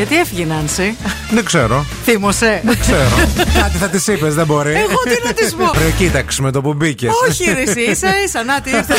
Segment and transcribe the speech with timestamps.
[0.00, 0.96] Γιατί έφυγε η Νάνση;
[1.30, 1.84] Δεν ξέρω.
[2.04, 2.60] Θύμωσε.
[2.64, 3.16] Δεν ξέρω.
[3.36, 4.72] Κάτι θα της είπες, δεν μπορεί.
[4.72, 7.10] Εγώ τι να της πω; Ρε, κοίταξε με το που μπήκες.
[7.28, 8.44] Όχι, ρε, εσύ ίσα ίσα.
[8.44, 8.94] Να τι ήρθε.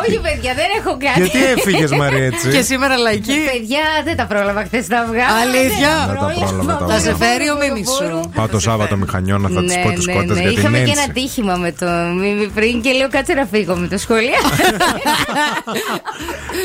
[0.00, 1.26] Όχι, παιδιά, δεν έχω κάνει.
[1.26, 5.34] Γιατί έφυγες, Μαρία, έτσι; Και σήμερα λαϊκή; Παιδιά, δεν τα πρόλαβα χθες να βγάλω.
[5.42, 8.30] Αλήθεια; Δεν τα πρόλαβα, τα Θα σε φέρει ο Μίμης σου.
[8.34, 11.00] Πάω το Σάββατο μηχανιώνα, θα της πω τις κότες για την Ναι, Είχαμε και ένα
[11.00, 11.12] ένση.
[11.12, 11.86] τύχημα με το
[12.20, 14.42] Μίμη πριν και λέω κάτσε να φύγω με το σχολείο.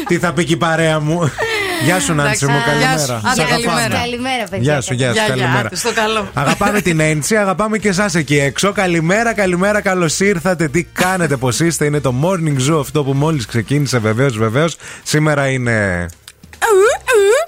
[0.07, 1.19] Τι θα πει και η παρέα μου;
[1.83, 3.05] Γεια σου, Νάντσι μου, Εντάξει, γεια σου.
[3.07, 3.31] καλημέρα.
[3.31, 3.65] Άντε, Σ' αγαπάμε.
[3.65, 3.99] καλημέρα.
[3.99, 4.71] Καλημέρα, παιδιά.
[4.73, 5.65] Γεια σου, γεια σου, Γεια, γεια, καλημέρα.
[5.67, 6.27] άντε, στο καλό.
[6.33, 8.71] Αγαπάμε την Έντσι, αγαπάμε και εσάς εκεί έξω.
[8.71, 10.67] Καλημέρα, καλημέρα, καλώς ήρθατε.
[10.67, 11.85] Τι κάνετε, πώς είστε.
[11.85, 14.75] Είναι το morning zoo αυτό που μόλις ξεκίνησε, βεβαίως, βεβαίως.
[15.03, 16.05] Σήμερα είναι.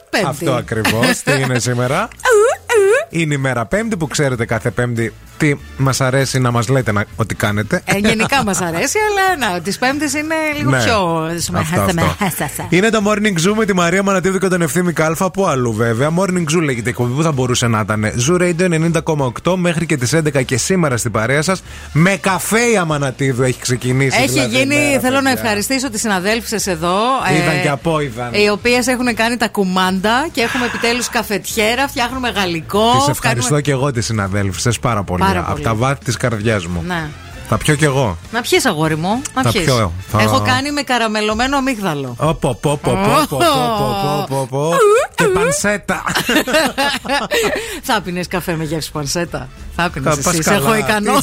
[0.09, 0.27] Πέμπτη.
[0.27, 1.21] Αυτό ακριβώς.
[1.23, 2.07] Τι είναι σήμερα;
[3.09, 7.05] Είναι η μέρα Πέμπτη που ξέρετε κάθε Πέμπτη τι μας αρέσει να μας λέτε να,
[7.15, 7.81] ότι κάνετε.
[7.85, 10.83] Ε, γενικά μας αρέσει, αλλά να, τις Πέμπτες είναι λίγο Ναι.
[10.83, 11.29] πιο.
[12.19, 12.65] Αυτό, αυτό.
[12.69, 15.31] Είναι το Morning Zoo με τη Μαρία Μανατίδου και τον Ευθύμη Κάλφα.
[15.31, 16.09] Πού αλλού βέβαια.
[16.19, 18.05] Morning Zoo λέγεται η εκπομπή που θα μπορούσε να ήταν.
[18.27, 18.91] Zoo Radio
[19.43, 21.63] 90,8 μέχρι και τις 11 και σήμερα στην παρέα σας.
[21.93, 24.17] Με καφέ η Αμανατίδου έχει ξεκινήσει.
[24.17, 25.41] Έχει δηλαδή, γίνει, μέρα, θέλω να παιδιά.
[25.41, 26.95] ευχαριστήσω τις συναδέλφισες εδώ.
[27.29, 28.33] ε, Είδαν και από είδαν.
[28.33, 32.91] Οι οποίες έχουν κάνει τα κουμάντα και έχουμε επιτέλους καφετιέρα, φτιάχνουμε γαλλικό.
[32.97, 35.23] Τις ευχαριστώ και εγώ τις συναδέλφου πάρα πολύ.
[35.27, 35.63] Πάρα από πολύ.
[35.63, 36.83] τα βάθη της καρδιάς μου.
[36.87, 37.09] Ναι.
[37.49, 38.17] Θα πιω κι εγώ.
[38.31, 39.21] Να πιεις, αγόρι μου.
[39.35, 39.51] Να θα.
[39.51, 40.21] Πιω, θα...
[40.21, 42.15] Έχω κάνει με καραμελωμένο αμύγδαλο.
[42.19, 42.91] Οπό, πο, πο,
[44.29, 44.73] πο, πο,
[45.15, 46.03] Και πανσέτα.
[47.87, 49.49] θα πίνεις καφέ με γεύση πανσέτα.
[49.75, 50.47] Θα πίνεις.
[50.47, 51.13] Έχω ικανό.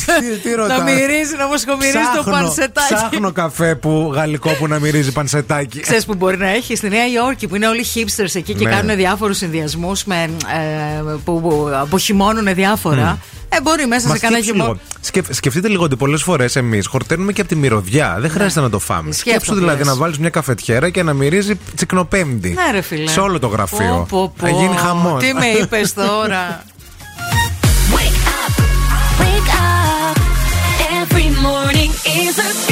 [0.68, 2.94] Να μυρίζει, να μοσχομυρίζει το πανσετάκι.
[2.94, 5.80] Ψάχνω καφέ που γαλλικό που να μυρίζει πανσετάκι.
[5.80, 8.70] Ξέρεις που μπορεί να έχει; Στη Νέα Υόρκη που είναι όλοι hipsters εκεί και ναι.
[8.70, 10.30] κάνουν διάφορους συνδυασμούς ε,
[11.24, 13.18] που αποχυμώνουν διάφορα.
[13.54, 14.78] Ε, μπορεί μέσα Μα σε κανένα σκέψου χειμώνα.
[14.80, 14.98] λίγο.
[15.00, 18.16] Σκεφ- σκεφτείτε λίγο ότι πολλές φορές εμείς χορταίνουμε και από τη μυρωδιά.
[18.20, 19.08] Δεν χρειάζεται να το φάμε.
[19.08, 19.86] Ισχύει Σκέψου αυτό που δηλαδή λες.
[19.86, 22.48] να βάλεις μια καφετιέρα και να μυρίζει τσικνοπέμπτη.
[22.50, 23.10] Ναι, ρε φίλε.
[23.10, 23.78] Σε όλο το γραφείο.
[23.78, 24.46] Πω, πω, πω.
[24.46, 25.22] Θα γίνει χαμός.
[25.22, 26.62] Τι με είπες τώρα;
[29.20, 30.16] Wake up.
[31.00, 31.90] Every morning
[32.22, 32.71] is a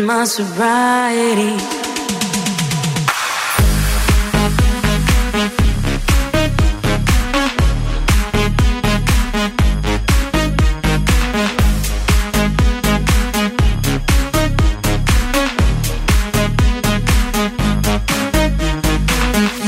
[0.00, 1.54] My sobriety.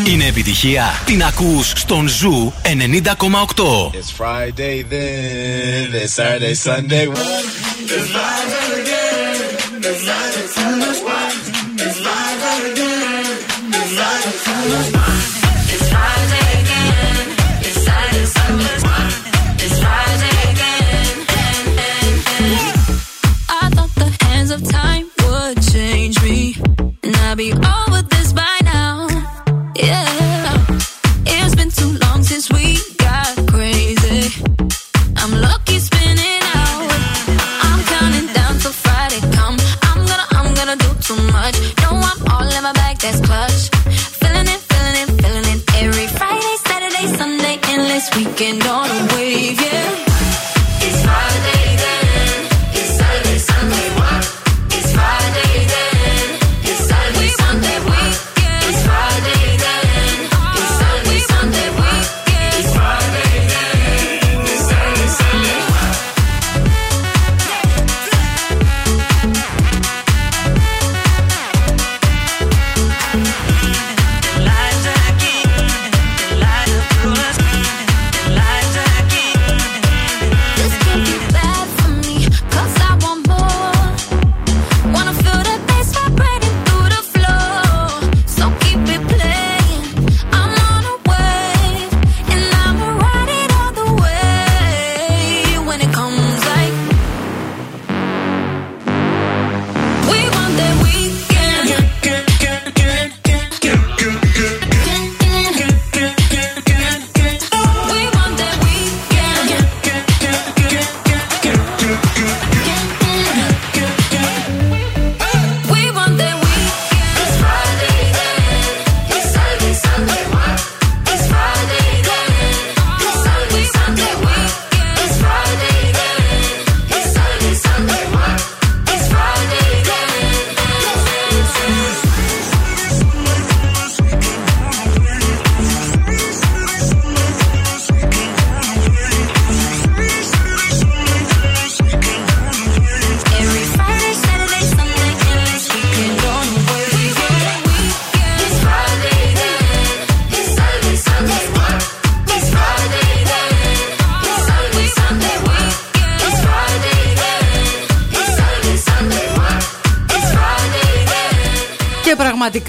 [0.06, 1.02] Είναι επιτυχία.
[1.04, 3.90] Την ακούς στον Ζου 90,8.
[3.92, 7.06] It's Friday then, it's Saturday, Sunday.
[7.08, 7.44] What?
[7.94, 9.03] It's Friday again.
[9.84, 11.13] the vibe, it's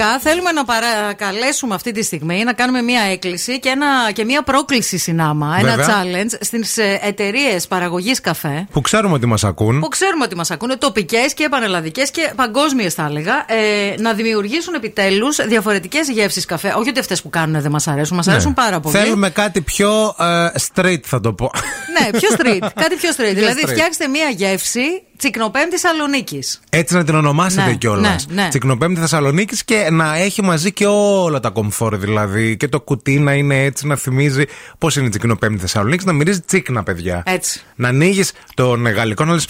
[0.06, 4.42] πραγματικά θέλουμε να παρακαλέσουμε αυτή τη στιγμή να κάνουμε μια έκκληση και, ένα, και μια
[4.42, 6.04] πρόκληση συνάμα, ένα Βέβαια.
[6.04, 8.68] challenge στις εταιρείες παραγωγής καφέ.
[8.72, 9.80] Που ξέρουμε ότι μας ακούν.
[9.80, 14.74] Που ξέρουμε ότι μας ακούνε τοπικές και πανελλαδικές και παγκόσμιες, θα έλεγα, ε, να δημιουργήσουν
[14.74, 16.74] επιτέλους διαφορετικές γεύσεις καφέ.
[16.78, 18.31] Όχι ότι αυτές που κάνουν δεν μας αρέσουν, μας Ναι.
[18.31, 18.98] αρέσουν πάρα πολύ.
[18.98, 21.52] Θέλουμε κάτι πιο ε, straight, θα το πω.
[22.00, 22.69] Ναι, πιο street.
[22.83, 23.33] κάτι πιο street.
[23.33, 23.69] δηλαδή, street.
[23.69, 24.81] φτιάξτε μία γεύση
[25.18, 26.60] τσικνοπέμπτη Θεσσαλονίκης.
[26.69, 28.28] Έτσι να την ονομάσετε Ναι, κιόλας.
[28.30, 28.50] ναι, ναι.
[28.50, 31.98] Τσικνοπέμπτη Θεσσαλονίκης και να έχει μαζί και όλα τα κομφόρ.
[31.98, 34.44] Δηλαδή και το κουτί να είναι έτσι, να θυμίζει
[34.78, 37.24] πώς είναι η Τσικνοπέμπτη Θεσσαλονίκης, να μυρίζει τσίκνα, παιδιά.
[37.26, 37.62] Έτσι.
[37.76, 39.48] Να ανοίγεις τον γαλλικό να λες: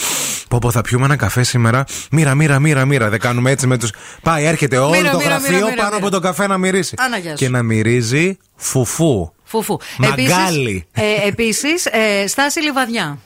[0.47, 1.83] Πω, πω, θα πιούμε ένα καφέ σήμερα.
[2.11, 3.09] Μοίρα, μοίρα, μοίρα, μοίρα.
[3.09, 3.87] Δεν κάνουμε έτσι με του.
[4.21, 5.97] Πάει, έρχεται όλο Μοίρα, το μοίρα, γραφείο μοίρα, μοίρα, πάνω μοίρα.
[6.07, 6.95] από το καφέ να μυρίσει.
[6.97, 7.35] Άνα, γεια σου.
[7.35, 9.31] Και να μυρίζει φουφού.
[9.43, 9.77] Φουφού.
[9.97, 10.85] Μαγκάλι.
[11.27, 13.17] Επίσης, ε, στάση λιβαδιά.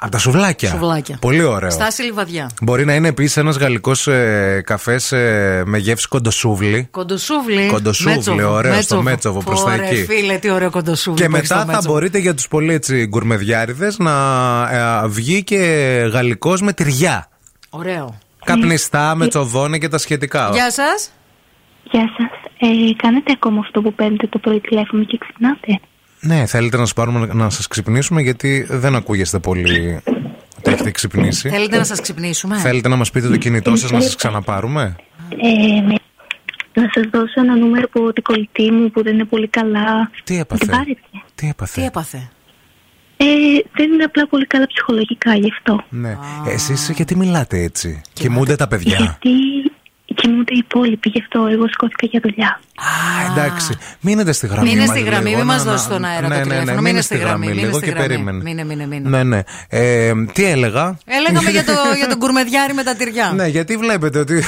[0.00, 0.68] Από τα σουβλάκια.
[0.70, 1.18] Σουβλάκια.
[1.20, 1.70] Πολύ ωραίο.
[1.70, 2.50] Στάση λιβαδιά.
[2.62, 6.88] Μπορεί να είναι επίσης ένας γαλλικός ε, καφές ε, με γεύση κοντοσούβλι.
[6.90, 7.66] Κοντοσούβλι.
[7.66, 8.52] Κοντοσούβλι, Μέτσοβο.
[8.52, 10.04] ωραίο στο Μέτσοβο, προς τα Ωραία, εκεί.
[10.04, 11.22] φίλε, τι ωραίο κοντοσούβλι.
[11.22, 11.94] Και που έχεις μετά στο θα Μέτσοβο.
[11.94, 14.12] μπορείτε για τους πολύ έτσι γκουρμεδιάριδες να
[15.04, 15.56] ε, βγει και
[16.12, 17.28] γαλλικός με τυριά.
[17.70, 18.18] Ωραίο.
[18.44, 20.50] Καπνιστά, με τσοδόνε και τα σχετικά.
[20.52, 21.10] Γεια σας.
[21.90, 22.30] Γεια σας.
[22.58, 25.80] Ε, κάνετε ακόμα αυτό που παίρνετε το πρωί τηλέφωνο και ξυπνάτε;
[26.20, 30.00] Ναι, θέλετε να σας πάρουμε να σας ξυπνήσουμε γιατί δεν ακούγεστε πολύ
[30.58, 31.48] ότι έχετε ξυπνήσει.
[31.48, 34.96] Θέλετε να σας ξυπνήσουμε; Θέλετε να μας πείτε το κινητό σας να σας ξαναπάρουμε;
[35.28, 35.94] Ε, ναι.
[36.74, 40.10] Να σας δώσω ένα νούμερο από την κολλητή μου που δεν είναι πολύ καλά.
[40.24, 41.00] Τι Να έπαθε; Την πάρετε.
[41.34, 42.30] Τι έπαθε; Τι έπαθε;
[43.16, 43.24] Ε,
[43.72, 45.84] δεν είναι απλά πολύ καλά ψυχολογικά γι' αυτό.
[45.88, 46.16] Ναι.
[46.48, 49.30] Εσείς γιατί μιλάτε έτσι; Κοιμούνται τα παιδιά; Γιατί,
[50.14, 52.60] κοιμούνται οι υπόλοιποι, γι' αυτό εγώ σηκώθηκα για δουλειά.
[52.76, 53.76] Α, εντάξει.
[54.00, 54.68] Μείνετε στη γραμμή.
[54.68, 55.36] Μείνε μας στη γραμμή, λίγο.
[55.38, 56.72] μην Να, μας να, δώσει τον αέρα ναι, το ναι, ναι, τηλέφωνο.
[56.74, 57.46] μείνε Μείνε στη στη γραμμή.
[57.46, 58.08] γραμμή μείνε λίγο στη και γραμμή.
[58.08, 58.42] περίμενε.
[58.42, 59.08] Μείνε, μείνε, μείνε.
[59.08, 59.42] Ναι, ναι.
[59.68, 63.32] Ε, τι έλεγα; Έλεγαμε για, το, για τον κουρμεδιάρη με τα τυριά.
[63.34, 64.42] Ναι, γιατί βλέπετε ότι.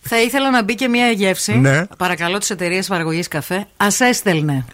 [0.00, 1.58] Θα ήθελα να μπει και μια γεύση.
[1.58, 1.86] Ναι.
[1.98, 3.56] Παρακαλώ τις εταιρείες παραγωγής καφέ.
[3.76, 4.64] Α έστελνε.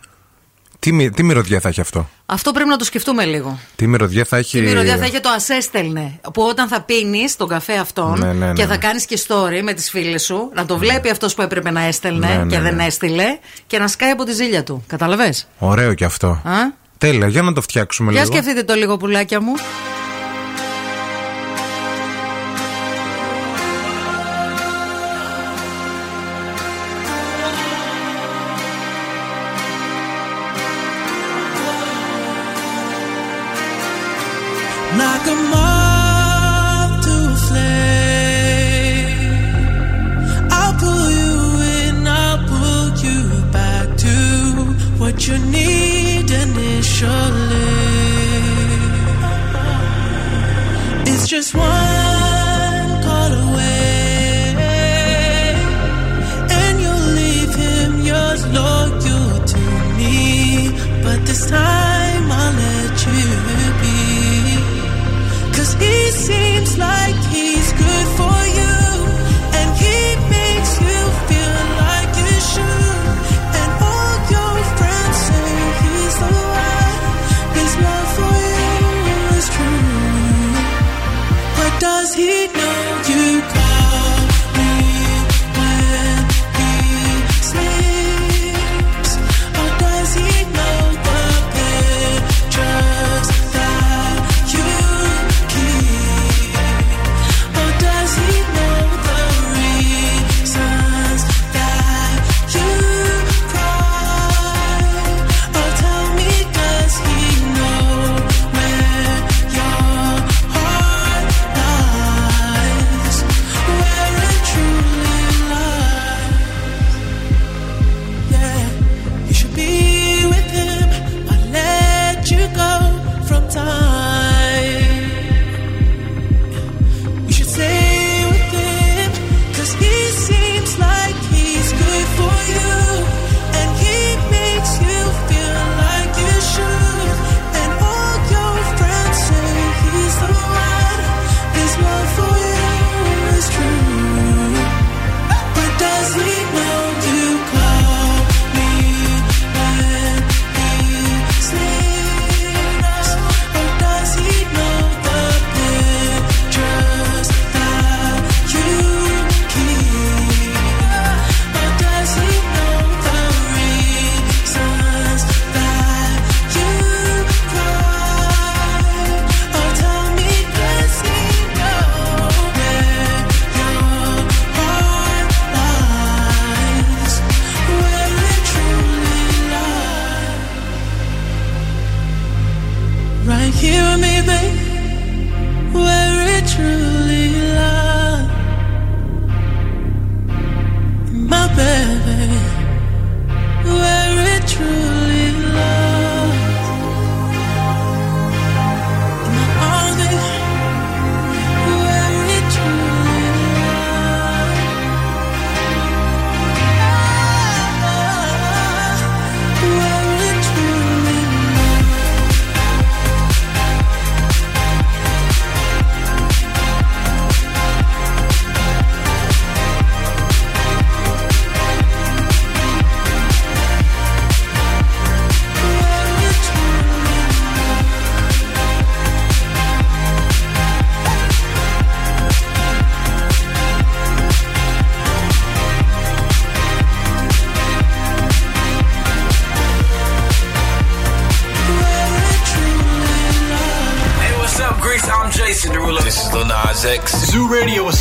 [0.80, 3.58] Τι, μυ- τι μυρωδιά θα έχει αυτό; Αυτό πρέπει να το σκεφτούμε λίγο.
[3.76, 4.58] Τι μυρωδιά θα έχει.
[4.58, 6.20] Η μυρωδιά θα έχει το ασέστελνε.
[6.32, 8.76] Που όταν θα πίνεις τον καφέ αυτόν Ναι, ναι, ναι, και θα ναι.
[8.76, 12.26] κάνεις και story με τις φίλες σου, να το βλέπει αυτός που έπρεπε να έστελνε
[12.26, 12.84] Ναι, ναι, και δεν ναι.
[12.84, 13.24] έστειλε
[13.66, 14.84] και να σκάει από τη ζήλια του.
[14.86, 15.34] Καταλαβέ.
[15.58, 16.28] Ωραίο κι αυτό.
[16.28, 18.32] Α; Τέλεια, για να το φτιάξουμε Για λίγο.
[18.32, 19.52] σκεφτείτε το λίγο πουλάκια μου.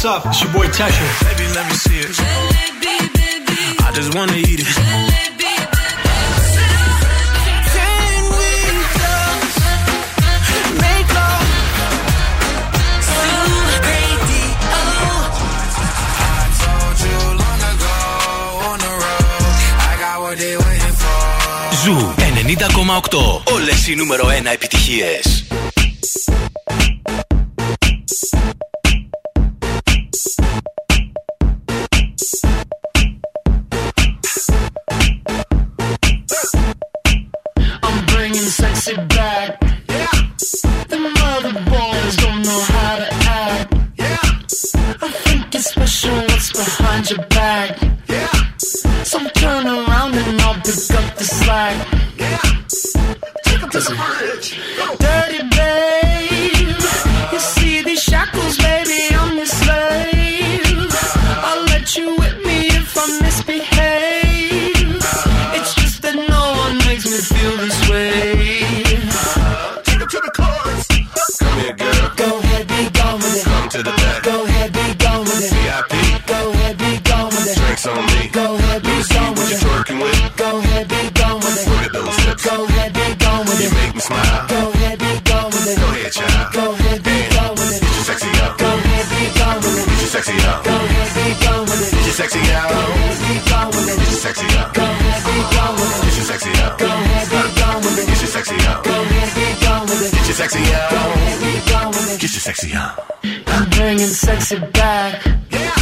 [0.04, 0.26] What's up?
[0.28, 0.99] It's your boy Tesha.
[100.50, 100.90] Sexy out.
[100.90, 102.22] Go ahead, be gone with it.
[102.22, 103.16] Get your sexy out.
[103.48, 105.26] I'm bringing sexy back.
[105.52, 105.76] Yeah.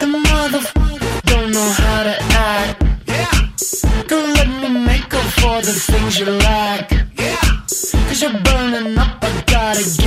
[0.00, 2.82] The motherfucker don't know how to act.
[3.06, 4.04] Yeah.
[4.08, 6.90] Don't let me make up for the things you lack.
[6.90, 7.36] Yeah.
[8.08, 10.03] Cause you're burning up, I gotta get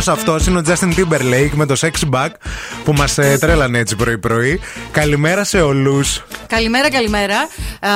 [0.00, 2.28] Αυτός αυτός είναι ο Justin Timberlake με το Sexy Back
[2.84, 4.60] που μας τρέλανε έτσι πρωί-πρωί.
[4.92, 6.22] Καλημέρα σε όλους.
[6.46, 7.48] Καλημέρα, καλημέρα.
[7.80, 7.88] Α,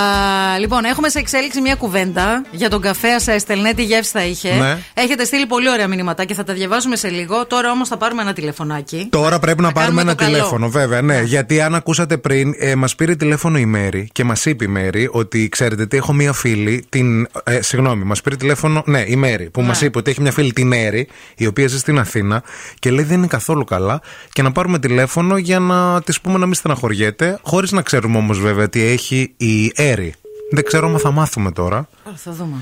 [0.59, 4.55] λοιπόν, έχουμε σε εξέλιξη μια κουβέντα για τον καφέ σα έστελνε, τι γεύση θα είχε.
[4.55, 4.79] Ναι.
[4.95, 7.47] Έχετε στείλει πολύ ωραία μηνύματα και θα τα διαβάσουμε σε λίγο.
[7.47, 9.07] Τώρα όμως θα πάρουμε ένα τηλεφωνάκι.
[9.11, 10.37] Τώρα πρέπει να, Να πάρουμε κάνουμε ένα το καλό.
[10.37, 11.03] τηλέφωνο, βέβαια.
[11.03, 14.69] Ναι, γιατί αν ακούσατε πριν, ε, μας πήρε τηλέφωνο η Μέρη και μας είπε η
[14.69, 16.85] Μέρη ότι ξέρετε τι, έχω μία φίλη.
[16.89, 20.33] Την, ε, συγγνώμη, μας πήρε τηλέφωνο, ναι, η Μέρη, που μας είπε ότι έχει μια
[20.33, 22.43] φίλη την Έρη, η οποία ζει στην Αθήνα
[22.79, 24.01] και λέει δεν είναι καθόλου καλά
[24.33, 28.41] και να πάρουμε τηλέφωνο για να της πούμε να μην στεναχωριέται, χωρίς να ξέρουμε όμως
[28.41, 30.15] βέβαια τι έχει η Έρη.
[30.51, 31.89] Δεν ξέρω αν θα μάθουμε τώρα.
[32.07, 32.57] Άρα, θα δούμε.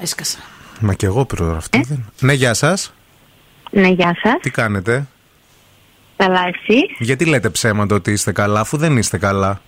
[0.00, 0.38] Έσκασα.
[0.80, 1.80] Μα και εγώ πήρα αυτό.
[1.86, 2.92] δεν- Ναι, γεια σας.
[3.70, 4.32] Ναι, γεια σας.
[4.40, 5.06] Τι κάνετε;
[6.16, 9.60] Καλά, εσύ; Γιατί λέτε ψέματα ότι είστε καλά, αφού δεν είστε καλά;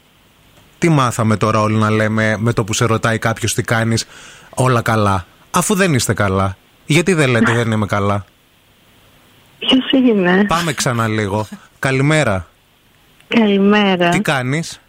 [0.79, 4.07] Τι μάθαμε τώρα όλοι να λέμε με το που σε ρωτάει κάποιος τι κάνεις,
[4.55, 6.57] όλα καλά; Αφού δεν είστε καλά.
[6.87, 8.25] Γιατί δεν λέτε δεν είμαι καλά;
[9.59, 10.45] Ποιος είναι.
[10.45, 11.49] Πάμε ξανά λίγο.
[11.79, 12.49] Καλημέρα.
[13.29, 14.09] Καλημέρα.
[14.09, 14.81] Τι κάνεις;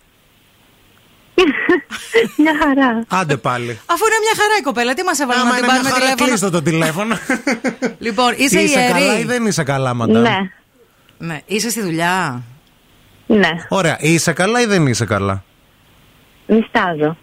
[2.37, 3.03] Μια χαρά.
[3.07, 3.79] Άντε πάλι.
[3.85, 5.89] Αφού είναι μια χαρά η κοπέλα, τι μας έβαλε να Άμα την είναι μια πάρουμε
[6.05, 7.15] χαρά, τηλέφωνο; κλείστο το τηλέφωνο.
[8.07, 8.91] Λοιπόν, είσαι Είσαι ιερή.
[8.93, 10.37] καλά ή δεν είσαι καλά, μαντά; Ναι,
[11.17, 11.41] Ναι.
[11.45, 12.43] Είσαι στη δουλειά;
[13.27, 13.49] ναι.
[13.69, 15.43] Ωραία, είσαι καλά ή δεν είσαι καλά;
[16.47, 17.17] Νιστάζω.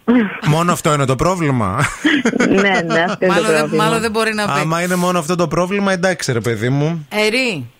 [0.45, 1.85] Μόνο αυτό είναι το πρόβλημα;
[2.49, 3.83] ναι, ναι, αυτό είναι το Μάλλον δεν, πρόβλημα.
[3.83, 4.59] μάλλον δεν μπορεί να πει.
[4.59, 7.07] Άμα είναι μόνο αυτό το πρόβλημα, εντάξει ρε παιδί μου.
[7.09, 7.71] Ερή,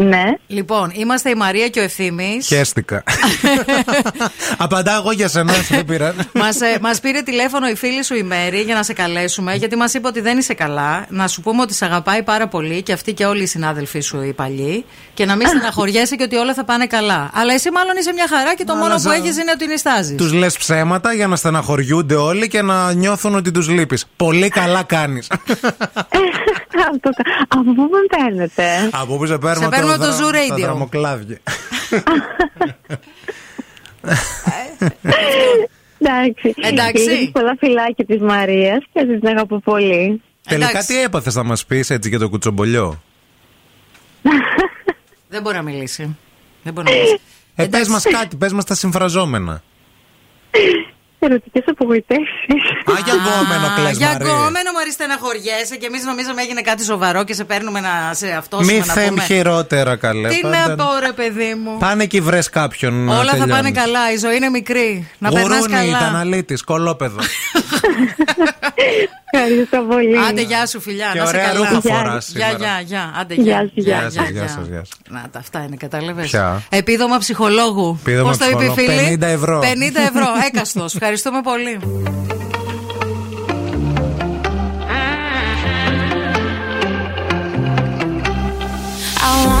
[0.00, 0.24] Ναι.
[0.46, 2.46] Λοιπόν, είμαστε η Μαρία και ο Ευθύμης.
[2.46, 3.02] Χαίστηκα.
[4.58, 6.14] Απαντάω εγώ για σένα, δεν πήρα.
[6.34, 9.76] Μας, ε, μας πήρε τηλέφωνο η φίλη σου η Μέρη για να σε καλέσουμε, γιατί
[9.76, 11.06] μας είπε ότι δεν είσαι καλά.
[11.08, 14.22] Να σου πούμε ότι σε αγαπάει πάρα πολύ και αυτή και όλοι οι συνάδελφοί σου
[14.22, 14.84] οι παλιοί.
[15.14, 17.30] Και να μην στεναχωριέσαι και ότι όλα θα πάνε καλά.
[17.34, 19.66] Αλλά εσύ μάλλον είσαι μια χαρά και το Αλλά μόνο που ζα- έχεις είναι ότι
[19.66, 20.16] νιστάζεις.
[20.16, 24.06] Τους λες ψέματα για να στεναχωριούνται όλοι και να νιώθουν ότι τους λείπεις.
[24.16, 25.26] Πολύ καλά κάνεις.
[26.92, 30.42] Αυτό κα- Από πού με παίρνετε; Από πού σε παίρνουμε, Σε παίρνουμε από το δρα-
[30.42, 30.60] Zoo τα Radio.
[30.60, 31.38] δραμοκλάδια.
[35.98, 36.54] Εντάξει.
[36.56, 37.02] Εντάξει.
[37.10, 40.22] Λίγες πολλά φυλάκια της Μαρίας και την αγαπώ πολύ.
[40.48, 40.86] Τελικά Εντάξει.
[40.94, 43.02] τι έπαθες να μας πεις έτσι για το κουτσομπολιό;
[45.28, 46.16] Δεν μπορεί να μιλήσει.
[46.62, 47.12] Δεν μπορεί να μιλήσει.
[47.14, 47.18] Ε,
[47.54, 47.90] πες Εντάξει.
[47.90, 49.62] μας κάτι, πες μας τα συμφραζόμενα.
[51.20, 52.62] Ερωτικές απογοητεύσεις.
[52.84, 54.26] Α, για γκόμενο Α, κλαις, Για Μαρία.
[54.26, 58.60] γκόμενο Μαρή στεναχωριέσαι και εμείς νομίζαμε έγινε κάτι σοβαρό και σε παίρνουμε να σε αυτό
[58.62, 59.22] Μη να θέμ πούμε.
[59.22, 60.28] χειρότερα, καλέ.
[60.28, 61.76] Τι Πάντα- να πω, ρε παιδί μου.
[61.78, 63.04] Πάνε και βρες κάποιον.
[63.04, 63.72] να Όλα θα πάνε τελειώνεις.
[63.82, 64.12] καλά.
[64.12, 65.08] Η ζωή είναι μικρή.
[65.18, 65.98] Να περνάς Γουρούνι, καλά.
[65.98, 67.18] ταναλίτη, κολόπεδο.
[69.32, 70.18] Ευχαριστώ πολύ.
[70.28, 71.10] Άντε, γεια σου, φιλιά.
[71.12, 71.58] Και να σε ωραία καλά.
[71.58, 71.94] ρούχα Γεια.
[71.94, 72.56] φοράς Γεια, σήμερα.
[72.80, 73.14] γεια, γεια.
[73.20, 73.60] Άντε, Γεια γεια.
[73.60, 73.98] σου, γεια.
[74.00, 74.88] Γεια σας, γεια σας, γεια σας.
[75.08, 76.30] Να τα αυτά είναι, κατάλαβες.
[76.30, 77.98] Ποια; Επίδομα ψυχολόγου.
[78.00, 78.98] Επίδομα Πώς το είπε η ψυχολόγου.
[79.04, 79.18] φίλη.
[79.20, 79.58] 50 ευρώ.
[79.60, 80.26] 50 ευρώ.
[80.46, 80.94] Έκαστος.
[81.10, 81.78] Ευχαριστούμε πολύ.
[89.20, 89.57] I want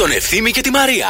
[0.00, 1.08] τον Ευθύμη και τη Μαρία.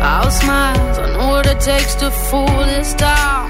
[0.00, 3.44] I'll smile, I know what it takes to fool this town.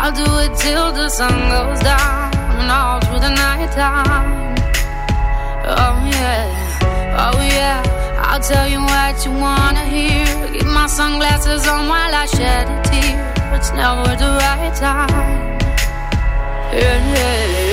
[0.00, 4.54] I'll do it till the sun goes down and all through the night time.
[5.82, 7.94] Oh yeah, oh yeah.
[8.28, 10.26] I'll tell you what you wanna hear.
[10.52, 13.27] Keep my sunglasses on while I shed a tear.
[13.59, 15.59] It's never the right time.
[16.71, 17.68] Yeah, yeah,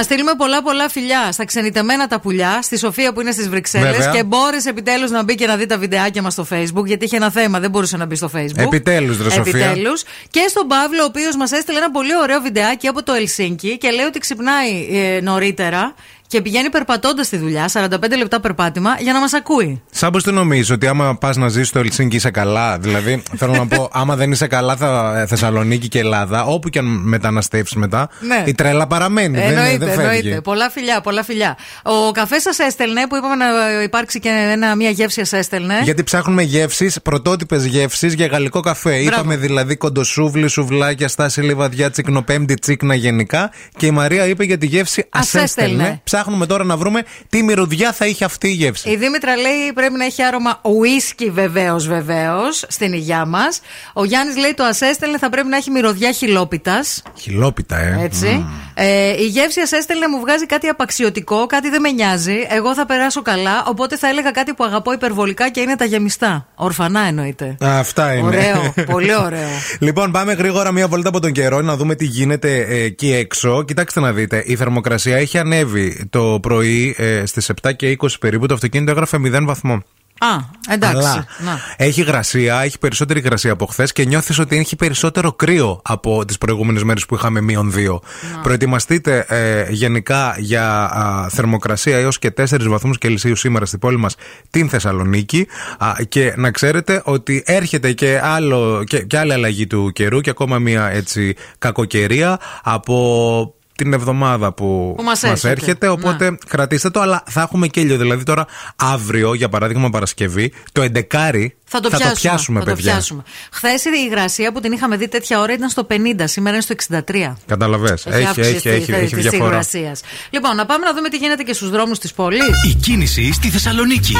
[0.00, 3.96] Να στείλουμε πολλά πολλά φιλιά στα ξενιτεμένα τα πουλιά, στη Σοφία που είναι στις Βρυξέλλες
[3.96, 4.12] Βέβαια.
[4.12, 7.16] και μπόρεσε επιτέλους να μπει και να δει τα βιντεάκια μας στο Facebook, γιατί είχε
[7.16, 8.56] ένα θέμα, δεν μπορούσε να μπει στο Facebook.
[8.56, 9.66] Επιτέλους, ρε Σοφία.
[9.66, 10.02] Επιτέλους.
[10.30, 13.90] Και στον Παύλο, ο οποίος μας έστειλε ένα πολύ ωραίο βιντεάκι από το Ελσίνκι και
[13.90, 15.94] λέει ότι ξυπνάει ε, νωρίτερα
[16.30, 19.82] και πηγαίνει περπατώντας στη δουλειά, 45 λεπτά περπάτημα, για να μας ακούει.
[19.90, 23.52] Σαν πώ το νομίζεις ότι άμα πας να ζήσει στο Ελσίνκι είσαι καλά; Δηλαδή, θέλω
[23.52, 27.76] να πω, άμα δεν είσαι καλά θα, ε, Θεσσαλονίκη και Ελλάδα, όπου και αν μεταναστεύσεις
[27.76, 28.42] μετά, Ναι.
[28.46, 29.38] η τρέλα παραμένει.
[29.38, 30.18] δεν, Εννοείται, δεν φεύγει.
[30.18, 30.40] εννοείται.
[30.40, 31.56] Πολλά φιλιά, πολλά φιλιά.
[31.82, 35.80] Ο καφές σας έστελνε, που είπαμε να υπάρξει και ένα, μια γεύση σας έστελνε.
[35.82, 38.96] Γιατί ψάχνουμε γεύσεις, πρωτότυπες γεύσεις για γαλλικό καφέ.
[38.96, 43.50] Είπαμε δηλαδή κοντοσούβλι, σουβλάκια, στάση λιβαδιά, τσικνοπέμπτη, τσίκνα γενικά.
[43.76, 46.00] Και η Μαρία είπε για τη γεύση Ας ασέστελνε.
[46.20, 46.38] Έστελνε.
[46.38, 48.90] Ψάχνουμε τώρα να βρούμε τι μυρωδιά θα είχε αυτή η γεύση.
[48.90, 53.60] Η Δήμητρα λέει πρέπει να έχει άρωμα ουίσκι βεβαίως, βεβαίως, στην υγειά μας.
[53.92, 57.02] Ο Γιάννης λέει το ασέστελνε θα πρέπει να έχει μυρωδιά χιλόπιτας.
[57.18, 57.98] Χιλόπιτα, ε.
[58.02, 58.46] Έτσι.
[58.74, 62.46] Ε, η γεύση ασέστελνε μου βγάζει κάτι απαξιωτικό, κάτι δεν με νοιάζει.
[62.48, 66.46] Εγώ θα περάσω καλά, οπότε θα έλεγα κάτι που αγαπώ υπερβολικά και είναι τα γεμιστά.
[66.54, 67.56] Ορφανά εννοείται.
[67.64, 68.26] Α, Αυτά είναι.
[68.26, 69.48] Ωραίο, πολύ ωραίο.
[69.78, 73.64] Λοιπόν, πάμε γρήγορα μία βολτα από τον καιρό να δούμε τι γίνεται ε, εκεί έξω.
[73.64, 78.46] Κοιτάξτε να δείτε, η θερμοκρασία έχει ανέβει το πρωί ε, στις 7 και 20 περίπου.
[78.46, 79.82] Το αυτοκίνητο έγραφε 0 βαθμό.
[80.22, 80.36] Α,
[80.68, 80.96] εντάξει.
[80.96, 81.60] Αλλά Να.
[81.76, 86.38] έχει γρασία, έχει περισσότερη υγρασία από χθες και νιώθεις ότι έχει περισσότερο κρύο από τις
[86.38, 87.98] προηγούμενες μέρες που είχαμε μείον 2.
[88.42, 94.14] Προετοιμαστείτε ε, γενικά για α, θερμοκρασία έως και 4 βαθμούς Κελσίου σήμερα στην πόλη μας,
[94.50, 95.46] την Θεσσαλονίκη.
[95.78, 100.30] Α, και να ξέρετε ότι έρχεται και, άλλο, και, και άλλη αλλαγή του καιρού και
[100.30, 105.48] ακόμα μια έτσι κακοκαιρία από την εβδομάδα που, Που μας έρχεται.
[105.50, 105.88] έρχεται.
[105.88, 107.96] Οπότε κρατήστε το, αλλά θα έχουμε και ήλιο.
[107.96, 112.08] Δηλαδή τώρα αύριο, για παράδειγμα Παρασκευή, το 11 Θα το θα πιάσουμε.
[112.14, 112.90] το πιάσουμε, θα το παιδιά.
[112.92, 113.22] πιάσουμε.
[113.52, 116.72] Χθες η υγρασία που την είχαμε δει τέτοια ώρα ήταν στο 50, σήμερα είναι στο
[116.72, 117.36] 63.
[117.46, 117.92] Καταλαβέ.
[118.04, 119.50] Έχει, αύξηση έχει, έχει, τη- έχει της διαφορά.
[119.50, 120.00] υγρασίας.
[120.30, 122.42] Λοιπόν, να πάμε να δούμε τι γίνεται και στους δρόμους της πόλης.
[122.70, 124.14] Η κίνηση στη Θεσσαλονίκη.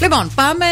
[0.00, 0.66] Λοιπόν, πάμε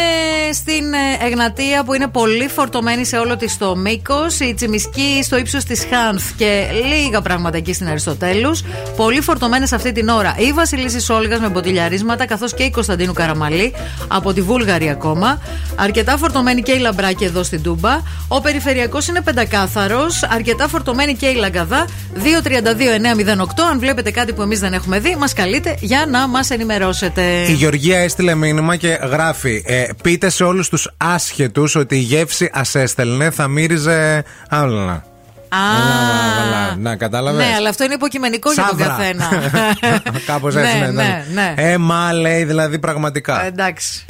[0.53, 4.39] στην ε, Εγνατία που είναι πολύ φορτωμένη σε όλο της το μήκος.
[4.39, 8.63] Η Τσιμισκή στο ύψος της Χάνθ και λίγα πράγματα εκεί στην Αριστοτέλους.
[8.95, 13.73] Πολύ φορτωμένες αυτή την ώρα η Βασιλίση Όλγας με μποτιλιαρίσματα καθώς και η Κωνσταντίνου Καραμαλή
[14.07, 15.41] από τη Βούλγαρη ακόμα.
[15.75, 17.97] Αρκετά φορτωμένη και η Λαμπράκη εδώ στην Τούμπα.
[18.27, 20.23] Ο περιφερειακός είναι πεντακάθαρος.
[20.23, 21.85] Αρκετά φορτωμένη και η Λαγκαδά.
[22.15, 23.63] 232-908.
[23.71, 27.21] Αν βλέπετε κάτι που εμείς δεν έχουμε δει, μας καλείτε για να μας ενημερώσετε.
[27.47, 32.49] Η Γεωργία έστειλε μήνυμα και γράφει ε, Πείτε σε όλους τους άσχετους ότι η γεύση
[32.53, 35.03] ας έστελνε θα μύριζε άλλα.
[35.49, 38.75] Α, να κατάλαβες; Ναι, αλλά αυτό είναι υποκειμενικό Σαύρα.
[38.75, 39.51] για τον καθένα.
[40.31, 41.71] Κάπως έτσι, ναι ναι, ναι, ναι, ναι.
[41.71, 43.43] Ε, μα λέει δηλαδή πραγματικά.
[43.43, 44.05] Ε, εντάξει.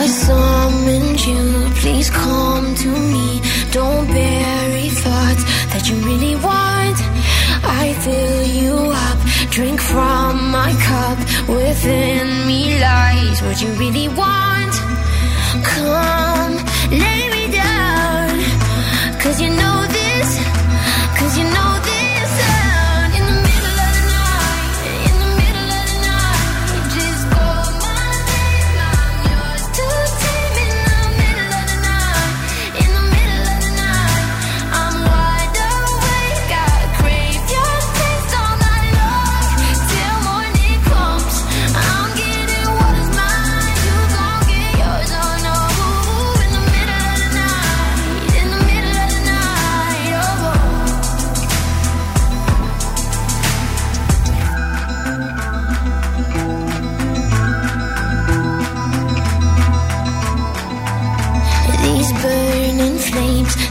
[0.00, 1.42] I summoned you,
[1.80, 3.28] please come to me.
[3.76, 5.42] Don't bury thoughts
[5.72, 6.34] that you really
[8.04, 9.18] fill you up.
[9.50, 11.18] Drink from my cup.
[11.48, 14.74] Within me lies what you really want.
[15.72, 16.54] Come,
[16.90, 18.28] lay me down.
[19.20, 19.67] Cause you know.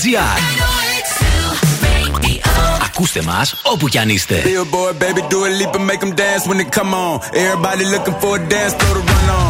[0.00, 0.96] zooradio.gr
[2.84, 4.42] Ακούστε μας όπου κι αν είστε.
[4.44, 7.14] Billboard, baby, do a leap and make them dance when they come on.
[7.44, 9.49] Everybody looking for a dance floor to run on.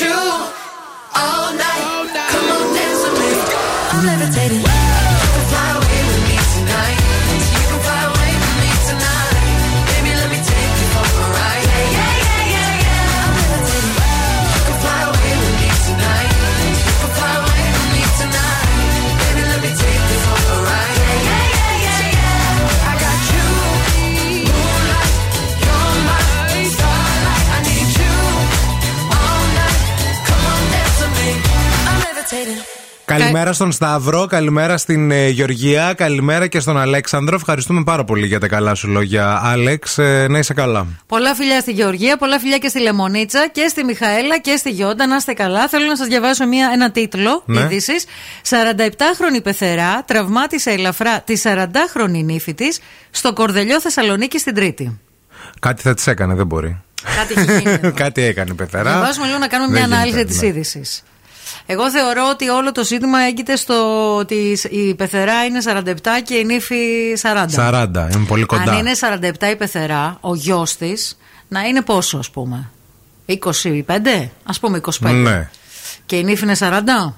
[0.00, 2.08] You all night.
[2.32, 2.49] Come on,
[33.04, 37.36] Καλημέρα στον Σταύρο, καλημέρα στην ε, Γεωργία, καλημέρα και στον Αλέξανδρο.
[37.36, 39.98] Ευχαριστούμε πάρα πολύ για τα καλά σου λόγια, Άλεξ.
[39.98, 40.86] Ε, να είσαι καλά.
[41.06, 45.06] Πολλά φιλιά στη Γεωργία, πολλά φιλιά και στη Λεμονίτσα και στη Μιχαέλα και στη Γιόντα.
[45.06, 45.68] Να είστε καλά.
[45.68, 47.60] Θέλω να σας διαβάσω μια, ένα τίτλο Ναι.
[47.60, 47.92] είδηση.
[48.48, 55.00] 47χρονη πεθερά τραυμάτισε ελαφρά τη 40χρονη νύφη της στο Κορδελιό Θεσσαλονίκη στην Τρίτη.
[55.60, 56.80] Κάτι θα της έκανε, δεν μπορεί.
[57.16, 57.70] Κάτι έχει γίνει.
[57.72, 57.92] εδώ.
[58.02, 58.90] Κάτι έκανε η πεθερά.
[58.90, 60.46] Διαβάζουμε λίγο να κάνουμε Δεν μια ανάλυση γίνεται, της ναι.
[60.46, 61.02] είδησης.
[61.72, 63.74] Εγώ θεωρώ ότι όλο το ζήτημα έγκυται στο
[64.16, 65.94] ότι η πεθερά είναι 47
[66.24, 66.76] και η νύφη
[67.22, 67.46] 40.
[67.56, 68.72] 40, είναι πολύ κοντά.
[68.72, 68.90] Αν είναι
[69.48, 71.18] 47 η πεθερά, ο γιος της
[71.48, 72.70] να είναι πόσο, ας πούμε;
[73.26, 75.10] 25, ας πούμε 25.
[75.12, 75.50] Ναι,
[76.06, 77.14] Και η νύφη είναι 40.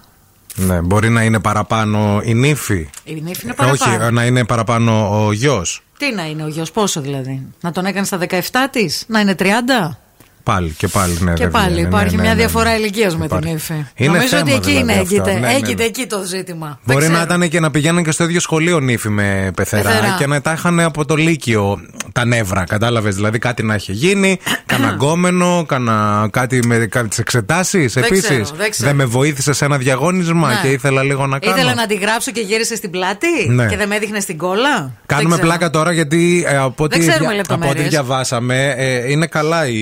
[0.55, 2.91] ναι, μπορεί να είναι παραπάνω η νύφη.
[3.05, 4.05] Η νύφη είναι Ε, Όχι, παραπάνω.
[4.07, 5.83] ε, να είναι παραπάνω ο γιος.
[5.99, 9.35] Τι να είναι ο γιος, πόσο δηλαδή; Να τον έκανε στα 17 της, να είναι
[9.39, 9.99] 30.
[10.43, 11.33] Πάλι και πάλι, ναι.
[11.33, 12.77] και δεν πάλι βγαίνει, υπάρχει ναι, ναι, μια ναι, διαφορά ναι.
[12.77, 13.55] ηλικίας με την Υπάρχει.
[13.57, 13.73] ύφη.
[13.95, 15.15] Είναι Νομίζω ότι θέμα εκεί δηλαδή είναι, αυτό.
[15.15, 15.53] έγκυται, Ναι, ναι, ναι.
[15.55, 16.67] έγκυται εκεί το ζήτημα.
[16.83, 17.25] Δεν Μπορεί να ξέρω.
[17.35, 20.15] ήταν και να πηγαίνουν και στο ίδιο σχολείο νύφη με πεθερά, Πεθερά.
[20.19, 21.81] και να τα είχαν από το Λύκειο
[22.13, 22.65] τα νεύρα.
[22.65, 23.15] Κατάλαβες.
[23.15, 28.25] Δηλαδή κάτι να είχε γίνει, κανένα γκόμενο, κανένα κάτι με τις εξετάσεις Δεν επίσης.
[28.25, 28.95] ξέρω, δεν ξέρω.
[28.95, 30.59] με βοήθησε σε ένα διαγώνισμα Ναι.
[30.63, 31.57] και ήθελα λίγο να κάνω.
[31.57, 33.67] Ήθελα να τη γράψω και γύρισε στην πλάτη Ναι.
[33.67, 35.43] και δεν με έδειχνε στην κόλλα; Κάνουμε Δεν ξέρω.
[35.57, 37.89] πλάκα τώρα γιατί ε, από, ό,τι Δεν ξέρουμε δια- από ό,τι λεπτομέρειες.
[37.89, 39.81] διαβάσαμε ε, είναι καλά η,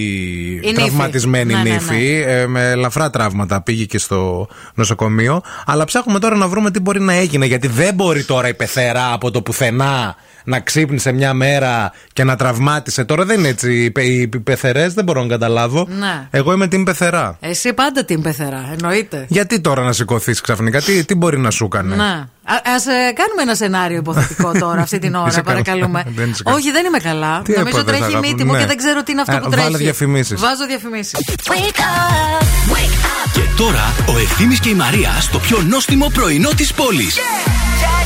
[0.54, 0.72] νύφη.
[0.74, 1.74] τραυματισμένη Ναι, ναι, ναι.
[1.74, 2.24] νύφη.
[2.26, 5.40] ε, με ελαφρά τραύματα πήγε και στο νοσοκομείο.
[5.66, 7.46] Αλλά ψάχνουμε τώρα να βρούμε τι μπορεί να έγινε.
[7.46, 12.36] Γιατί δεν μπορεί τώρα η πεθερά από το πουθενά να ξύπνησε μια μέρα και να
[12.36, 13.04] τραυμάτισε.
[13.04, 13.72] Τώρα δεν είναι έτσι.
[13.84, 15.86] Οι, πε- οι πεθερές δεν μπορώ να καταλάβω.
[15.98, 16.26] Ναι.
[16.30, 17.36] Εγώ είμαι την πεθερά.
[17.40, 19.24] Εσύ πάντα την πεθερά, εννοείται.
[19.28, 21.96] Γιατί τώρα να σηκωθείς ξαφνικά, τι, τι μπορεί να σου έκανε.
[21.96, 22.28] Να.
[22.52, 22.90] Α ας, ε,
[23.20, 25.62] κάνουμε ένα σενάριο υποθετικό τώρα αυτή την ώρα, Είσαι καλά.
[25.62, 26.02] παρακαλούμε.
[26.14, 26.56] Δεν είσαι καλά.
[26.56, 27.42] Όχι, δεν είμαι καλά.
[27.44, 28.60] Τι Νομίζω έπαθες, τρέχει η αγάπη μύτη μου, μου ναι.
[28.60, 29.76] και δεν ξέρω τι είναι αυτό Ε, που βάλε τρέχει.
[29.82, 30.40] διαφημίσεις.
[30.40, 31.14] Βάζω διαφημίσεις.
[31.44, 32.42] Wake up,
[32.74, 33.30] wake up.
[33.32, 37.16] Και τώρα ο Ευθύμης και η Μαρία στο πιο νόστιμο πρωινό της πόλης.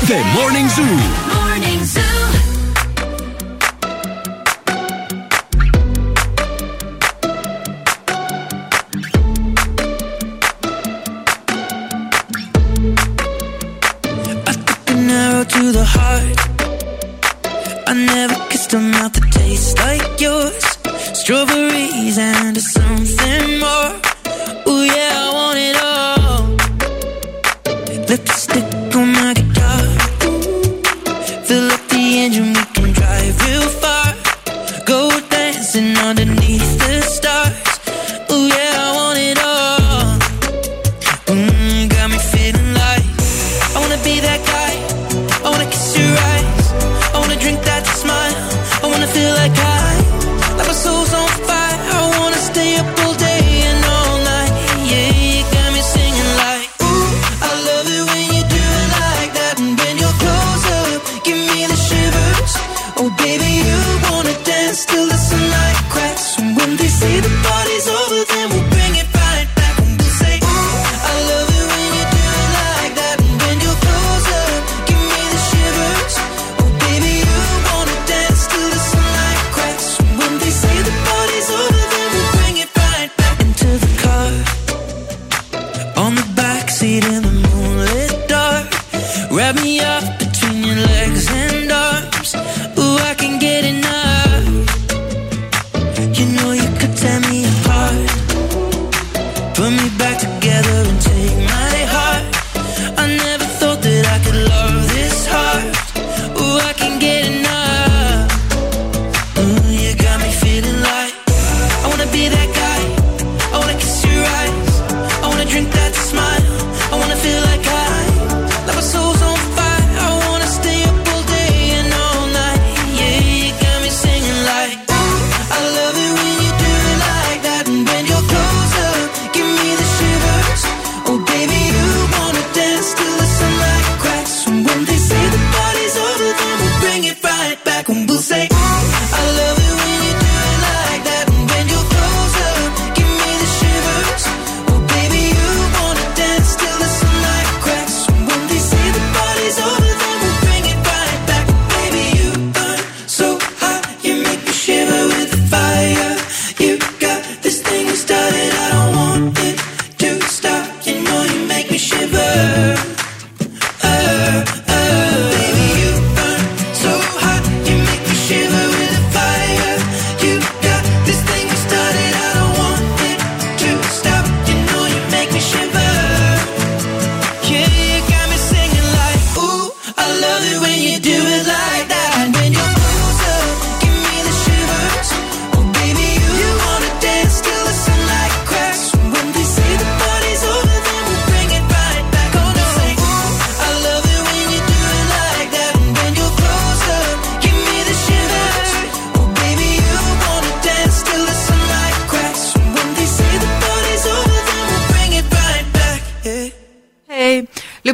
[0.07, 0.99] The Morning Zoo.
[1.37, 2.24] Morning Zoo.
[17.95, 20.65] I never kissed a mouth that tastes like yours.
[21.17, 23.95] Strawberries and something more.
[24.67, 25.54] Ooh yeah, I want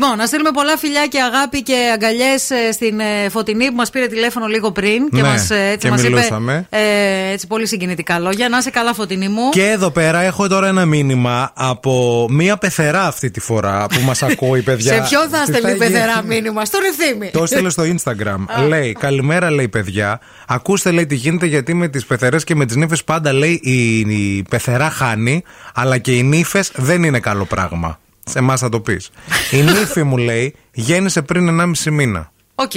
[0.03, 4.07] Λοιπόν, να στείλουμε πολλά φιλιά και αγάπη και αγκαλιές στην ε, Φωτεινή που μας πήρε
[4.07, 6.67] τηλέφωνο λίγο πριν και Ναι, μας έτσι και μας είπε μιλούσαμε.
[6.71, 8.49] ε, έτσι πολύ συγκινητικά λόγια.
[8.49, 9.49] Να είσαι καλά, Φωτεινή μου.
[9.51, 14.23] Και εδώ πέρα έχω τώρα ένα μήνυμα από μία πεθερά αυτή τη φορά που μας
[14.29, 14.93] ακούει, παιδιά.
[14.95, 15.79] Σε ποιον θα Τι στέλνει γίνει.
[15.79, 17.31] πεθερά μήνυμα, στον ευθύμη.
[17.33, 18.67] Το έστειλε στο Instagram.
[18.69, 20.21] λέει, καλημέρα, λέει παιδιά.
[20.47, 23.99] Ακούστε, λέει, τι γίνεται γιατί με τις πεθερές και με τις νύφες πάντα λέει η,
[23.99, 25.43] η πεθερά χάνει,
[25.75, 27.99] αλλά και οι νύφες δεν είναι καλό πράγμα.
[28.25, 29.11] Σε εμάς θα το πεις.
[29.51, 32.71] η νύφη μου λέει γέννησε πριν 1,5 μήνα Οκ.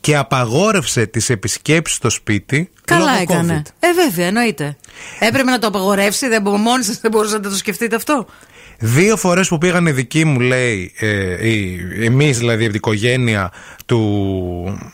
[0.00, 2.70] και απαγόρευσε τις επισκέψεις στο σπίτι.
[2.84, 3.62] Καλά λόγω έκανε.
[3.66, 3.70] COVID.
[3.80, 4.76] Ε, βέβαια, εννοείται.
[5.18, 8.26] Έπρεπε να το απαγορεύσει, δεν μπο- μόνοι σας δεν μπορούσατε να το σκεφτείτε αυτό.
[8.78, 11.36] Δύο φορές που πήγαν οι δικοί μου, λέει, ε,
[12.04, 13.52] εμείς δηλαδή από την οικογένεια
[13.86, 13.98] του.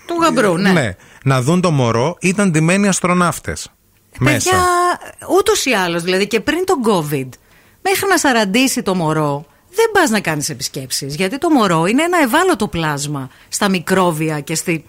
[0.06, 0.96] Του γαμπρού, ναι.
[1.24, 3.72] να δουν το μωρό, ήταν ντυμένοι αστροναύτες.
[4.18, 4.50] Μέσα.
[4.50, 4.64] Παιδιά,
[5.38, 7.28] ούτως ή άλλως, δηλαδή και πριν τον COVID,
[7.82, 9.44] μέχρι να σαραντήσει το μωρό,
[9.74, 11.14] δεν πας να κάνεις επισκέψεις.
[11.14, 14.84] Γιατί το μωρό είναι ένα ευάλωτο πλάσμα στα μικρόβια και στη.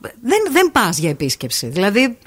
[0.00, 1.66] Δεν, δεν πας για επίσκεψη.
[1.66, 2.18] Δηλαδή,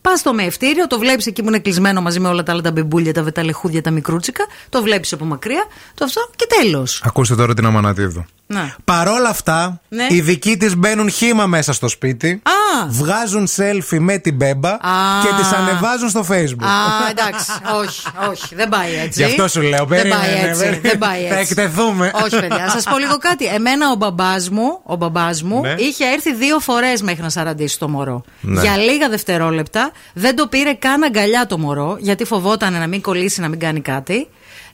[0.00, 2.70] πας στο μεευτήριο, το βλέπεις εκεί που είναι κλεισμένο μαζί με όλα τα άλλα τα
[2.72, 5.64] μπιμπούλια, τα βεταλεχούδια, τα μικρούτσικα, το βλέπεις από μακριά,
[5.94, 7.02] το αυτό και τέλος.
[7.04, 8.24] Ακούστε τώρα την Αμανατίδου.
[8.52, 8.74] Να.
[8.84, 10.06] Παρόλα αυτά, Ναι.
[10.10, 12.30] οι δικοί της μπαίνουν χήμα μέσα στο σπίτι.
[12.44, 12.86] Α.
[12.88, 14.78] Βγάζουν selfie με την μπέμπα Α.
[15.22, 16.64] και τις ανεβάζουν στο facebook.
[16.64, 17.50] Α, εντάξει.
[17.80, 19.22] όχι, όχι, δεν πάει έτσι.
[19.22, 20.62] Γι' αυτό σου λέω, Δεν περίμενε, πάει έτσι.
[20.62, 20.80] περίμενε.
[20.88, 21.52] Δεν πάει Θα έτσι.
[21.52, 22.10] εκτεθούμε.
[22.24, 22.64] Όχι, παιδιά.
[22.64, 23.44] Να σας πω λίγο κάτι.
[23.46, 25.74] Εμένα ο μπαμπάς μου, ο μπαμπάς μου Ναι.
[25.78, 28.22] είχε έρθει δύο φορές μέχρι να σαραντήσει το μωρό.
[28.40, 28.60] Ναι.
[28.60, 33.40] Για λίγα δευτερόλεπτα δεν το πήρε καν αγκαλιά το μωρό, γιατί φοβόταν να μην κολλήσει,
[33.40, 34.28] να μην κάνει κάτι.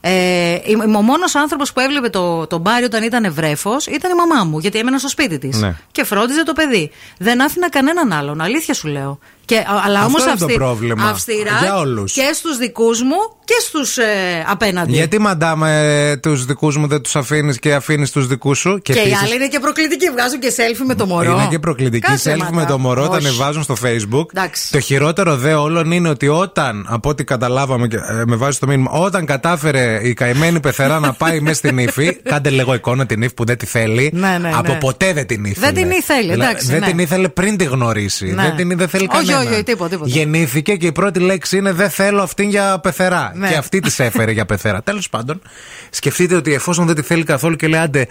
[0.09, 0.59] Ε,
[0.97, 4.59] ο μόνος άνθρωπος που έβλεπε το, το μπάρι όταν ήταν βρέφος ήταν η μαμά μου,
[4.59, 5.59] γιατί έμενα στο σπίτι της.
[5.59, 5.75] Ναι.
[5.91, 6.91] Και φρόντιζε το παιδί.
[7.17, 8.41] Δεν άφηνα κανέναν άλλον.
[8.41, 9.19] Αλήθεια σου λέω.
[9.47, 11.09] Και, α- αλλά Αυτό όμως είναι το πρόβλημα.
[11.09, 12.13] αυστηρά Για όλους.
[12.13, 14.03] και στους δικούς μου και στους ε,
[14.47, 14.91] απέναντι.
[14.91, 18.97] Γιατί μαντάμε τους δικούς μου δεν τους αφήνεις και αφήνεις τους δικούς σου; Και, οι
[18.99, 20.09] επίσης- άλλοι είναι και προκλητικοί.
[20.09, 21.31] Βγάζουν και selfie με το μωρό.
[21.31, 22.51] Είναι και προκλητική Κάτσε, selfie μάνα.
[22.55, 23.27] με το μωρό, τα Όχι.
[23.27, 24.25] ανεβάζουν στο facebook.
[24.33, 24.71] Εντάξει.
[24.71, 28.67] Το χειρότερο δε όλων είναι ότι όταν, από ό,τι καταλάβαμε και ε, με βάζει το
[28.67, 33.21] μήνυμα, όταν κατάφερε η καημένη πεθερά να πάει μέσα στην ύφη, κάντε λίγο εικόνα την
[33.21, 34.11] ύφη που δεν τη θέλει.
[34.13, 34.77] Ναι, ναι, από ναι.
[34.77, 35.65] ποτέ δεν την ήθελε.
[35.71, 36.85] Δεν την ήθελε, Δηλαδή, εντάξει, Δεν ναι.
[36.85, 38.25] την ήθελε πριν τη γνωρίσει.
[38.25, 38.41] Ναι.
[38.41, 39.36] Δεν την δεν θέλει Όχι, κανένα.
[39.39, 40.09] Όχι, τίποτα, τίποτα.
[40.09, 43.31] Γεννήθηκε και η πρώτη λέξη είναι Δεν θέλω αυτήν για πεθερά.
[43.35, 43.49] Ναι.
[43.49, 44.83] Και αυτή της έφερε για πεθερά.
[44.83, 45.41] Τέλος πάντων,
[45.89, 48.07] σκεφτείτε ότι εφόσον δεν τη θέλει καθόλου και λέει άντε,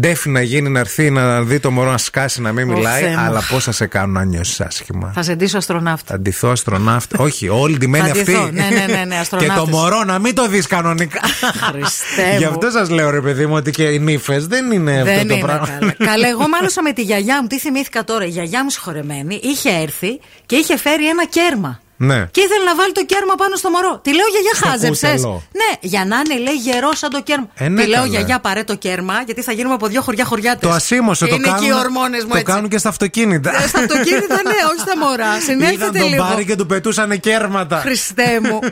[0.00, 3.02] ντέφι να γίνει να έρθει να δει το μωρό να σκάσει να μην Ω, μιλάει,
[3.02, 3.20] Θεέ μου.
[3.20, 5.12] αλλά πώς θα σε κάνουν να νιώσεις άσχημα.
[5.14, 6.04] Θα σε ντύσω αστροναύτη.
[6.06, 7.16] Θα ντυθώ αστροναύτη.
[7.18, 8.24] Όχι, όλη ντυμένη Θα αυτή.
[8.24, 9.54] ντυθώ, ναι, ναι, ναι, ναι, και αστροναύτης.
[9.56, 11.20] το μωρό να μην το δεις κανονικά.
[11.70, 12.50] Χριστέ Γι' μου.
[12.50, 15.34] αυτό σας λέω, ρε παιδί μου, ότι και οι νύφες δεν είναι Δεν αυτό το
[15.34, 15.66] είναι πράγμα.
[15.78, 15.94] καλά.
[15.98, 17.46] Καλά, εγώ μάλωσα με τη γιαγιά μου.
[17.48, 18.24] Τι θυμήθηκα τώρα.
[18.24, 21.80] Η γιαγιά μου συγχωρεμένη είχε έρθει και είχε φέρει ένα κέρμα.
[21.98, 22.28] Ναι.
[22.30, 23.98] Και ήθελε να βάλει το κέρμα πάνω στο μωρό.
[24.02, 25.10] Τη λέω γιαγιά, Στο χάζεψες.
[25.10, 25.42] κούτελο.
[25.52, 27.48] Ναι, για να είναι λέει γερός σαν το κέρμα.
[27.54, 28.10] Ε, ναι, Τη λέω καλέ.
[28.10, 30.68] γιαγιά, πάρε το κέρμα, γιατί θα γίνουμε από δύο χωριά χωριάτες.
[30.68, 32.52] Το ασήμωσε, το Είναι κάνουν, και οι ορμόνες μου το έτσι.
[32.52, 33.62] κάνουν και στα αυτοκίνητα.
[33.62, 35.26] Ε, Στα αυτοκίνητα, ναι, όχι στα μωρά.
[35.28, 36.24] Είδαν Συνέλθετε τον λίγο.
[36.28, 37.76] μπάρι και του πετούσαν κέρματα.
[37.80, 38.58] Χριστέ μου.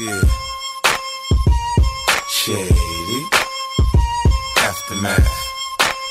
[0.00, 0.24] Yeah.
[2.38, 3.20] Shady.
[4.68, 5.28] Aftermath.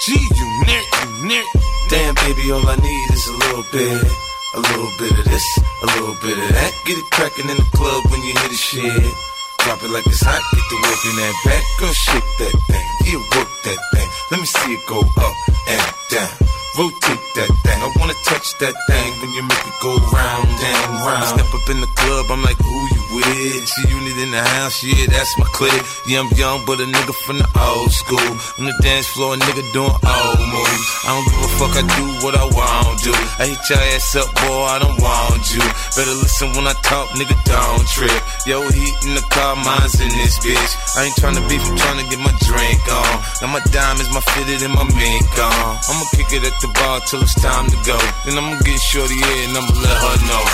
[0.03, 1.47] Gee, you nick, you nick.
[1.90, 4.12] Damn, baby, all I need is a little bit.
[4.56, 5.48] A little bit of this,
[5.84, 6.72] a little bit of that.
[6.86, 9.14] Get it crackin' in the club when you hear the shit.
[9.60, 11.64] Drop it like it's hot, get the work in that back.
[11.80, 14.10] Girl, shake that thing, yeah, work that thing.
[14.32, 15.36] Let me see it go up
[15.68, 16.57] and down.
[16.78, 17.80] Rotate that thing.
[17.82, 21.26] I wanna touch that thing when you make it go round and round.
[21.26, 23.66] Step up in the club, I'm like, who you with?
[23.66, 25.74] She unit in the house, yeah, that's my clique.
[26.06, 28.30] Yeah, I'm young, but a nigga from the old school.
[28.62, 30.86] On the dance floor, a nigga doing old moves.
[31.02, 33.14] I don't give a fuck, I do what I want to.
[33.42, 35.66] I hit your ass up, boy, I don't want you.
[35.98, 38.22] Better listen when I talk, nigga, don't trip.
[38.46, 40.74] Yo, heat in the car, mine's in this bitch.
[40.94, 43.14] I ain't tryna beef, I'm tryna get my drink on.
[43.42, 45.82] Now my diamonds, my fitted, and my mink on.
[45.90, 47.97] I'ma kick it at the bar till it's time to go.
[48.26, 50.45] Then I'ma get shorty in and I'ma let her know.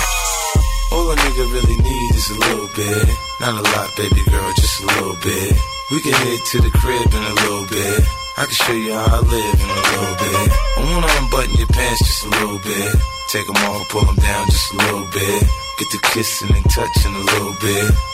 [0.92, 3.08] All a nigga really need is a little bit.
[3.40, 5.52] Not a lot, baby girl, just a little bit.
[5.90, 8.00] We can head to the crib in a little bit.
[8.36, 10.48] I can show you how I live in a little bit.
[10.52, 12.94] I wanna unbutton your pants just a little bit.
[13.28, 15.42] Take them off, pull them down just a little bit.
[15.78, 18.13] Get the kissing and touching a little bit.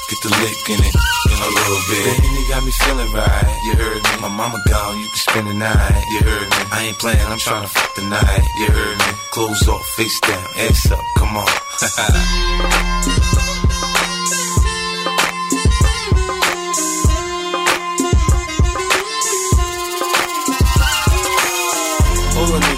[0.11, 0.95] Get the lick in it
[1.31, 2.03] in a little bit.
[2.03, 3.59] Baby, you got me feeling right.
[3.63, 4.09] You heard me.
[4.19, 6.03] My mama gone, you can spend the night.
[6.11, 6.57] You heard me.
[6.69, 8.43] I ain't playing, I'm trying to fuck the night.
[8.59, 9.05] You heard me.
[9.31, 12.87] Clothes off, face down, ass up, come on.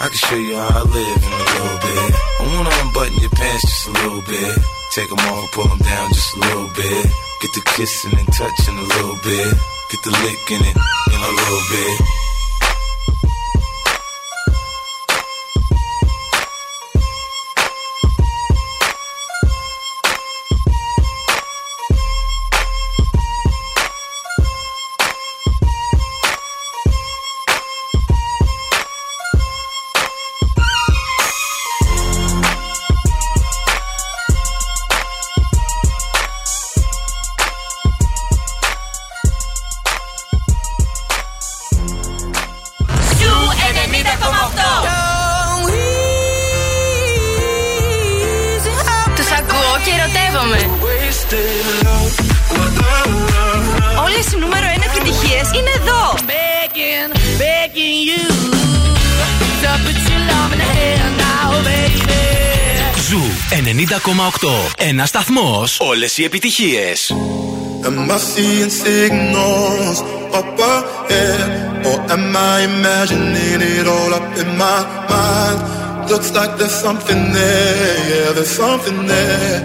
[0.00, 2.14] I can show you how I live in a little bit.
[2.38, 4.58] I wanna unbutton your pants just a little bit.
[4.94, 7.06] Take them off, pull them down just a little bit.
[7.42, 9.58] Get the kissing and touching a little bit.
[9.90, 10.76] Get the licking it
[11.10, 11.98] in a little bit.
[64.76, 65.64] Ένα σταθμό.
[65.78, 66.92] Όλε οι επιτυχίε.
[67.88, 69.98] Am I seeing signals
[70.38, 71.48] up ahead?
[71.88, 74.80] Or am I imagining it all up in my
[75.10, 75.58] mind?
[76.10, 79.58] Looks like there's something there, yeah, there's something there.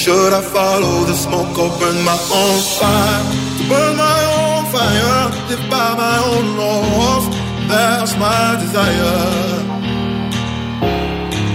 [0.00, 3.22] Should I follow the smoke or burn my own fire?
[3.70, 7.24] Burn my own fire, live by my own laws.
[7.70, 9.18] That's my desire.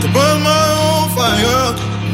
[0.01, 1.94] To burn my own fire,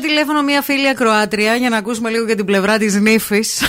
[0.00, 3.62] Τηλέφωνο μία φίλη ακροάτρια για να ακούσουμε λίγο για την πλευρά της νύφης.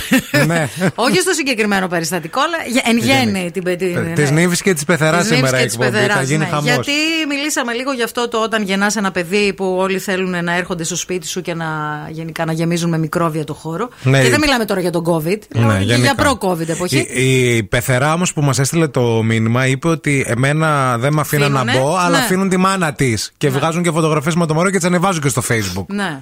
[0.46, 0.68] ναι.
[0.94, 4.12] Όχι στο συγκεκριμένο περιστατικό, αλλά για- εν γέννη την παιδί.
[4.14, 5.96] Της νύφης και της πεθεράς Της νύφης σήμερα η και της εκπομπή.
[5.96, 6.46] Θα πεθεράς, γίνει ναι.
[6.50, 6.62] χαμό.
[6.62, 6.92] Γιατί
[7.28, 10.96] μιλήσαμε λίγο γι' αυτό το όταν γεννάς ένα παιδί που όλοι θέλουν να έρχονται στο
[10.96, 11.66] σπίτι σου και να,
[12.10, 13.88] γενικά, να γεμίζουν με μικρόβια το χώρο.
[14.02, 14.22] Ναι.
[14.22, 15.38] Και δεν μιλάμε τώρα για τον COVID.
[15.54, 16.14] Ναι, λέω για γενικά.
[16.14, 17.06] προ-COVID εποχή.
[17.12, 21.52] Η, η πεθερά όμως που μας έστειλε το μήνυμα είπε ότι εμένα δεν με αφήναν
[21.52, 22.24] να Αφήνουνε, μπω, αλλά ναι.
[22.24, 23.32] αφήνουν τη μάνα της.
[23.38, 25.84] Και βγάζουν και φωτογραφίες με το μωρό και τις ανεβάζουν και στο Facebook.
[25.86, 26.21] Ναι.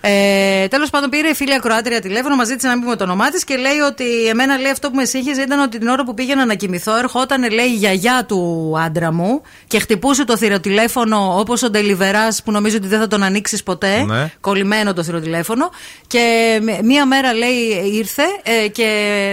[0.00, 3.30] Ε, Τέλος πάντων, πήρε η φίλη ακροάτρια τηλέφωνο, μας ζήτησε να μην πούμε το όνομά
[3.30, 6.14] της και λέει ότι εμένα λέει αυτό που με σύγχυζε ήταν ότι την ώρα που
[6.14, 11.62] πήγαινα να κοιμηθώ, ερχόταν λέει η γιαγιά του άντρα μου και χτυπούσε το θηροτηλέφωνο όπως
[11.62, 14.02] ο Ντελιβεράς που νομίζω ότι δεν θα τον ανοίξεις ποτέ.
[14.04, 14.32] Ναι.
[14.40, 15.70] Κολλημένο το θηροτηλέφωνο.
[16.06, 18.88] Και μ- μία μέρα λέει ήρθε ε, και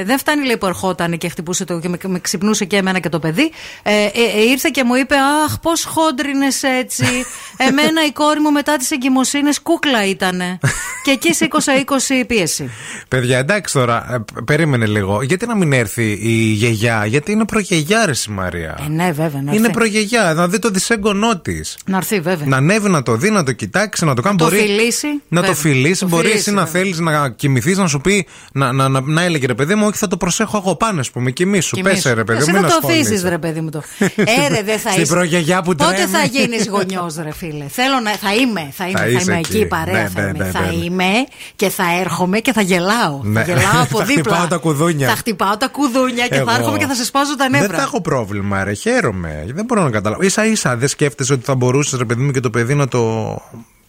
[0.05, 3.09] δεν φτάνει λέει που ερχόταν και χτυπούσε το και με, με ξυπνούσε και εμένα και
[3.09, 3.51] το παιδί.
[3.83, 5.15] Ε, ε, ε, ήρθε και μου είπε
[5.45, 7.05] Αχ, πώς χόντρινες έτσι.
[7.67, 10.56] Εμένα η κόρη μου μετά τις εγκυμοσύνες κούκλα ήτανε.
[11.03, 12.69] και εκεί σήκωσα 20 πίεση.
[13.07, 15.21] Παιδιά, εντάξει τώρα, ε, περίμενε λίγο.
[15.21, 18.77] Γιατί να μην έρθει η γιαγιά, Γιατί είναι προγιαγιά, ρε η Μαρία.
[18.85, 19.41] Ε, ναι, βέβαια.
[19.41, 19.71] Να είναι έρθει.
[19.71, 21.77] προγιαγιά, να δει το δυσέγγονό της.
[21.85, 22.47] Να έρθει, βέβαια.
[22.47, 24.37] Να ανέβει να το δει, να το κοιτάξει, να το κάνει.
[24.37, 24.57] το μπορεί...
[24.57, 25.07] φιλήσει.
[25.27, 25.53] Να το βέβαια.
[25.55, 26.81] φιλήσει, Το μπορείς φιλήσει, εσύ να βέβαια.
[26.81, 29.97] θέλεις να κοιμηθείς, να σου πει, να, να, να, να έλεγε ρε παιδί μου, Όχι,
[29.97, 31.75] θα το προσέχω εγώ πάνω, ας πούμε, κοιμήσου.
[31.75, 31.95] Κοιμήσου.
[31.95, 33.01] Πέσε ρε παιδί Εσύ μου, θα μην το ασχολείσαι.
[33.01, 33.83] αφήσεις, ρε παιδί μου το.
[34.15, 35.13] Ε, ρε, δεν θα Στην είσαι.
[35.13, 36.11] προγιαγιά που Πότε τρέμει.
[36.11, 38.11] θα γίνεις γονιός, ρε φίλε; Θέλω να.
[38.11, 39.57] Θα είμαι, θα είμαι, Θα θα, είσαι είμαι εκεί.
[39.57, 40.75] εκεί, παρέα Ναι, θα ναι, είμαι.
[40.75, 41.13] ναι, θα ναι, ναι.
[41.13, 43.19] είμαι και θα έρχομαι και θα γελάω.
[43.23, 43.43] Ναι.
[43.43, 44.23] Θα γελάω από Θα δίπλα.
[44.23, 45.07] χτυπάω τα κουδούνια.
[45.09, 46.49] Θα χτυπάω τα κουδούνια και Εγώ.
[46.49, 47.77] θα έρχομαι και θα σε σπάζω τα Δεν νεύρα.
[47.77, 48.73] θα έχω πρόβλημα, ρε.
[48.73, 49.45] Χαίρομαι.
[49.53, 50.29] Δεν μπορώ να καταλάβω.
[50.29, 53.01] σα ίσα δεν σκέφτεσαι ότι θα μπορούσες, ρε παιδί μου, και το παιδί να το.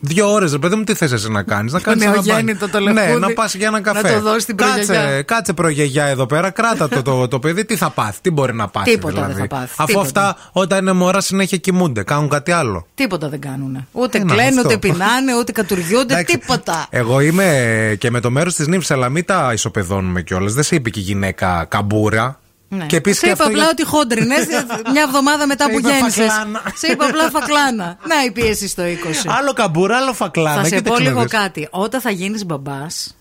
[0.01, 1.73] Δύο ώρες, ρε παιδί μου, τι θες εσύ να κάνεις.
[1.73, 2.85] Να κάνεις ένα νεογέννητο μπάνι.
[2.87, 3.21] το Ναι, λεφούδι.
[3.21, 4.13] να πας για ένα Να καφέ.
[4.13, 5.23] το δώσεις στην κάτσε, προγιαγιά.
[5.23, 8.69] κάτσε προγιαγιά εδώ πέρα, κράτα το, το, το παιδί, τι θα πάθει, τι μπορεί να
[8.69, 8.91] πάθει.
[8.91, 9.41] Τίποτα δεν δηλαδή.
[9.41, 10.07] θα πάθει, Αφού τίποτα.
[10.29, 12.87] αυτά όταν είναι μωρά συνέχεια κοιμούνται, κάνουν κάτι άλλο.
[12.95, 13.87] Τίποτα δεν κάνουν.
[13.93, 14.69] Ούτε Ε, να, κλαίνουν, αυτό.
[14.69, 16.87] ούτε πεινάνε, ούτε κατουριούνται, Εντάξει, τίποτα.
[16.91, 20.53] Εγώ είμαι και με το μέρος της νύφη, αλλά μην τα ισοπεδώνουμε κιόλας.
[20.53, 22.39] Δεν σε είπε και η γυναίκα καμπούρα.
[22.71, 22.87] Ναι.
[22.87, 24.47] Και επίσης Σε και είπα αυτό απλά για- ότι χόντρινες
[24.93, 26.27] μια εβδομάδα μετά Σε που είπα γέννησες.
[26.27, 26.63] φακλάνα.
[26.75, 27.97] Σε είπα απλά φακλάνα.
[28.11, 28.87] Να η πίεση στο 20.
[29.39, 30.57] Άλλο καμπούρα, άλλο φακλάνα.
[30.63, 31.31] Θα σε Κοίταξε πω να λίγο δεις.
[31.31, 31.69] κάτι.
[31.71, 33.13] Όταν θα γίνεις μπαμπάς.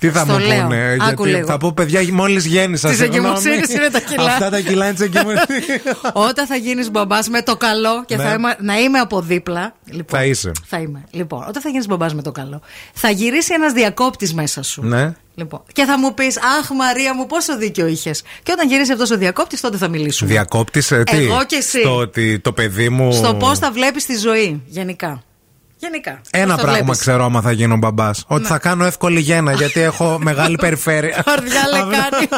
[0.00, 0.62] Τι θα Στο μου λέω.
[0.62, 1.46] πούνε, Άκου γιατί λίγο.
[1.46, 2.88] θα πω παιδιά μόλις γέννησα.
[2.88, 3.26] Της συγγνώμη.
[3.26, 4.24] εγκυμοσύνης είναι τα κιλά.
[4.24, 5.80] Αυτά τα κιλά είναι τη εγκυμοσύνη.
[6.28, 8.22] Όταν θα γίνεις μπαμπάς με το καλό και Ναι.
[8.22, 9.74] θα είμαι, να είμαι από δίπλα.
[9.84, 10.52] Λοιπόν, Θα είσαι.
[10.66, 11.04] Θα είμαι.
[11.10, 12.60] Λοιπόν, όταν θα γίνεις μπαμπάς με το καλό,
[12.92, 14.82] θα γυρίσει ένας διακόπτης μέσα σου.
[14.86, 15.12] Ναι.
[15.38, 18.22] Λοιπόν, και θα μου πεις, Αχ, Μαρία μου, πόσο δίκιο είχες.
[18.42, 20.30] Και όταν γυρίσει αυτός ο διακόπτης, τότε θα μιλήσουμε.
[20.30, 21.80] Διακόπτης, τι; Εγώ και εσύ.
[21.80, 23.12] Στο ότι το παιδί μου.
[23.12, 25.22] Στο πώς θα βλέπεις τη ζωή, γενικά.
[25.78, 26.20] Γενικά.
[26.30, 28.24] Ένα Πώς θα πράγμα βλέπεις; ξέρω άμα θα γίνω μπαμπάς.
[28.26, 28.48] Ότι Ναι.
[28.48, 31.22] θα κάνω εύκολη γέννα γιατί έχω μεγάλη περιφέρεια.
[31.24, 32.28] Καρδιά λεκάνη,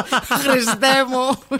[0.43, 1.57] Χριστέ μου.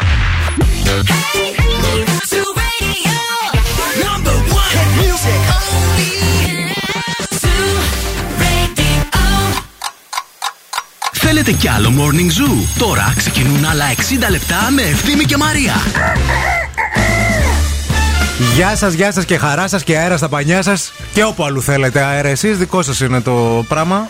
[11.31, 12.67] Θέλετε κι άλλο Morning Zoo?
[12.77, 15.73] Τώρα ξεκινούν άλλα 60 λεπτά με Ευθύμη και Μαρία.
[18.55, 20.93] Γεια σας, γεια σας και χαρά σας και αέρα στα πανιά σας.
[21.13, 24.07] Και όπου αλλού θέλετε αέρα, εσείς δικό σας είναι το πράγμα.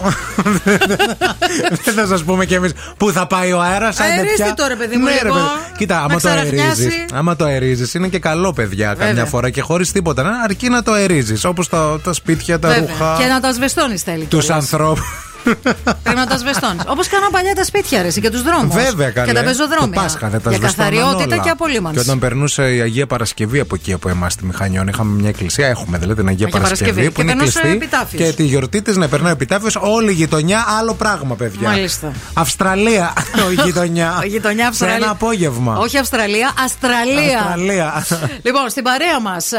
[1.84, 4.00] Δεν θα σας πούμε κι εμείς πού θα πάει ο αέρας.
[4.00, 5.36] Αερίστε το, ρε παιδί μου, λίγο.
[5.78, 6.82] Κοίτα, Να άμα το ξαραχνιάσει.
[6.82, 7.06] αερίζει.
[7.14, 9.26] Άμα το αερίζεις, είναι και καλό, παιδιά, καμιά Βέβαια.
[9.26, 10.24] φορά και χωρίς τίποτα.
[10.24, 11.44] Να αρκεί να το αερίζεις.
[11.46, 12.86] Όπως τα, τα σπίτια, τα Βέβαια.
[12.90, 13.16] ρούχα.
[13.20, 14.26] Και να τα σβεστώνεις θέλει.
[14.26, 14.64] Τους κιόλας.
[14.64, 15.29] ανθρώπους.
[16.04, 16.80] Πρέπει να τα σβεστώνει.
[16.88, 18.76] Όπως κάναν παλιά τα σπίτια, ρε, και τους δρόμους.
[18.76, 19.28] Βέβαια, καλέ.
[19.28, 19.94] Και τα πεζοδρόμια.
[19.96, 21.44] Το Πάσχα δεν τα Για σβεστώναν καθαριότητα όλα.
[21.44, 21.96] και απολύμανση.
[22.00, 25.68] Και όταν περνούσε η Αγία Παρασκευή από εκεί από εμάς στη Μηχανιών, είχαμε μια εκκλησία.
[25.68, 27.12] Έχουμε δηλαδή την Αγία, Αγία Παρασκευή, Παρασκευή.
[27.12, 27.78] που Και είναι περνούσε κλειστή.
[27.78, 28.22] επιτάφιος.
[28.24, 29.76] Και τη γιορτή της να περνάει επιτάφιος.
[29.82, 31.70] Όλη η γειτονιά άλλο πράγμα, παιδιά.
[31.70, 32.12] Μάλιστα.
[32.34, 33.14] Αυστραλία
[33.58, 34.20] η γειτονιά.
[34.26, 34.96] Η γειτονιά Σε Αυστραλία.
[34.96, 35.78] ένα απόγευμα.
[35.78, 37.40] Όχι Αυστραλία, Αστραλία.
[37.40, 38.04] Αυστραλία.
[38.42, 39.50] Λοιπόν, στην παρέα μας,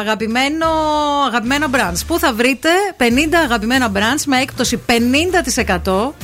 [0.00, 0.66] αγαπημένο,
[1.26, 2.00] αγαπημένα brands.
[2.06, 2.68] Πού θα βρείτε
[2.98, 3.02] 50
[3.44, 4.90] αγαπημένα brands με έκπτωση 50%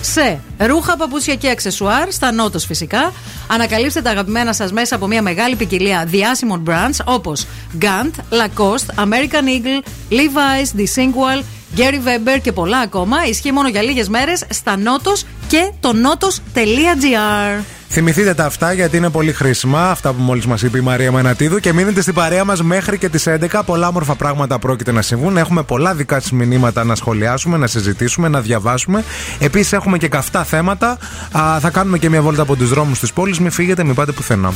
[0.01, 3.13] σε ρούχα, παπούτσια και αξεσουάρ, στα νότος φυσικά.
[3.49, 7.47] Ανακαλύψτε τα αγαπημένα σας μέσα από μια μεγάλη ποικιλία διάσημων brands όπως
[7.81, 11.43] Gant, Lacoste, American Eagle, Levi's, Desigual,
[11.77, 13.27] Gary Weber και πολλά ακόμα.
[13.27, 17.63] Ισχύει μόνο για λίγες μέρες στα νότος και το νότο.gr.
[17.89, 19.91] Θυμηθείτε τα αυτά γιατί είναι πολύ χρήσιμα.
[19.91, 21.59] Αυτά που μόλις μας είπε η Μαρία Μανατίδου.
[21.59, 23.63] Και μείνετε στην παρέα μας μέχρι και τις 11.
[23.67, 25.37] Πολλά όμορφα πράγματα πρόκειται να συμβούν.
[25.37, 29.05] Έχουμε πολλά δικά σας μηνύματα να σχολιάσουμε, να συζητήσουμε, να διαβάσουμε.
[29.39, 30.99] Επίσης έχουμε και καυτά θέματα.
[31.39, 33.41] Α, θα κάνουμε και μια βόλτα από τους δρόμους της πόλης.
[33.41, 34.53] Μην φύγετε, μην πάτε πουθενά.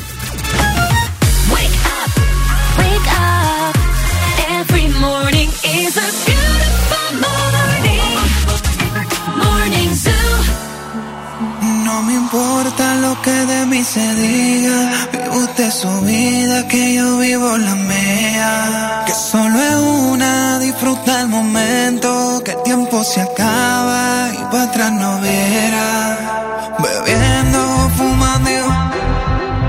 [13.85, 15.09] se diga.
[15.13, 19.03] Vive usted su vida, que yo vivo la mía.
[19.07, 19.77] Que solo es
[20.13, 22.43] una, disfruta el momento.
[22.45, 26.75] Que el tiempo se acaba y para atrás no verá.
[26.79, 28.51] Bebiendo, fumando,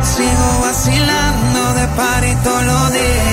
[0.01, 3.32] sigo vacilando de par y todos los días.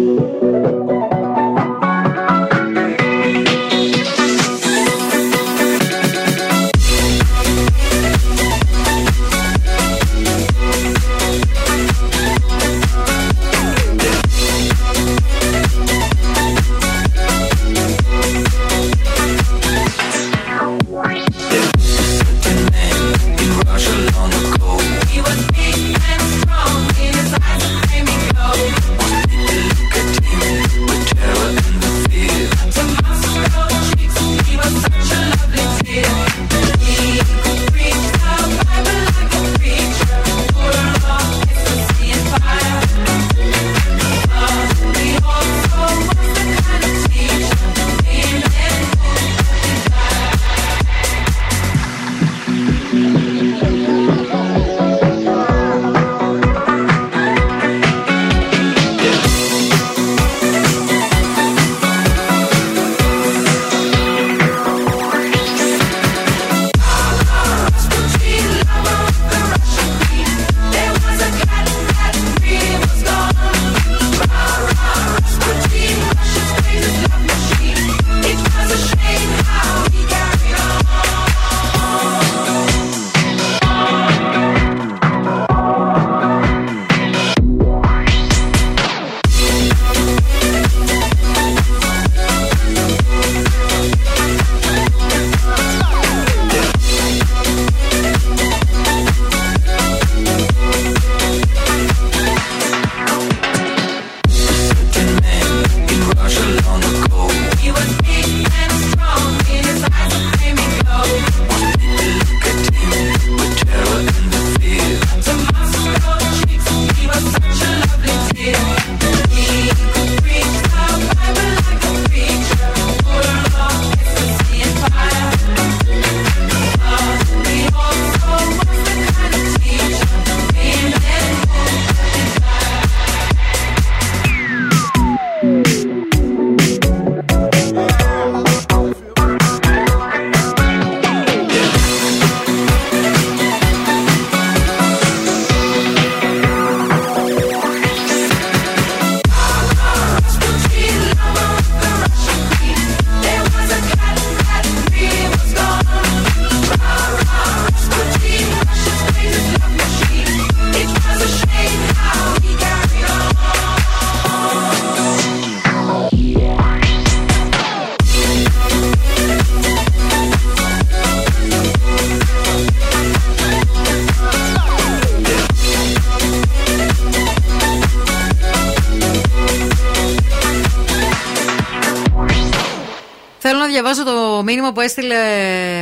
[184.71, 185.15] Μήνυμα που έστειλε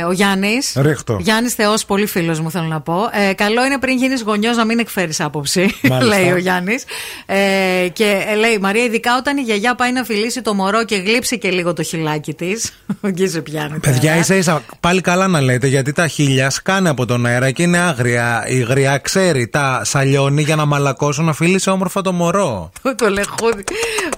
[0.08, 0.72] ο Γιάννης.
[0.76, 1.16] Ρίχτω.
[1.20, 3.10] Γιάννης Θεός, πολύ φίλος μου θέλω να πω.
[3.28, 5.60] Ε, καλό είναι πριν γίνεις γονιός να μην εκφέρεις άποψη,
[5.90, 6.18] Μάλιστα.
[6.18, 6.84] λέει ο Γιάννης.
[7.26, 7.36] Ε,
[7.92, 11.38] και ε, λέει Μαρία, ειδικά όταν η γιαγιά πάει να φιλήσει το μωρό και γλύψει
[11.38, 12.72] και λίγο το χιλάκι της.
[13.02, 13.78] Εκεί σε πιάνει.
[13.78, 14.16] Παιδιά, τώρα.
[14.16, 17.78] ίσα ίσα πάλι καλά να λέτε γιατί τα χίλια σκάνε από τον αέρα και είναι
[17.78, 18.44] άγρια.
[18.48, 22.72] Η γριά ξέρει τα σαλιώνει για να μαλακώσουν να φίλησε όμορφα το μωρό.
[22.98, 23.64] το λεχούδι.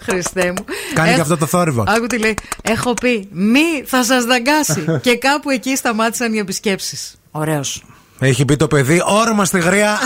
[0.02, 0.64] Χριστέ μου.
[0.94, 1.84] Κάνει και Έχω- αυτό το θόρυβο.
[1.86, 2.34] Άκου τι λέει.
[2.62, 4.24] Έχω πει, μη θα σας
[4.66, 4.98] δαγκάσει.
[5.10, 7.14] και κάπου εκεί σταμάτησαν οι επισκέψεις.
[7.30, 7.84] Ωραίος.
[8.24, 9.98] Έχει πει το παιδί, όρμα στη γριά.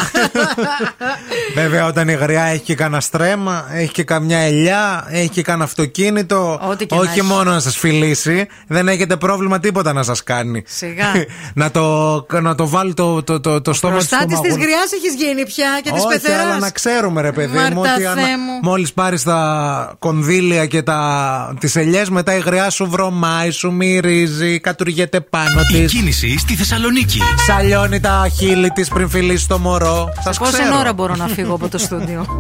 [1.55, 5.65] Βέβαια, όταν η γριά έχει και κανένα στρέμμα, έχει και καμιά ελιά, έχει και κανένα
[5.65, 6.61] αυτοκίνητο.
[6.71, 7.23] Ό,τι και να όχι έχει.
[7.23, 10.63] μόνο να σας φιλήσει, δεν έχετε πρόβλημα τίποτα να σας κάνει.
[10.67, 11.07] Σιγά.
[11.55, 14.65] να, το, να το βάλει το, το, το, το στόμα της στο Προστάτης της μαγούλι.
[14.65, 16.45] γριάς έχεις γίνει πια και της Όχι, πεθεράς.
[16.45, 18.59] αλλά να ξέρουμε, ρε παιδί μου, Μάρτα ότι Θεέ μου.
[18.63, 21.55] μόλις πάρεις τα κονδύλια και τα...
[21.61, 25.93] τις ελιές, μετά η γριά σου βρωμάει, σου μυρίζει, κατουργέται πάνω της.
[25.93, 27.21] Η κίνηση στη Θεσσαλονίκη.
[27.47, 30.13] Σαλιώνει τα χείλη της πριν φιλήσει το μωρό.
[30.21, 30.79] Σας Πόση ξέρω.
[30.79, 32.37] ώρα μπορώ να φύγω από το στούντιο;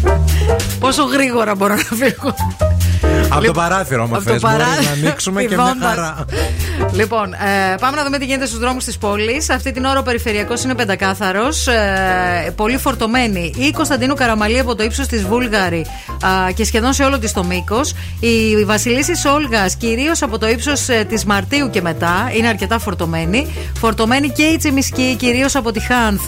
[0.80, 2.34] Πόσο γρήγορα μπορώ να φύγω;
[3.28, 4.82] Από το παράθυρο, άμα Από το θες, μπορείς παράθυρο.
[5.02, 5.88] να ανοίξουμε και μια Πηδώντας.
[5.94, 6.24] χαρά.
[6.92, 9.50] Λοιπόν, ε, πάμε να δούμε τι γίνεται στους δρόμους της πόλης.
[9.50, 11.66] Αυτή την ώρα ο περιφερειακός είναι πεντακάθαρος.
[11.66, 13.52] Ε, πολύ φορτωμένη.
[13.56, 15.86] Η Κωνσταντίνου Καραμαλή από το ύψος της Βούλγαρη
[16.24, 17.94] α, και σχεδόν σε όλο της το μήκος.
[18.20, 23.46] Η Βασιλίσης Όλγας κυρίως από το ύψος της Μαρτίου και μετά είναι αρκετά φορτωμένη.
[23.78, 26.22] Φορτωμένη και η Τσιμισκή κυρίως από τη Χάνθ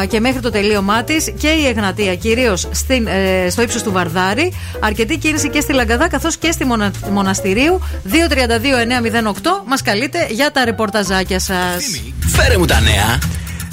[0.00, 1.32] α, και μέχρι το τελείωμά της.
[1.38, 4.52] Και η Εγνατία κυρίως ε, στο ύψος του Βαρδάρη.
[4.80, 6.90] Αρκετή κίνηση και στη Λαγκαδά καθώς και στη Μονα...
[7.10, 7.80] Μοναστηρίου.
[8.04, 8.12] 232-908
[9.66, 11.84] μας καλείτε για τα ρεπορταζάκια σας.
[12.26, 13.18] Φέρε μου τα νέα.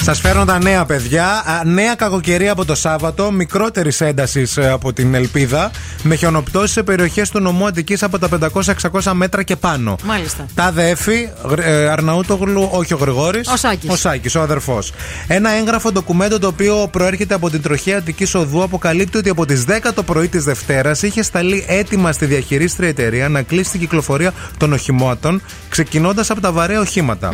[0.03, 1.25] Σας φέρνω τα νέα παιδιά.
[1.27, 5.71] Α, Νέα κακοκαιρία από το Σάββατο, μικρότερης έντασης από την Ελπίδα,
[6.03, 9.95] με χιονοπτώσεις σε περιοχές του νομού Αττικής από τα 500-600 μέτρα και πάνω.
[10.03, 10.45] Μάλιστα.
[10.55, 13.47] Τα δέφη, Γρ- ε, Αρναούτογλου, όχι ο Γρηγόρης.
[13.47, 13.89] Ο Σάκης.
[13.89, 14.93] Ο Σάκης, ο αδερφός.
[15.27, 19.63] Ένα έγγραφο ντοκουμέντο το οποίο προέρχεται από την τροχέα Αττικής Οδού αποκαλύπτει ότι από τις
[19.63, 24.33] 10 το πρωί της Δευτέρας είχε σταλεί έτοιμα στη διαχειρίστρια εταιρεία να κλείσει την κυκλοφορία
[24.57, 27.31] των οχημάτων, ξεκινώντας από τα βαρέα οχήματα.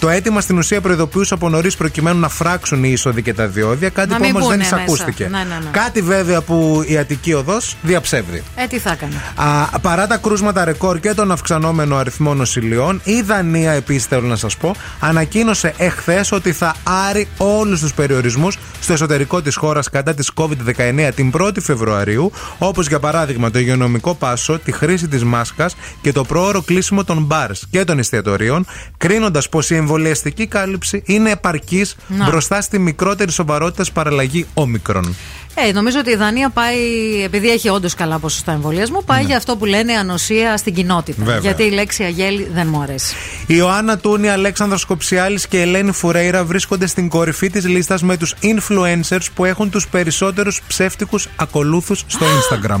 [0.00, 3.88] Το αίτημα στην ουσία προειδοποιούσε από νωρίς προκειμένου να φράξουν οι είσοδοι και τα διόδια,
[3.88, 5.28] κάτι Να που μην όμως δεν μπουνε εισακούστηκε.
[5.28, 5.44] μέσα.
[5.44, 5.70] Ναι, ναι, ναι.
[5.70, 8.42] Κάτι βέβαια που η Αττική Οδός διαψεύδει.
[8.54, 9.14] Ε, τι θα έκανε.
[9.34, 14.36] Α, παρά τα κρούσματα ρεκόρ και τον αυξανόμενο αριθμό νοσηλειών, η Δανία, επίσης θέλω να
[14.36, 16.74] σας πω, ανακοίνωσε εχθές ότι θα
[17.08, 22.86] άρει όλους τους περιορισμούς στο εσωτερικό της χώρας κατά της COVID-19 την 1η Φεβρουαρίου, όπως
[22.88, 27.64] για παράδειγμα το υγειονομικό πάσο, τη χρήση της μάσκας και το πρόωρο κλείσιμο των μπαρς
[27.70, 28.66] και των εστιατορίων,
[28.96, 32.24] κρίνοντας πως η εμβολιαστική κάλυψη είναι επαρκής Να.
[32.24, 35.14] μπροστά στη μικρότερη σοβαρότητα παραλλαγή όμικρον.
[35.54, 36.76] Ε, νομίζω ότι η Δανία πάει,
[37.24, 41.18] επειδή έχει όντως καλά ποσοστά εμβολιασμού, πάει για αυτό που λένε ανοσία στην κοινότητα.
[41.18, 41.24] Ναι.
[41.24, 41.40] Βέβαια.
[41.40, 43.14] Γιατί η λέξη αγέλη δεν μου αρέσει.
[43.46, 48.34] Η Ιωάννα Τούνη, Αλέξανδρος Κοψιάλης και Ελένη Φουρέιρα βρίσκονται στην κορυφή της λίστας με τους
[48.42, 52.80] influencers που έχουν τους περισσότερους ψεύτικους ακολούθους στο Instagram.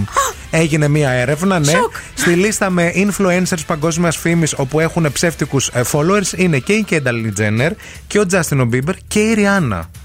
[0.50, 1.72] Έγινε μία έρευνα, ναι.
[2.14, 7.40] Στη λίστα με influencers παγκόσμιας φήμης όπου έχουν ψεύτικους ε, followers είναι και η Kendall
[7.40, 7.70] Jenner
[8.06, 9.34] και ο Justin Bieber και η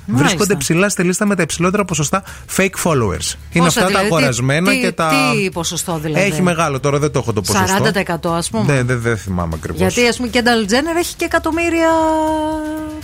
[0.08, 0.14] Rihanna.
[0.18, 2.24] Βρίσκονται ψηλά στη λίστα με τα υψηλότερα ποσοστά
[2.58, 3.34] fake followers.
[3.52, 5.12] Είναι Πόσα αυτά τα δηλαδή, τι- αγορασμένα τι- και τα.
[5.42, 8.32] Τι ποσοστό δηλαδή; Έχει μεγάλο, τώρα δεν το έχω το ποσοστό.
[8.32, 8.74] 40% ας πούμε.
[8.74, 9.80] Δεν, δεν, δεν θυμάμαι ακριβώς.
[9.82, 11.90] Γιατί ας πούμε και η Kendall Jenner έχει και εκατομμύρια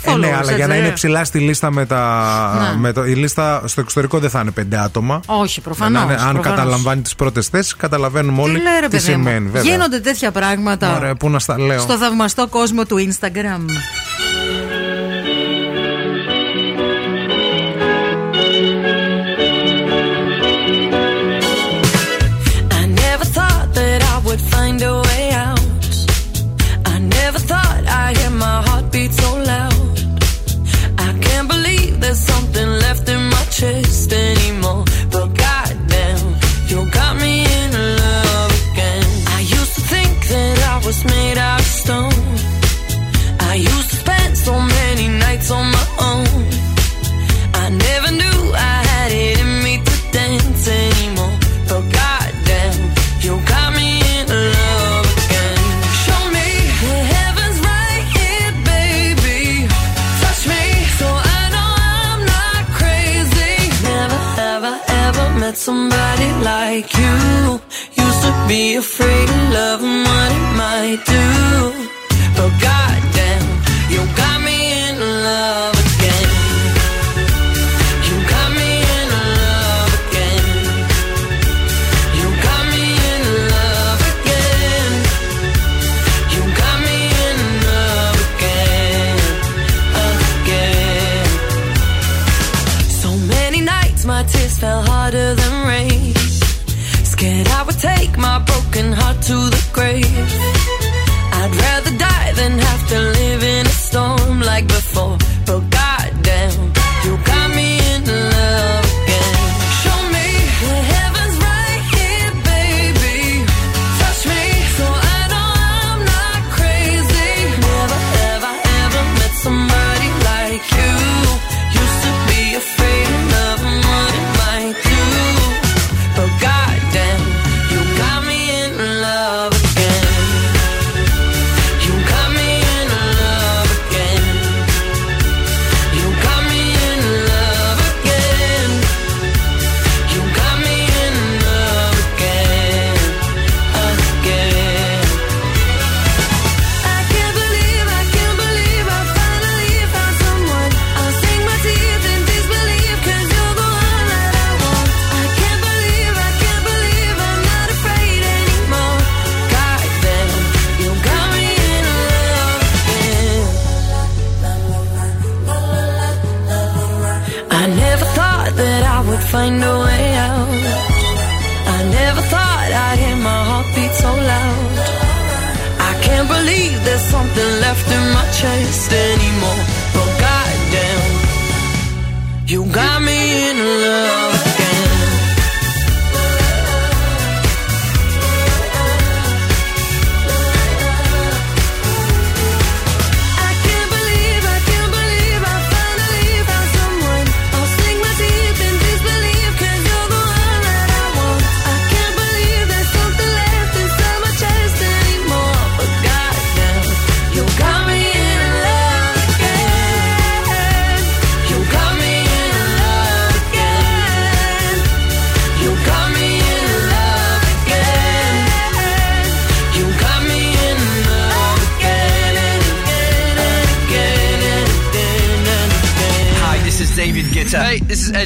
[0.02, 0.20] Ε, followers.
[0.20, 0.92] ναι, αλλά για να έτσι, είναι ε.
[0.92, 2.70] ψηλά στη λίστα με τα.
[2.74, 2.80] Ναι.
[2.80, 5.20] Με το, η λίστα στο εξωτερικό δεν θα είναι πέντε άτομα.
[5.26, 6.06] Όχι, προφανώς.
[6.06, 9.24] Να είναι- αν καταλαμβάνει τις πρώτες θέσεις, καταλαβαίνουμε όλοι Τι λέει, ρε, τι παιδί μου;
[9.24, 9.50] σημαίνει.
[9.50, 9.72] Βέβαια.
[9.72, 13.66] Γίνονται τέτοια πράγματα Ωραία, πού να στα λέω; στο θαυμαστό κόσμο του Instagram.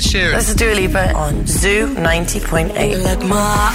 [0.05, 0.35] Sheeran.
[0.35, 3.27] This is Dua Lipa on Zoo 90.8.
[3.27, 3.74] My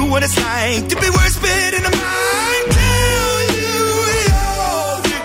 [0.00, 2.66] you what it's like to be worse fit in a mind.
[2.78, 3.78] Tell you
[4.34, 5.18] all the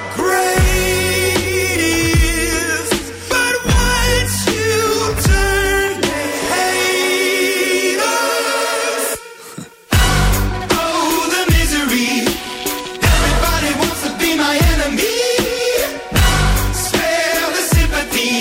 [3.31, 4.77] but once you
[5.27, 5.91] turn,
[10.71, 12.11] oh, the misery.
[13.13, 15.19] Everybody wants to be my enemy.
[16.85, 18.35] Spare the sympathy.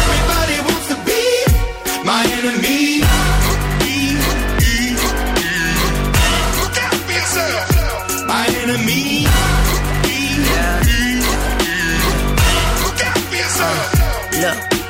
[0.00, 1.22] Everybody wants to be
[2.04, 2.87] my enemy.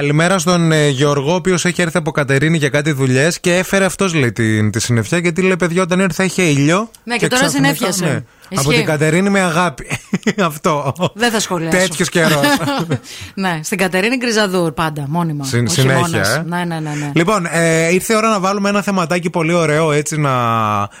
[0.00, 3.84] Καλημέρα στον ε, Γιώργο, ο οποίος έχει έρθει από Κατερίνη για κάτι δουλειές και έφερε
[3.84, 6.90] αυτός λέει την, τη συννεφιά γιατί λέει παιδιά όταν ήρθα είχε ήλιο.
[7.04, 8.04] Ναι, και τώρα ξαφνικά, συνέφιασε.
[8.04, 8.20] ναι,
[8.52, 8.66] Ισχύει.
[8.66, 9.86] από την Κατερίνη με αγάπη.
[10.38, 10.92] αυτό.
[11.14, 11.76] Δεν θα σχολιάσω.
[11.78, 12.40] Τέτοιος καιρός.
[13.34, 15.44] ναι, στην Κατερίνη Γκριζαδούρ πάντα, μόνιμα.
[15.44, 16.28] Συν- Ο συνέχεια, χειμώνας.
[16.36, 16.42] ε.
[16.46, 16.90] Ναι, ναι, ναι.
[16.94, 17.10] ναι.
[17.14, 20.32] Λοιπόν, ε, ήρθε η ώρα να βάλουμε ένα θεματάκι πολύ ωραίο έτσι να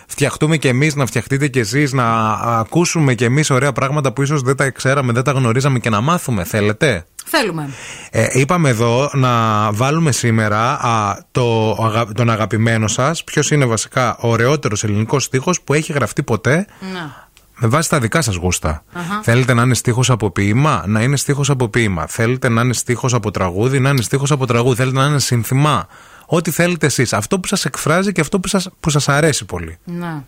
[0.06, 4.42] φτιαχτούμε κι εμείς, να φτιαχτείτε κι εσείς, να ακούσουμε κι εμείς ωραία πράγματα που ίσως
[4.42, 6.44] δεν τα ξέραμε, δεν τα γνωρίζαμε και να μάθουμε.
[6.44, 7.68] Θέλετε; Θέλουμε.
[8.10, 9.30] Ε, είπαμε εδώ να
[9.72, 15.60] βάλουμε σήμερα α, το, αγα- τον αγαπημένο σας Ποιος είναι βασικά ο ωραιότερος ελληνικός στίχος
[15.60, 17.28] που έχει γραφτεί ποτέ Να.
[17.62, 18.82] Με βάση τα δικά σας γούστα.
[18.92, 19.20] Αχα.
[19.22, 22.06] Θέλετε να είναι στίχος από ποίημα, να είναι στίχος από ποίημα.
[22.06, 24.76] Θέλετε να είναι στίχος από τραγούδι, να είναι στίχος από τραγούδι.
[24.76, 25.86] Θέλετε να είναι σύνθημα.
[26.26, 27.12] Ό,τι θέλετε εσείς.
[27.12, 29.78] Αυτό που σας εκφράζει και αυτό που σας, που σας αρέσει πολύ.
[29.84, 30.24] Να.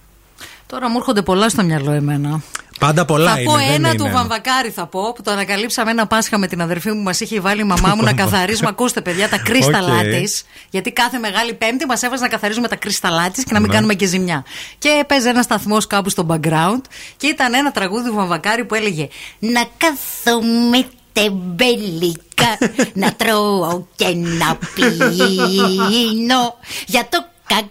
[0.67, 2.41] Τώρα μου έρχονται πολλά στο μυαλό εμένα.
[2.81, 3.51] Πάντα πολλά θα είναι.
[3.51, 6.61] πω δεν ένα είναι του Βαμβακάρη θα πω που το ανακαλύψαμε ένα Πάσχα με την
[6.63, 7.03] αδερφή μου.
[7.03, 8.69] Μας είχε βάλει η μαμά μου να καθαρίζουμε.
[8.69, 10.03] Ακούστε, παιδιά, τα κρίσταλά Οκ.
[10.05, 10.45] της.
[10.71, 13.75] Γιατί κάθε Μεγάλη Πέμπτη μας έβαζε να καθαρίζουμε τα κρίσταλά της και να μην Ναι.
[13.75, 14.45] κάνουμε και ζημιά.
[14.79, 16.81] Και έπαιζε ένα σταθμό κάπου στο background
[17.17, 19.09] και ήταν ένα τραγούδι του Βαμβακάρη που έλεγε
[19.39, 22.59] Να κάθομαι τεμπελικά
[23.03, 26.55] να τρώω και να πίνω
[26.87, 27.67] για το κακό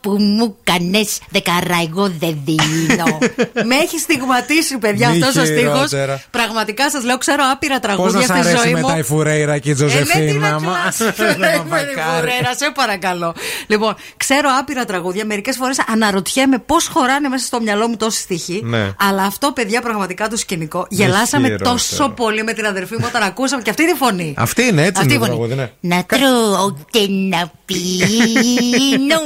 [0.00, 3.18] που μου κάνες δεκαρά εγώ δεν δίνω
[3.68, 6.22] Με έχει στιγματίσει παιδιά Μη αυτός ο στίχος χειρότερα.
[6.30, 9.02] Πραγματικά σας λέω ξέρω άπειρα Πώς τραγούδια να σ' στη αρέσει ζωή μου μετά η
[9.02, 11.86] Φουρέιρα και η ε, ναι, τι Τζοζεφίνα να μας; κοιμάσαι,
[12.16, 13.34] Φουρέρα, σε παρακαλώ.
[13.66, 15.24] Λοιπόν, ξέρω άπειρα τραγούδια.
[15.24, 18.60] Μερικές φορές αναρωτιέμαι πώς χωράνε μέσα στο μυαλό μου τόσοι στοιχοί.
[18.64, 18.90] Ναι.
[18.98, 20.86] Αλλά αυτό, παιδιά, πραγματικά το σκηνικό.
[20.90, 21.70] Γελάσαμε χειρότερο.
[21.70, 24.34] τόσο πολύ με την αδερφή μου όταν ακούσαμε και αυτή τη φωνή.
[24.36, 25.48] Αυτή είναι έτσι Αυτή είναι το η φωνή.
[25.48, 25.96] τραγούδι, ναι.
[25.96, 29.20] Να τρώω και να πίνω.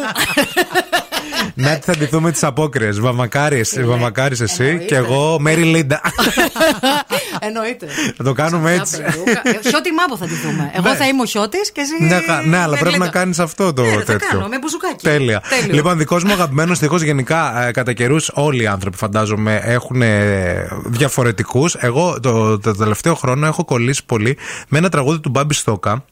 [1.55, 3.01] Να θα ντυθούμε τις απόκριες.
[3.01, 6.01] Βαμακάρη Βαμακάρης εσύ και εγώ Μέρι Λίντα.
[7.41, 7.87] Εννοείται.
[8.17, 9.03] Θα το κάνουμε έτσι.
[9.43, 10.71] Ε, Χιώτη Μάπο θα τη δούμε.
[10.75, 10.95] Εγώ Ναι.
[10.95, 12.05] θα είμαι ο Χιώτη και εσύ.
[12.05, 13.19] Ναι, κα- ναι, αλλά με πρέπει να γλέντα.
[13.19, 14.29] κάνεις αυτό το Ναι, θα τέτοιο.
[14.31, 15.05] κάνω, με μπουζουκάκι.
[15.05, 15.43] Τέλεια.
[15.49, 15.75] Τέλειο.
[15.75, 20.03] Λοιπόν, δικός μου αγαπημένος στίχος γενικά ε, κατά καιρούς όλοι οι άνθρωποι φαντάζομαι έχουν
[20.87, 21.75] διαφορετικούς.
[21.75, 24.39] Εγώ το, το τελευταίο χρόνο έχω κολλήσει πολύ
[24.69, 26.05] με ένα τραγούδι του Μπάμπη Στόκα.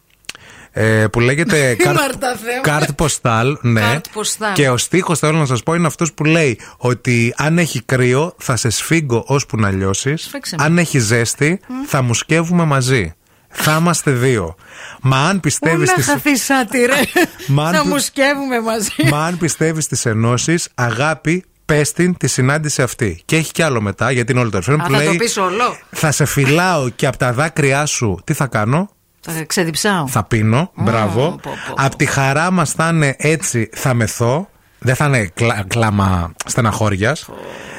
[0.77, 2.61] Ε, που λέγεται Καρτ Μάρτα Θεέ μου.
[2.63, 3.59] Καρτ Ποστάλ.
[3.61, 3.81] Ναι.
[3.81, 4.53] Καρτ Ποστάλ.
[4.53, 8.35] Και ο στίχος θέλω να σας πω είναι αυτός που λέει ότι αν έχει κρύο
[8.39, 10.23] θα σε σφίγγω ώσπου να λιώσεις.
[10.23, 10.65] Σφίξε με.
[10.65, 13.15] Αν έχει ζέστη θα μου σκεύουμε μαζί.
[13.57, 14.55] Θα είμαστε δύο.
[15.01, 16.07] Μα αν Πού πιστεύεις να στις...
[16.07, 16.93] χαθεί σάτυρε.
[17.47, 18.91] Μα αν Θα πι- μου σκεύουμε μαζί.
[19.11, 23.23] Μα αν πιστεύεις στις ενώσεις, αγάπη, πες την τη συνάντηση αυτή.
[23.25, 25.17] Και έχει κι άλλο μετά, γιατί είναι όλο το ρεφρέν Α, που θα το λέει.
[25.17, 25.79] πεις όλο.
[25.91, 28.91] Θα σε φυλάω και από τα δάκρυά σου, τι θα κάνω;
[29.27, 30.07] Θα ξεδιψάω.
[30.09, 31.21] Θα πίνω, μπράβο.
[31.29, 31.75] πω, πω, πω.
[31.85, 34.49] Απ' τη χαρά μας θα είναι έτσι, θα μεθώ.
[34.79, 37.29] Δεν θα είναι κλα- κλάμα στεναχώριας.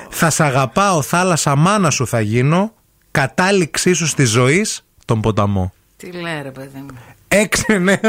[0.10, 2.74] Θα σ' αγαπάω, θάλασσα μάνα σου θα γίνω.
[3.12, 4.66] Κατάληξή σου στη ζωή,
[5.06, 5.74] τον ποταμό.
[5.98, 6.98] Τι λέει ρε παιδί μου.
[7.28, 8.00] Έξι, ναι.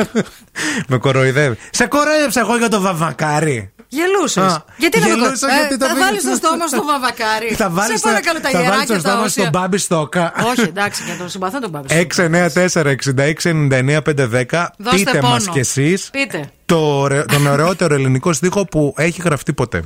[0.88, 1.56] Με κοροϊδεύει.
[1.70, 3.70] Σε κοροϊδεύσα εγώ για το βαβακάρι.
[3.88, 4.42] Γελούσες.
[4.52, 6.82] Α, Γιατί να το γελούσα κάνεις; γιατί Ε, το Θα πήγα- βάλεις στο στόμα στο
[6.90, 7.54] βαβακάρι.
[7.54, 9.42] Θα βάλεις Σε το- παρακαλώ τα θα βάλεις γεράκια το τα στόμα όσια.
[9.42, 10.32] στον Μπάμπη Στόκα.
[10.50, 11.94] Όχι, εντάξει, για τον συμπαθώ τον Μπάμπη.
[11.94, 14.70] 694-6699-510.
[14.78, 15.32] Δώστε Πείτε πόνο.
[15.32, 16.50] μας κι εσείς Πείτε.
[16.66, 19.82] το, ωραίο- τον ωραιότερο ελληνικό στίχο που έχει γραφτεί ποτέ.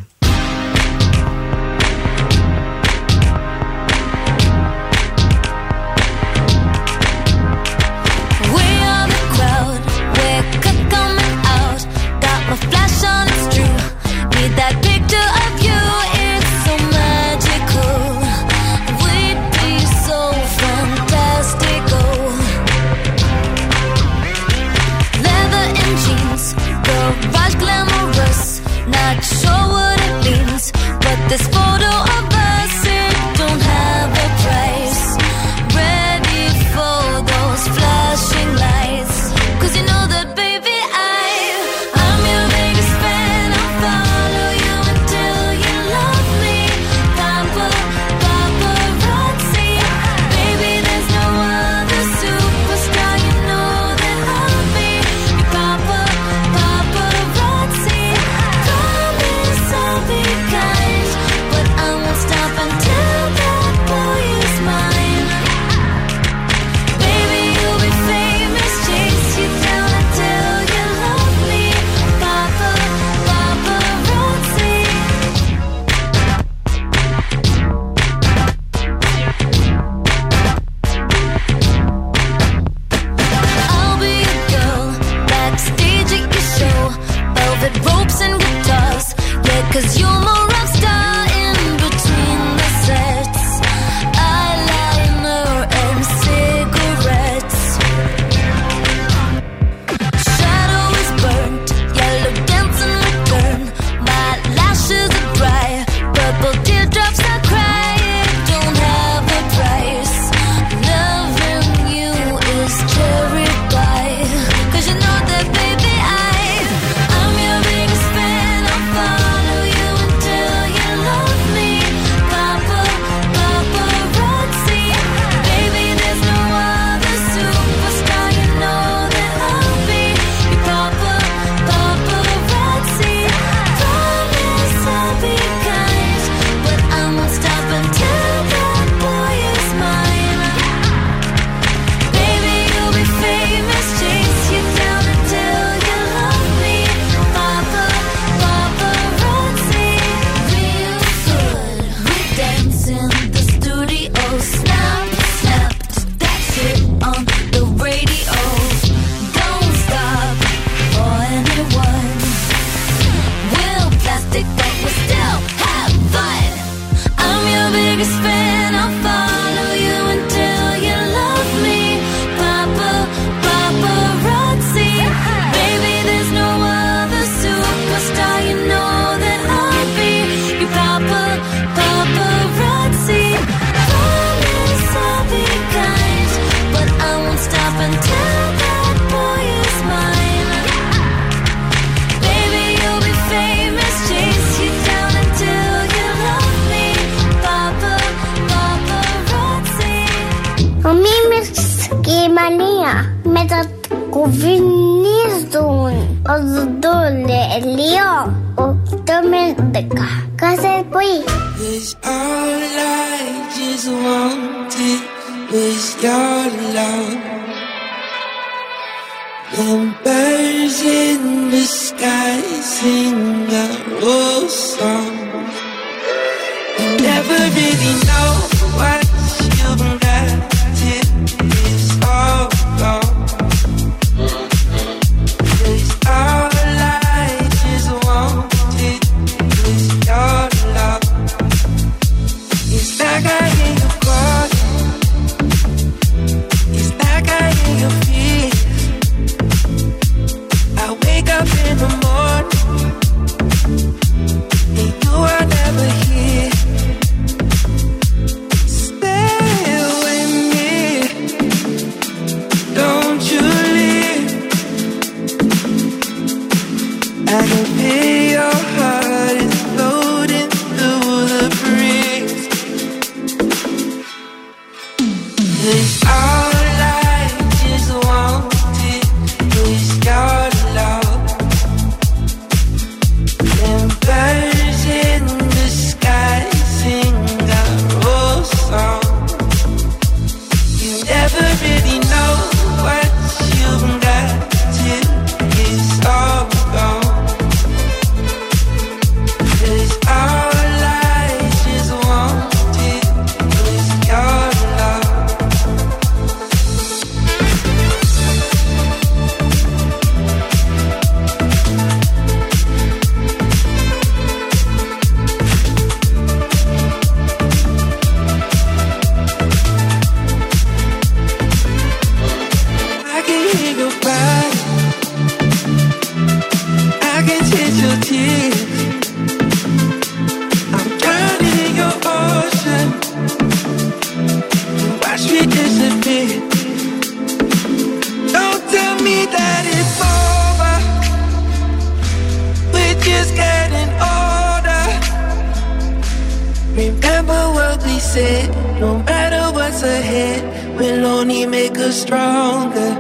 [352.01, 352.97] stronger.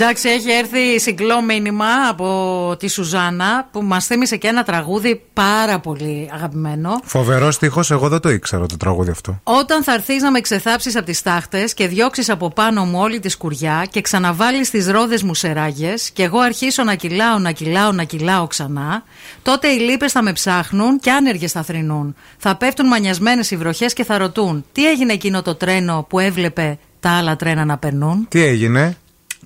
[0.00, 5.78] Εντάξει, έχει έρθει συγκλό μήνυμα από τη Σουζάνα που μας θύμισε και ένα τραγούδι πάρα
[5.78, 7.00] πολύ αγαπημένο.
[7.04, 9.40] Φοβερός στίχος, εγώ δεν το ήξερα το τραγούδι αυτό.
[9.42, 13.20] Όταν θα έρθεις να με ξεθάψεις από τις τάχτες και διώξεις από πάνω μου όλη
[13.20, 17.50] τη σκουριά και ξαναβάλεις τις ρόδες μου σε ράγες και εγώ αρχίσω να κυλάω, να
[17.50, 19.02] κυλάω, να κυλάω ξανά,
[19.42, 22.14] τότε οι λύπες θα με ψάχνουν και άνεργες θα θρυνούν.
[22.38, 26.78] Θα πέφτουν μανιασμένες οι βροχές και θα ρωτούν τι έγινε εκείνο το τρένο που έβλεπε
[27.00, 28.96] τα άλλα τρένα να περνούν; Τι έγινε,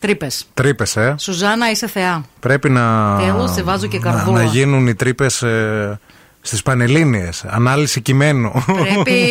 [0.02, 0.46] Τρύπες.
[0.54, 1.14] τρύπες, ε.
[1.18, 2.24] Σουζάνα, είσαι θεά.
[2.40, 3.16] Πρέπει να.
[3.26, 4.42] Εγώ σε βάζω και να, καρδούλα.
[4.42, 6.00] να γίνουν οι τρύπες ε,
[6.40, 8.64] στις Πανελλήνιες Ανάλυση κειμένου.
[8.66, 9.12] Πρέπει.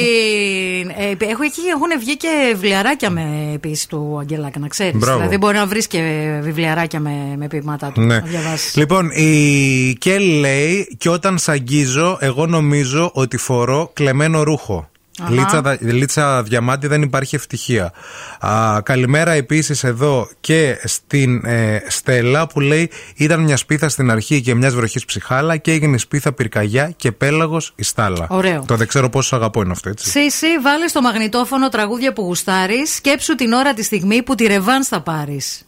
[0.98, 5.00] ε, έχω, εκεί έχουν βγει και βιβλιαράκια με επίσης του Αγγελάκα, να ξέρεις.
[5.00, 5.18] Μπράβο.
[5.18, 6.00] Δηλαδή μπορεί να βρεις και
[6.42, 8.02] βιβλιαράκια με, με ποίηματά του.
[8.02, 8.20] Ναι.
[8.20, 8.76] Να διαβάσεις.
[8.76, 14.91] Λοιπόν, η Κέλ λέει και όταν σ' αγγίζω, εγώ νομίζω ότι φορώ κλεμμένο ρούχο.
[15.20, 15.32] Αχα.
[15.32, 17.92] Λίτσα, δα- Λίτσα Διαμάντη δεν υπάρχει ευτυχία.
[18.40, 24.42] Α, καλημέρα επίσης εδώ και στην ε, Στέλλα που λέει ήταν μια σπίθα στην αρχή
[24.42, 28.26] και μιας βροχής ψυχάλα και έγινε σπίθα πυρκαγιά και πέλαγος η στάλα.
[28.30, 28.64] Ωραίο.
[28.68, 30.10] Το δεν ξέρω πόσο αγαπώ είναι αυτό έτσι.
[30.10, 32.94] Σύση, βάλε στο μαγνητόφωνο τραγούδια που γουστάρεις.
[32.96, 35.66] Σκέψου την ώρα τη στιγμή που τη ρεβάν θα πάρεις.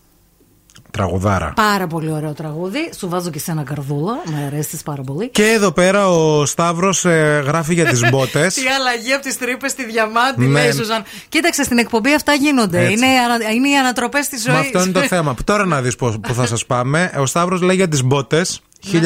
[0.98, 1.54] Τραγουδάρα.
[1.56, 2.90] Πάρα πολύ ωραίο τραγούδι.
[2.98, 4.14] Σου βάζω και σε ένα καρδούλα.
[4.26, 5.30] Με αρέσεις πάρα πολύ.
[5.30, 7.06] Και εδώ πέρα ο Σταύρος
[7.46, 8.54] γράφει για τις μπότες.
[8.54, 10.60] Τι αλλαγή από τις τρύπες στη διαμάντη, Ναι.
[10.62, 11.04] λέει η Σουζάν.
[11.30, 12.80] Κοίταξε, στην εκπομπή αυτά γίνονται.
[12.82, 12.94] Έτσι.
[12.94, 14.56] Είναι, ανα- είναι οι ανατροπές της ζωής.
[14.58, 15.36] Μα αυτό είναι το θέμα.
[15.44, 17.12] Τώρα να δεις που θα σας πάμε.
[17.20, 18.62] Ο Σταύρος λέει για τις μπότες.
[18.92, 19.00] Ναι.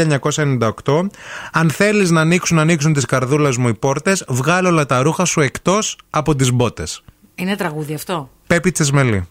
[0.86, 1.08] 1998.
[1.52, 5.42] Αν θέλεις να ανοίξουν, ανοίξουν τις καρδούλες μου οι πόρτες, βγάλω όλα τα ρούχα σου
[5.42, 7.04] εκτός από τις μπότες.
[7.36, 9.28] Είναι τραγούδι αυτό; Πέπι Τσεσμελή.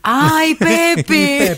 [0.00, 0.12] Α,
[0.50, 1.56] η Πέπη!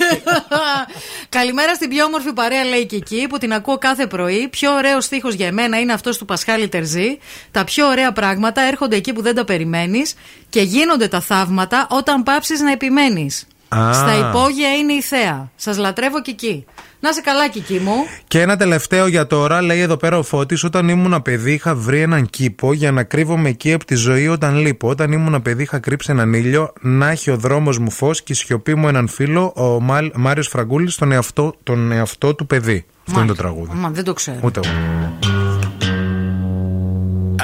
[1.29, 4.49] Καλημέρα στην πιο όμορφη παρέα, λέει και εκεί, που την ακούω κάθε πρωί.
[4.49, 7.19] Πιο ωραίο στίχος για εμένα είναι αυτός του Πασχάλη Τερζή.
[7.51, 10.15] Τα πιο ωραία πράγματα έρχονται εκεί που δεν τα περιμένεις
[10.49, 13.47] και γίνονται τα θαύματα όταν πάψεις να επιμένεις.
[13.69, 13.93] Α.
[13.93, 15.51] Στα υπόγεια είναι η θέα.
[15.57, 16.65] Σας λατρεύω και εκεί.
[17.03, 17.93] Να είσαι καλά, Κική μου.
[18.29, 20.65] Και ένα τελευταίο για τώρα, λέει εδώ πέρα ο Φώτης.
[20.65, 24.57] Όταν ήμουν παιδί, είχα βρει έναν κήπο για να κρύβομαι εκεί από τη ζωή όταν
[24.57, 24.89] λείπω.
[24.89, 28.37] Όταν ήμουν παιδί, είχα κρύψει έναν ήλιο, να έχει ο δρόμος μου φως και η
[28.37, 32.85] σιωπή μου έναν φίλο, ο Μάλ, Μάριος Φραγκούλης, τον εαυτό, τον εαυτό του παιδί.
[33.07, 33.71] Αυτό είναι το τραγούδι.
[33.75, 34.39] Μα δεν το ξέρω.
[34.43, 34.75] Ούτε εγώ.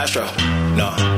[0.04, 0.24] Astro,
[0.76, 1.17] no.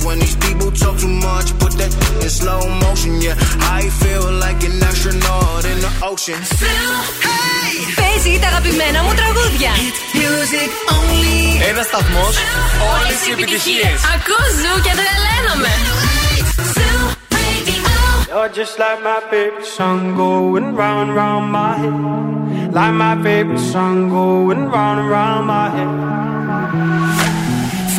[0.06, 1.92] When these people talk too much, put that
[2.24, 3.12] in slow motion.
[3.26, 3.36] Yeah,
[3.78, 6.40] I feel like an astronaut in the ocean.
[8.00, 9.72] Παίζει τα αγαπημένα μου τραγούδια.
[10.20, 11.38] Music only.
[11.70, 12.26] Ένα σταθμό,
[12.92, 13.88] όλε οι επιτυχίε.
[14.14, 15.72] Ακούω ζου και τρελαίνομαι.
[18.28, 21.96] You're just like my favorite song going round and round my head.
[22.78, 27.19] Like my favorite song going round and round my head.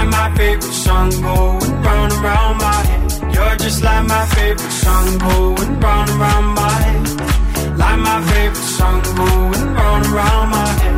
[0.00, 3.34] like my favorite song going round and round my head.
[3.34, 7.76] You're just like my favorite song going round and round my head.
[7.76, 10.90] Like my favorite song going round and round my head.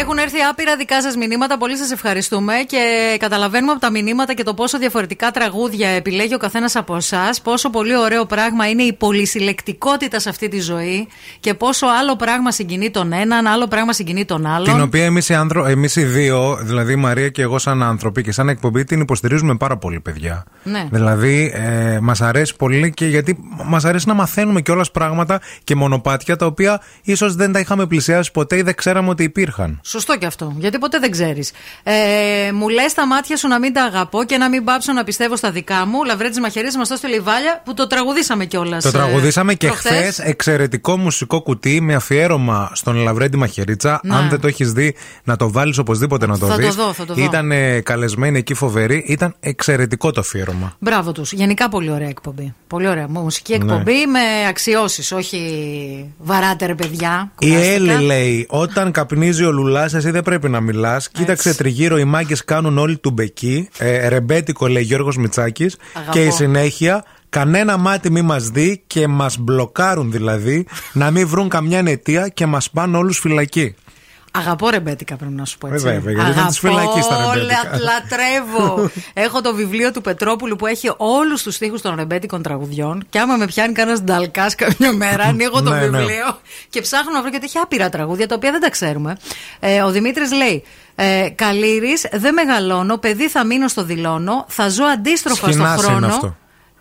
[0.00, 1.58] Έχουν έρθει άπειρα δικά σας μηνύματα.
[1.58, 6.38] Πολύ σας ευχαριστούμε και καταλαβαίνουμε από τα μηνύματα και το πόσο διαφορετικά τραγούδια επιλέγει ο
[6.38, 7.40] καθένας από εσάς.
[7.40, 11.08] Πόσο πολύ ωραίο πράγμα είναι η πολυσυλλεκτικότητα σε αυτή τη ζωή
[11.40, 14.74] και πόσο άλλο πράγμα συγκινεί τον έναν, άλλο πράγμα συγκινεί τον άλλον.
[14.74, 15.66] Την οποία εμείς οι, άνθρω...
[15.66, 19.56] εμείς οι δύο, δηλαδή η Μαρία και εγώ, σαν άνθρωποι και σαν εκπομπή, την υποστηρίζουμε
[19.56, 20.44] πάρα πολύ, παιδιά.
[20.62, 20.88] Ναι.
[20.90, 26.36] Δηλαδή, ε, μας αρέσει πολύ και γιατί μας αρέσει να μαθαίνουμε κιόλας πράγματα και μονοπάτια
[26.36, 29.80] τα οποία ίσως δεν τα είχαμε πλησιάσει ποτέ ή δεν ξέραμε ότι υπήρχαν.
[29.88, 30.52] Σωστό και αυτό.
[30.58, 31.50] Γιατί ποτέ δεν ξέρεις.
[31.82, 31.92] Ε,
[32.52, 35.36] μου λες τα μάτια σου να μην τα αγαπώ και να μην πάψω να πιστεύω
[35.36, 36.04] στα δικά μου.
[36.04, 38.84] Λαβρέτης Μαχαιρή μας το έστειλε η Βάλια που το τραγουδήσαμε κιόλας.
[38.84, 40.18] Το τραγουδήσαμε και χθες.
[40.18, 44.00] Εξαιρετικό μουσικό κουτί με αφιέρωμα στον Λαβρέντι Μαχαιρίτσα.
[44.02, 44.14] Ναι.
[44.14, 44.94] Αν δεν το έχεις δει,
[45.24, 46.74] να το βάλεις οπωσδήποτε να το Θα το δεις.
[46.74, 47.22] δω, θα το δω.
[47.22, 49.04] Ήταν ε, καλεσμένοι εκεί φοβεροί.
[49.06, 50.72] Ήταν εξαιρετικό το αφιέρωμα.
[50.78, 51.32] Μπράβο τους.
[51.32, 52.54] Γενικά πολύ ωραία εκπομπή.
[52.66, 53.06] Πολύ ωραία.
[53.08, 53.64] Μουσική Ναι.
[53.64, 55.40] εκπομπή με αξιώσεις, όχι
[56.18, 57.32] βαράτε ρε παιδιά.
[57.38, 57.72] Η Κουράστηκα.
[57.72, 61.10] Έλλη λέει: Όταν καπνίζει ο Λουλά, εσύ δεν πρέπει να μιλάς.
[61.10, 63.68] Κοίταξε τριγύρω, οι μάγκες κάνουν όλοι του μπεκί.
[63.78, 65.70] Ε, ρεμπέτικο λέει Γιώργος Μιτσάκη.
[65.94, 66.12] Αγαπώ.
[66.12, 67.04] Και η συνέχεια.
[67.30, 72.46] Κανένα μάτι μη μας δει και μας μπλοκάρουν δηλαδή να μην βρουν καμιά αιτία και
[72.46, 73.74] μας πάνε όλους φυλακή.
[74.38, 75.86] Αγαπώ ρεμπέτικα πρέπει να σου πω έτσι.
[75.88, 77.78] Ε, βέβαια, γιατί ήταν της φυλακής τα Αγαπώ, ρεμπέτικα.
[77.78, 78.90] λα- λατρεύω.
[79.26, 83.04] Έχω το βιβλίο του Πετρόπουλου που έχει όλους τους στίχους των ρεμπέτικων τραγουδιών.
[83.10, 85.98] Και άμα με πιάνει κανένας νταλκάς καμιά μέρα, ανοίγω το Ναι, ναι.
[85.98, 86.38] βιβλίο
[86.70, 89.16] και ψάχνω να βρω γιατί έχει άπειρα τραγούδια τα οποία δεν τα ξέρουμε.
[89.60, 90.64] Ε, ο Δημήτρης λέει.
[90.94, 95.88] Ε, Καλήρης, δεν μεγαλώνω, παιδί θα μείνω σ' το δηλώνω, θα ζω αντίστροφα Σχοινάς στο
[95.88, 96.06] χρόνο.
[96.06, 96.36] είναι αυτό.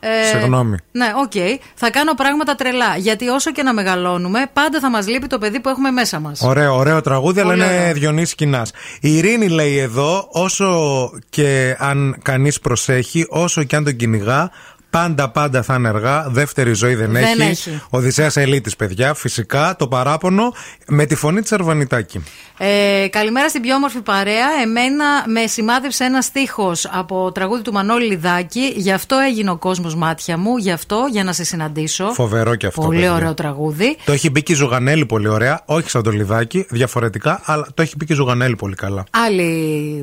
[0.07, 0.77] Ε, Συγγνώμη.
[0.91, 1.59] Ναι, οκ.
[1.75, 2.95] Θα κάνω πράγματα τρελά.
[2.97, 6.41] Γιατί όσο και να μεγαλώνουμε, πάντα θα μας λείπει το παιδί που έχουμε μέσα μας.
[6.41, 7.93] Ωραίο, ωραίο τραγούδι, αλλά Πολύ είναι ωραίο.
[7.93, 8.65] Διονύσης Σχοινάς.
[9.01, 14.51] Η Ειρήνη λέει εδώ, όσο και αν κανείς προσέχει, όσο και αν τον κυνηγά,
[14.89, 16.27] πάντα πάντα θα είναι αργά.
[16.29, 17.41] Δεύτερη ζωή δεν, Δεν έχει.
[17.41, 17.81] έχει.
[17.89, 19.75] Οδυσσέας Ελύτης, παιδιά, φυσικά.
[19.77, 20.53] Το παράπονο
[20.87, 22.23] με τη φωνή της Αρβανιτάκη.
[22.59, 24.47] Ε, καλημέρα στην πιο όμορφη παρέα.
[24.63, 28.73] Εμένα με σημάδεψε ένα στίχος από τραγούδι του Μανώλη Λιδάκη.
[28.75, 30.57] Γι' αυτό έγινε ο κόσμος μάτια μου.
[30.57, 32.13] Γι' αυτό, για να σε συναντήσω.
[32.13, 32.81] Φοβερό και αυτό.
[32.81, 33.13] Πολύ παιδιά.
[33.13, 33.97] ωραίο τραγούδι.
[34.05, 35.61] Το έχει μπει και η Ζουγανέλη πολύ ωραία.
[35.65, 39.03] Όχι σαν το Λιδάκη, διαφορετικά, αλλά το έχει μπει και η Ζουγανέλη πολύ καλά.
[39.25, 39.43] Άλλη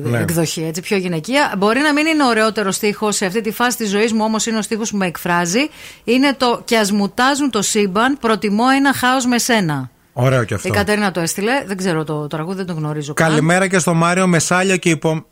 [0.05, 0.19] Ναι.
[0.19, 1.53] εκδοχή, έτσι, πιο γυναικεία.
[1.57, 4.45] Μπορεί να μην είναι ο ωραιότερο στίχος σε αυτή τη φάση της ζωής μου, όμως
[4.45, 5.69] είναι ο στίχο που με εκφράζει.
[6.03, 9.89] Είναι το Κι ας μου τάζουν το σύμπαν, προτιμώ ένα χάος με σένα.
[10.13, 10.67] Ωραίο και αυτό.
[10.67, 11.63] Η Κατέρινα το έστειλε.
[11.65, 13.13] Δεν ξέρω το τραγούδι, δεν το γνωρίζω.
[13.13, 13.29] καν.
[13.29, 15.25] Καλημέρα και στο Μάριο Μεσάλιο και υπό.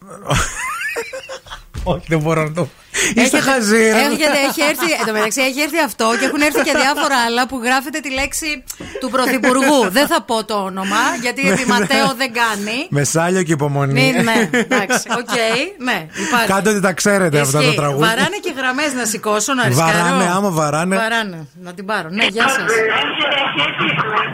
[1.83, 2.67] Όχι, δεν μπορώ να το.
[3.15, 3.99] Είστε χαζοί, ρε.
[3.99, 7.47] Έχετε, έχει έρθει, εν τω μεταξύ έχει έρθει αυτό και έχουν έρθει και διάφορα άλλα
[7.47, 8.63] που γράφετε τη λέξη
[8.99, 9.79] του Πρωθυπουργού.
[9.97, 12.77] δεν θα πω το όνομα, γιατί επί Ματέο δεν κάνει.
[12.89, 14.11] Μεσάλιο και υπομονή.
[14.11, 15.35] Ναι, ναι, εντάξει, οκ,
[15.77, 16.47] ναι, υπάρχει.
[16.47, 17.75] Κάντε ότι τα ξέρετε αυτά τα Ισχύει.
[17.75, 18.07] τραγούδια.
[18.07, 19.97] Βαράνε και γραμμές να σηκώσω, να ρισκάρω.
[19.97, 20.95] Βαράνε, άμα βαράνε.
[20.95, 22.09] Βαράνε, να την πάρω.
[22.09, 22.71] Ναι, γεια σας.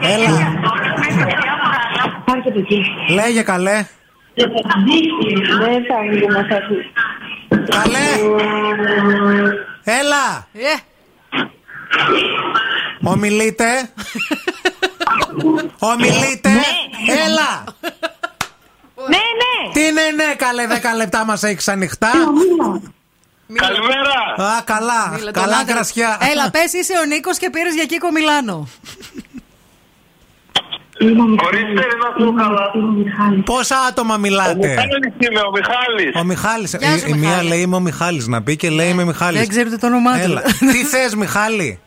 [0.00, 0.52] Έλα.
[3.08, 3.86] Λέγε καλέ.
[4.34, 4.50] Δεν
[5.88, 6.26] θα είναι
[7.50, 8.08] Καλέ.
[9.84, 10.46] Έλα.
[10.52, 10.74] Ε.
[13.02, 13.92] Ομιλείτε.
[15.78, 16.50] Ομιλείτε.
[17.26, 17.64] Έλα.
[19.08, 19.72] Ναι, ναι.
[19.72, 22.10] Τι ναι, ναι, καλέ, 10 λεπτά μας έχεις ανοιχτά.
[23.54, 24.52] Καλημέρα.
[24.56, 25.08] Α, καλά.
[25.10, 25.74] Μίλα, τον καλά άντρα.
[25.74, 26.18] κρασιά.
[26.32, 28.68] Έλα, πες είσαι ο Νίκος και πήρες για Κίκο Μιλάνο.
[31.02, 32.70] Ορίστε, να σου καλά.
[33.44, 36.14] Πόσα άτομα Ο μιλάτε; Μιχάλης είμαι, ο Μιχάλης.
[36.20, 36.76] Ο Μιχάλης.
[36.80, 37.48] Γεια σου, η, η μία Μιχάλη.
[37.48, 39.38] λέει είμαι ο Μιχάλης να πει και λέει είμαι Μιχάλης.
[39.40, 40.18] Δεν ξέρετε το όνομά του.
[40.20, 40.40] Έλα.
[40.72, 41.78] Τι θες Μιχάλη;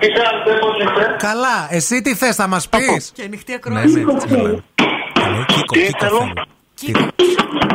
[0.00, 1.16] Τι κάνετε, πώς είστε.
[1.18, 1.68] Καλά.
[1.70, 4.04] Εσύ τι θες θα μας πεις; Και ανοιχτή Ναι, ακρόαση.
[4.04, 4.48] ναι, έτσι μιλάνε.
[4.48, 6.32] Λέει, Κίκο, Τι Κίκο θέλω; θέλω.
[6.74, 7.06] Κίκο,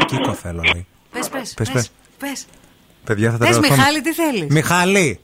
[0.05, 0.87] Κίκο θέλω λέει.
[1.11, 2.45] Πες, πες, Πες, πες, πες.
[3.03, 3.75] Παιδιά θα Πες τρελαθώ.
[3.75, 5.19] Μιχάλη, τι θέλεις; Μιχάλη.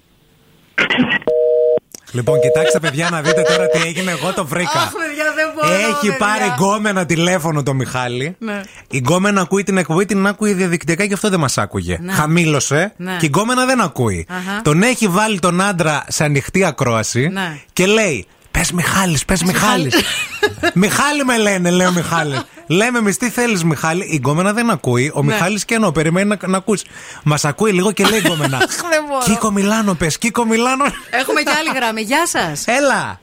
[2.11, 4.11] Λοιπόν, κοιτάξτε παιδιά να δείτε τώρα τι έγινε.
[4.11, 4.79] Εγώ το βρήκα.
[4.79, 5.73] Αχ, παιδιά, δεν μπορώ.
[5.73, 6.17] Έχει παιδιά.
[6.17, 8.35] πάρει γκόμενα τηλέφωνο το Μιχάλη.
[8.39, 8.61] Ναι.
[8.89, 11.97] Η γκόμενα ακούει την εκπομπή, την άκουε διαδικτυακά και αυτό δεν μας άκουγε.
[12.01, 12.11] Ναι.
[12.13, 13.15] Χαμήλωσε Ναι.
[13.19, 14.27] και η γκόμενα δεν ακούει.
[14.29, 14.61] Αχα.
[14.61, 17.59] Τον έχει βάλει τον άντρα σε ανοιχτή ακρόαση Ναι.
[17.73, 19.95] και λέει: Πες Μιχάλης, πες Μιχάλης.
[20.73, 22.39] Μιχάλη με λένε, λέω Μιχάλη.
[22.67, 24.03] Λέμε εμείς τι θέλεις, Μιχάλη.
[24.05, 25.11] Η γκόμενα δεν ακούει.
[25.15, 25.33] Ο Ναι.
[25.33, 26.85] Μιχάλης και ενώ περιμένει να, να ακούσει.
[27.23, 28.57] Μας ακούει λίγο και λέει γκόμενα.
[28.91, 29.23] Δεν μπορώ.
[29.23, 30.83] Κίκο Μιλάνο, πες, Κίκο Μιλάνο.
[31.09, 32.01] Έχουμε και άλλη γραμμή.
[32.01, 32.67] Γεια σας.
[32.67, 33.19] Έλα.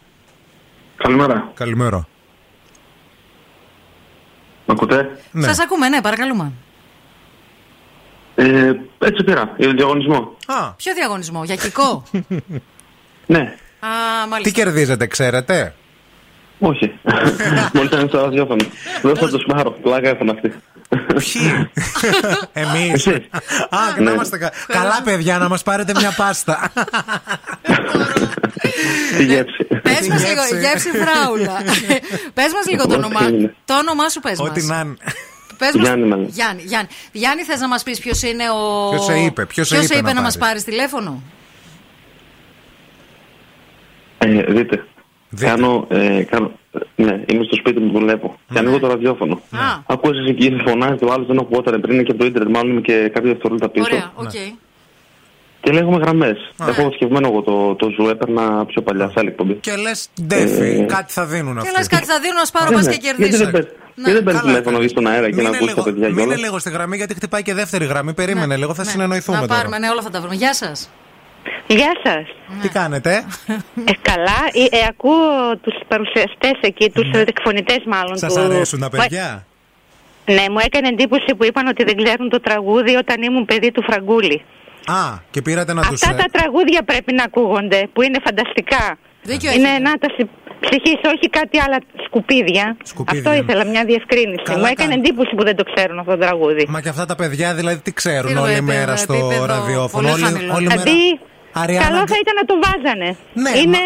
[0.97, 1.51] Καλημέρα.
[1.55, 2.07] Καλημέρα.
[4.67, 5.47] Μ' ακούτε; Ναι.
[5.47, 6.53] Σας ακούμε, ναι, παρακαλούμε.
[8.35, 10.37] Ε, έτσι πήρα, για τον διαγωνισμό.
[10.77, 12.03] Ποιο διαγωνισμό, για κικό;
[13.27, 13.89] Ναι, Α,
[14.23, 14.63] Τι μάλιστα.
[14.63, 15.75] κερδίζετε, ξέρετε;
[16.59, 16.99] όχι.
[17.75, 18.65] Μόλις ήταν στο ραδιόφωνο.
[19.03, 20.53] Δεν θα το σπάρω, πλάκα έφωνα αυτή.
[22.53, 23.07] Εμείς.
[23.07, 23.29] Εσύ.
[23.69, 26.73] Α, και να είμαστε κα- καλά, παιδιά, να μας πάρετε μια πάστα.
[29.17, 29.65] Τη γεύση.
[29.83, 30.59] Πες μας λίγο, γεύση.
[30.59, 31.53] γεύση φράουλα.
[32.35, 33.55] Πες μας λίγο το Ό,τι όνομά είναι.
[33.65, 34.49] Το όνομά σου πες μας.
[34.49, 34.97] Ό,τι να είναι.
[35.73, 36.29] Γιάννη με λένε.
[36.31, 36.89] Γιάννη, Γιάννη.
[37.13, 38.89] Γιάννη, θες να μας πεις ποιος είναι ο.
[38.91, 41.23] Ποιος σε είπε, ποιος σε Ποιος είπε να να μας πάρεις; πάρεις τηλέφωνο;
[44.19, 44.85] Ε, δείτε.
[45.41, 46.53] Κάνω, ε, κάνω,
[46.97, 48.39] ναι, είμαι στο σπίτι μου, δουλεύω.
[48.53, 49.41] Και ανοίγω το ραδιόφωνο.
[49.87, 52.81] Ακούω εσείς εκεί φωνάζετε, ο άλλος δεν ακουγόταν πριν και από το ίντερνετ, μάλλον είμαι
[52.81, 53.87] και κάποια δευτερόλεπτα πίσω.
[53.91, 54.31] Ωραία, οκ.
[55.61, 56.37] Και λέγουμε γραμμές.
[56.69, 59.55] Έχω σκεφτμένο εγώ το, το ζου, έπαιρνα πιο παλιά, σε άλλη εκπομπή.
[59.55, 61.77] Και λες, Ντέφι, Ε, κάτι θα δίνουν Και αυτοί.
[61.79, 62.93] λες κάτι θα δίνω να σπάρω, Ε, πας ναι.
[62.93, 63.43] και Γιατί κερδίσω.
[63.43, 65.83] δεν παίρνει- γιατί δεν παίρνεις τηλέφωνο βγει στον αέρα και να Μείνε ακούσει τα λίγο-
[65.83, 66.37] παιδιά Μείνε κιόλα.
[66.37, 68.13] λίγο στη γραμμή γιατί χτυπάει και δεύτερη γραμμή.
[68.15, 68.91] Περίμενε λίγο, θα Ναι.
[68.91, 69.59] συνεννοηθούμε Να τώρα.
[69.59, 70.35] πάρουμε, ναι, όλα θα τα βρούμε.
[70.35, 70.91] Γεια σας.
[71.67, 72.25] Γεια σας.
[72.63, 73.25] Τι κάνετε,
[73.91, 74.41] Ε, καλά.
[74.71, 77.21] Ε, ε, ακούω τους παρουσιαστές εκεί, τους ναι.
[77.21, 78.17] εκφωνητές μάλλον.
[78.17, 78.41] Σας του...
[78.41, 79.47] αρέσουν τα παιδιά;
[80.25, 83.83] Ναι, μου έκανε εντύπωση που είπαν ότι δεν ξέρουν το τραγούδι όταν ήμουν παιδί του
[83.83, 84.43] Φραγκούλη.
[84.87, 86.03] Α, και πήρατε να τους.
[86.03, 88.99] Αυτά τα τραγούδια πρέπει να ακούγονται, που είναι φανταστικά.
[89.23, 89.83] Δίκιο είναι έχετε.
[89.89, 90.29] ανάταση
[90.61, 92.77] ψυχής, όχι κάτι άλλα σκουπίδια.
[92.83, 93.31] Σκουπίδια.
[93.31, 94.43] Αυτό ήθελα, μια διευκρίνηση.
[94.43, 95.09] Καλά μου έκανε κάνετε.
[95.09, 96.67] εντύπωση που δεν το ξέρουν αυτό το τραγούδι.
[96.69, 100.09] Μα και αυτά τα παιδιά δηλαδή τι ξέρουν Τι όλη επίπεδο, μέρα στο επίπεδο ραδιόφωνο;
[100.09, 100.55] πολύ Όλη, χαμηλό.
[100.55, 100.83] όλη μέρα.
[100.83, 101.21] Δηλαδή,
[101.63, 103.09] Αριάννα καλό Γκ- θα ήταν να το βάζανε.
[103.45, 103.81] Ναι, είναι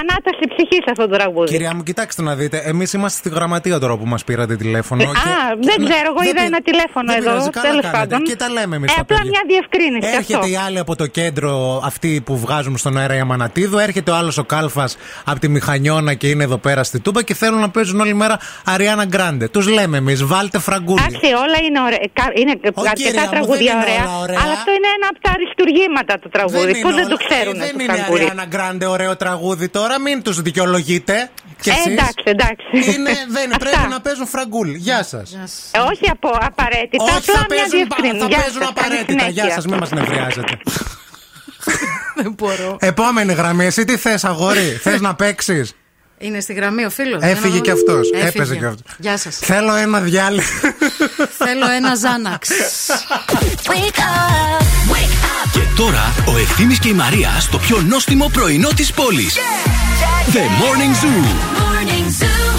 [0.00, 1.50] ανάταση ψυχή αυτό το τραγούδι.
[1.50, 2.56] Κυρία μου, κοιτάξτε να δείτε.
[2.64, 5.02] Εμείς είμαστε στη γραμματεία τώρα που μας πήρατε τηλέφωνο.
[5.02, 5.14] Ε, και- Α,
[5.68, 7.98] δεν Ναι, ξέρω, εγώ δεν είδα πει- ένα τηλέφωνο δεν εδώ, πειράζει, καλά τέλος κάνετε.
[7.98, 8.18] πάντων.
[8.28, 9.30] Και τα λέμε εμείς Ε, τα απλά παιδιά.
[9.34, 10.08] μια διευκρίνηση.
[10.18, 10.48] Έρχεται αυτό.
[10.50, 13.78] η άλλη από το κέντρο, αυτή που βγάζουμε στον αέρα η Αμανατίδου.
[13.78, 17.34] Έρχεται ο άλλος ο Κάλφας από τη Μηχανιώνα και είναι εδώ πέρα στη Τούμπα και
[17.34, 19.48] θέλουν να παίζουν όλη μέρα Αριάννα Γκράντε.
[19.48, 21.02] Τους λέμε εμείς, βάλτε φραγκούλι.
[21.08, 21.98] Εντάξει, όλα είναι ωραία.
[22.18, 24.38] κα- Είναι κυρία αρκετά μου, τραγούδια δεν είναι ωραία, όλα ωραία.
[24.42, 26.72] Αλλά αυτό είναι ένα από τα αριστουργήματα του τραγούδι.
[26.72, 28.20] Δεν Πώ είναι δεν το όλα- ξέρουν ε, το Δεν είναι φραγκούλι.
[28.20, 31.30] Αριάννα Γκράντε ωραίο τραγούδι τώρα, μην τους δικαιολογείτε.
[31.60, 31.86] Και Ε, εσείς.
[31.86, 32.66] εντάξει, εντάξει.
[32.72, 33.58] Είναι, δεν είναι, Αυτά.
[33.70, 34.78] πρέπει να παίζουν φραγκούλι.
[34.78, 35.32] Γεια σας.
[35.72, 38.18] Ε, όχι από απαραίτητα, Όχι, απλά θα μια παίζουν, διευκρίνηση.
[38.18, 39.22] θα Γεια παίζουν σας, καλή απαραίτητα.
[39.22, 39.54] Γεια συνέχεια.
[39.54, 40.58] σας, μην μας νευριάζετε.
[42.22, 42.76] Δεν μπορώ.
[42.80, 45.72] Επόμενη γραμμή, εσύ τι θες, αγόρι, θες να παίξεις;
[46.18, 47.22] Είναι στη γραμμή ο φίλος.
[47.22, 48.10] Έφυγε κι αυτός.
[48.10, 48.94] Έπαιζε κι αυτός.
[48.98, 49.36] Γεια σας.
[49.38, 50.44] Θέλω ένα διάλειμμα.
[51.38, 52.48] Θέλω ένα Ζάναξ.
[55.52, 59.36] Και τώρα ο Ευθύμης και η Μαρία στο πιο νόστιμο πρωινό της πόλης.
[60.32, 61.24] The Morning Zoo.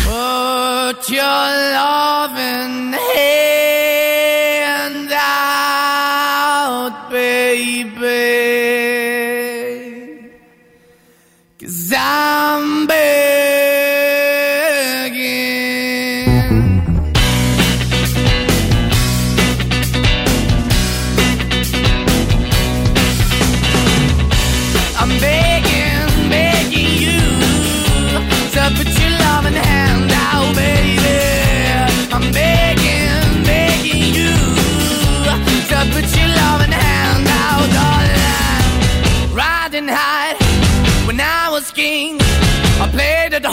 [0.07, 1.45] Put your
[1.77, 3.74] loving hand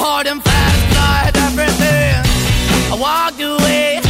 [0.02, 2.18] hard and fast, I had everything.
[2.92, 4.00] I walked away,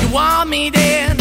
[0.00, 1.16] you want me then,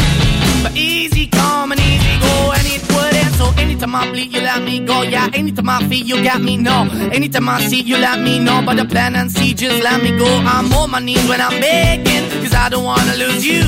[0.64, 3.34] but easy come and easy go, and it wouldn't.
[3.36, 5.02] So anytime I bleed, you let me go.
[5.02, 6.56] Yeah, anytime I feel, you got me.
[6.56, 8.62] No, anytime I see, you let me know.
[8.66, 10.26] But the plan and see, just let me go.
[10.26, 13.64] I'm on my knees when I'm begging, cause I don't wanna lose you.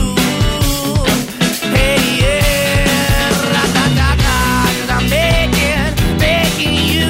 [1.76, 4.38] Hey, yeah, ra-da-da-da,
[4.80, 5.91] cause I'm begging,
[6.24, 7.10] begging you.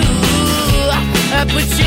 [1.38, 1.87] Uh, put your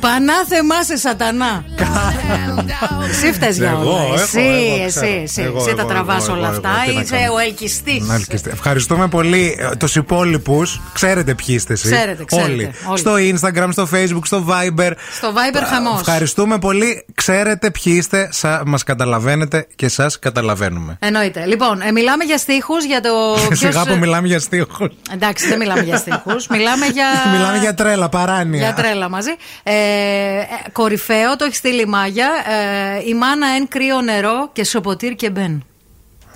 [0.00, 1.64] Πανάθεμά σε σατανά.
[3.10, 4.02] Εσύ φταίει για Εγώ, όλα.
[4.02, 5.06] έχω, Εσύ, εγώ, εσύ, ξέρω.
[5.22, 5.42] εσύ.
[5.42, 6.68] Εγώ, Εσύ τα εγώ, τραβάς εγώ, όλα εγώ, αυτά.
[6.68, 7.34] εγώ, τι να Είσαι κάνω.
[7.34, 8.06] ο ελκυστής.
[8.06, 8.50] Να ελκυστεί.
[8.52, 10.80] Ευχαριστούμε πολύ τους υπόλοιπους.
[10.92, 11.90] Ξέρετε ποιοι είστε εσείς.
[11.90, 12.70] Ξέρετε, ξέρετε, Όλοι.
[12.88, 12.98] όλοι.
[12.98, 14.90] Στο Instagram, στο Facebook, στο Viber.
[15.16, 16.00] Στο Viber χαμός.
[16.00, 17.04] Ευχαριστούμε πολύ.
[17.14, 18.28] Ξέρετε ποιοι είστε.
[18.66, 20.96] Μας καταλαβαίνετε και εσά καταλαβαίνουμε.
[21.00, 21.44] Εννοείται.
[21.46, 23.10] Λοιπόν, ε, μιλάμε για στίχους, για το.
[23.48, 24.88] ποιος- Σιγά που μιλάμε για στίχους.
[25.12, 26.46] Εντάξει, δεν μιλάμε για στίχους.
[26.46, 27.06] μιλάμε για.
[27.36, 28.58] Μιλάμε για τρέλα, παράνοια.
[28.60, 29.30] Για τρέλα μαζί.
[29.62, 32.28] Ε, ε, κορυφαίο, το έχεις στείλει η Μάγια.
[32.96, 35.64] Ε, η μάνα εν κρύο νερό και σοποτήρ και μπεν.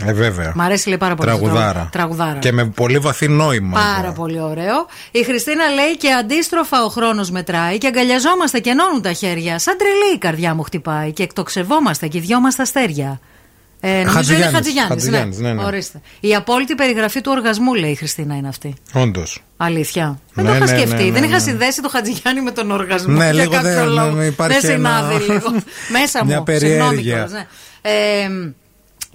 [0.07, 0.53] Ε, βέβαια.
[0.57, 1.31] Μ' αρέσει λέει πάρα πολύ.
[1.31, 1.73] το Τραγουδάρα.
[1.73, 2.39] τραγου- Τραγουδάρα.
[2.39, 3.81] Και με πολύ βαθύ νόημα.
[3.97, 4.87] Πάρα πολύ ωραίο.
[5.11, 9.59] Η Χριστίνα λέει και αντίστροφα ο χρόνος μετράει και αγκαλιαζόμαστε και ενώνουν τα χέρια.
[9.59, 13.21] Σαν τρελή η καρδιά μου χτυπάει και εκτοξευόμαστε και οι δυο μα τα αστέρια.
[13.89, 14.55] Ε, νομίζω είναι Χατζηγιάννης.
[14.55, 15.63] Χατζηγιάννης, Χατζηγιάννης, ναι, ναι.
[15.65, 16.01] Ορίστε.
[16.21, 18.75] Η απόλυτη περιγραφή του οργασμού, λέει η Χριστίνα, είναι αυτή.
[18.93, 19.43] Όντως.
[19.57, 20.19] Αλήθεια.
[20.35, 20.97] Δεν Ναι, το είχα ναι, σκεφτεί.
[20.97, 21.39] ναι, ναι, δεν είχα ναι.
[21.43, 23.17] συνδέσει το Χατζηγιάννη με τον οργασμό.
[23.17, 24.11] Ναι, για λίγο κάποιο δεν- λόγο.
[24.11, 25.51] ναι, υπάρχει δεν ένα- συνάδει λίγο.
[25.99, 26.31] Μέσα μου.
[26.47, 27.01] Μια Συγγνώμη περιέργεια.
[27.13, 27.47] κιόλας, ναι.
[27.83, 28.29] Ε,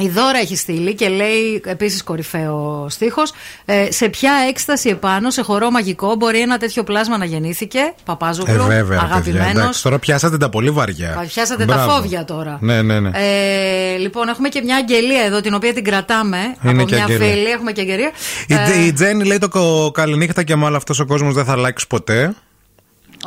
[0.02, 3.32] η Δώρα έχει στείλει και λέει επίσης κορυφαίο στίχος.
[3.66, 7.78] Ε, σε ποια έκσταση επάνω, σε χορό μαγικό, μπορεί ένα τέτοιο πλάσμα να γεννήθηκε.
[7.80, 8.78] Ε, Παπάζογλου, βέβαια.
[8.78, 9.52] ρε παιδιά, αγαπημένος.
[9.62, 11.26] εντάξει, τώρα πιάσατε τα πολύ βαριά.
[11.28, 11.92] Πιάσατε τα Μπράβο.
[11.92, 12.58] φόβια τώρα.
[12.62, 13.10] Ναι, ναι, ναι.
[13.14, 17.04] Ε, λοιπόν, έχουμε και μια αγγελία εδώ, την οποία την κρατάμε Είναι από και μια
[17.04, 17.28] αγγελία.
[17.28, 17.46] φίλη.
[17.50, 18.12] Έχουμε και αγγελία.
[18.48, 21.52] Η, Ε, η Τζέννη λέει το κο- καληνύχτα και μάλλον αυτός ο κόσμος δεν θα
[21.52, 22.34] αλλάξει ποτέ.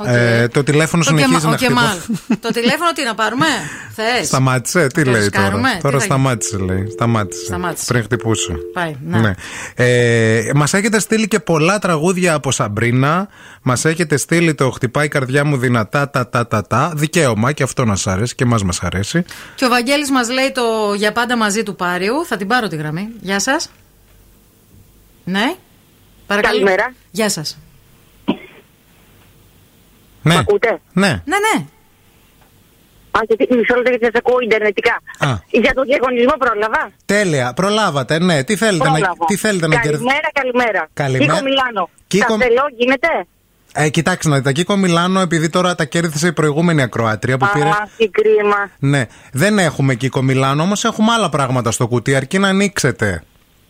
[0.01, 0.07] Οκ.
[0.07, 1.87] Ε, το τηλέφωνο Το συνεχίζει Κεμα- να ο Κεμάλ.
[1.99, 2.37] χτυπά.
[2.41, 3.47] το τηλέφωνο τι να πάρουμε,
[3.97, 5.19] θες; Σταμάτησε, τι Το λέει τώρα.
[5.19, 6.89] ρισκάρουμε, τι Τώρα θα σταμάτησε, λέει.
[6.93, 7.45] Σταμάτησε.
[7.45, 7.85] Σταμάτησε.
[7.87, 8.53] Πριν χτυπούσε.
[8.73, 9.35] Πάει, ναι.
[9.75, 13.29] Ε, Μας έχετε στείλει και πολλά τραγούδια από Σαμπρίνα.
[13.63, 16.93] Μας έχετε στείλει το Χτυπάει η καρδιά μου δυνατά, τα, τα, τα, τα.
[16.97, 19.25] Δικαίωμα και αυτό να σ' αρέσει και εμάς μας αρέσει.
[19.55, 22.25] Και ο Βαγγέλης μας λέει το για πάντα μαζί του Πάριου.
[22.27, 23.09] Θα την πάρω τη γραμμή.
[23.21, 23.71] Γεια σας.
[25.25, 25.55] Ναι.
[26.27, 26.53] Παρακαλώ.
[26.55, 26.93] Καλημέρα.
[27.11, 27.59] Γεια σας.
[30.29, 30.37] Ναι.
[30.39, 31.09] Ακούτε; Ναι.
[31.09, 31.65] Ναι, ναι.
[33.17, 34.95] Α, γιατί μισό λεπτό γιατί σας ακούω ιντερνετικά.
[35.19, 35.29] Α.
[35.51, 36.91] Για τον διαγωνισμό πρόλαβα.
[37.05, 38.45] Τέλεια, προλάβατε, ναι.
[38.45, 39.25] Τι θέλετε, να, Πρόλαβα.
[39.27, 40.11] τι θέλετε να κερδίσετε.
[40.11, 40.89] Καλημέρα, καλημέρα.
[40.95, 41.33] Καλημέρα.
[41.33, 41.89] Κίκο Μιλάνο.
[42.07, 42.39] Κίκο- Κίκο...
[42.39, 43.09] Καστελό γίνεται.
[43.77, 47.69] Ε, κοιτάξτε να δείτε, Κίκο Μιλάνο, επειδή τώρα τα κέρδισε η προηγούμενη ακροάτρια που πήρε.
[47.69, 48.71] Α, τι κρίμα.
[48.79, 53.23] Ναι, δεν έχουμε Κίκο Μιλάνο, όμως έχουμε άλλα πράγματα στο κουτί, αρκεί να ανοίξετε.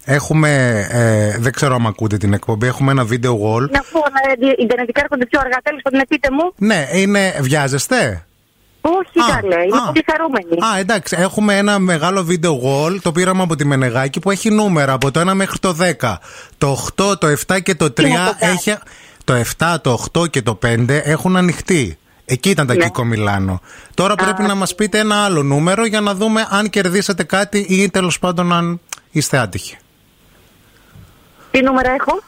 [0.04, 0.50] Έχουμε,
[0.90, 3.70] ε, δεν ξέρω αν ακούτε την εκπομπή, έχουμε ένα video wall.
[3.70, 5.56] Να πω, να ιντερνετικά έρχονται πιο αργά.
[5.62, 6.52] Τέλος πάντων, πείτε μου.
[6.56, 8.24] Ναι, είναι, βιάζεστε;
[8.80, 9.64] Όχι, Α, καλέ.
[9.64, 9.84] Είμαι α.
[9.84, 10.74] πολύ χαρούμενη.
[10.74, 14.92] Α, εντάξει, έχουμε ένα μεγάλο video wall, το πήραμε από τη Μενεγάκη που έχει νούμερα
[14.92, 16.14] από το 1 μέχρι το 10.
[16.58, 18.52] Το 8, το 7 και το 3 Τι να το κάνω.
[18.52, 18.74] έχει.
[19.24, 21.98] Το 7, το 8 και το 5 έχουν ανοιχτεί.
[22.24, 22.84] Εκεί ήταν τα Ναι.
[22.84, 23.60] Κίκο Μιλάνο.
[23.94, 27.90] Τώρα πρέπει να μας πείτε ένα άλλο νούμερο για να δούμε αν κερδίσατε κάτι ή
[27.90, 29.76] τέλος πάντων αν είστε άτυχοι.
[31.54, 32.22] Τι νούμερα έχω;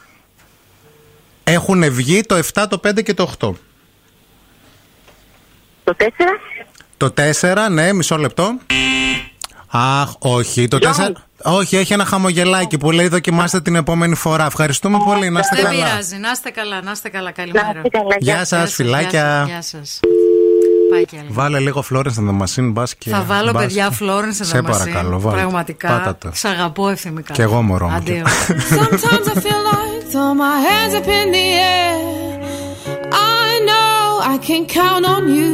[1.43, 3.51] Έχουν βγει το 7, το 5 και το 8.
[5.83, 6.03] Το 4.
[6.97, 8.57] Το 4, ναι, μισό λεπτό.
[9.67, 10.67] Αχ, όχι.
[10.67, 11.11] Το 4.
[11.43, 14.45] Όχι, έχει ένα χαμογελάκι που λέει δοκιμάστε την επόμενη φορά.
[14.45, 15.29] Ευχαριστούμε πολύ.
[15.29, 15.83] Να είστε Δεν καλά.
[15.85, 16.17] πειράζει.
[16.17, 17.31] Να είστε καλά, να είστε καλά.
[17.31, 17.81] Καλημέρα.
[18.19, 19.43] Γεια σας, φιλάκια.
[19.47, 19.99] Γεια σας.
[21.29, 23.09] Βάλε λίγο Florence and the Machine, μπα και.
[23.09, 23.95] Θα βάλω μπας παιδιά και...
[23.99, 25.37] Florence and the Σε παρακαλώ, βάλε.
[25.37, 26.01] Πραγματικά.
[26.05, 26.31] Πάτα.
[26.33, 27.33] Σ' αγαπώ ευθυμικά.
[27.33, 27.95] Κι εγώ μωρό μου.
[27.95, 28.23] Αντίο.
[28.69, 31.95] Sometimes I feel like throw my hands up in the air.
[33.43, 35.53] I know I can count on you.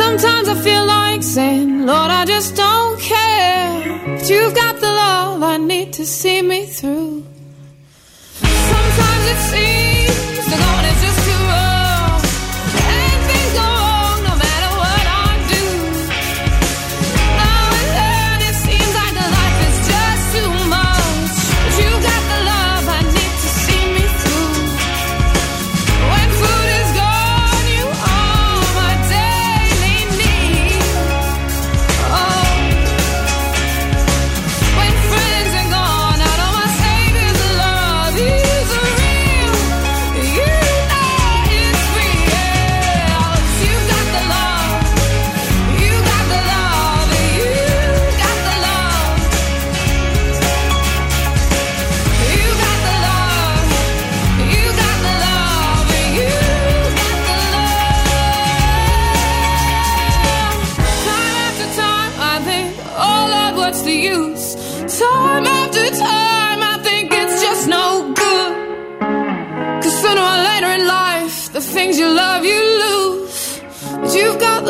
[0.00, 3.70] Sometimes I feel like saying, Lord, I just don't care.
[4.16, 7.12] But you've got the love I need to see me through.
[8.72, 10.97] Sometimes it seems the going is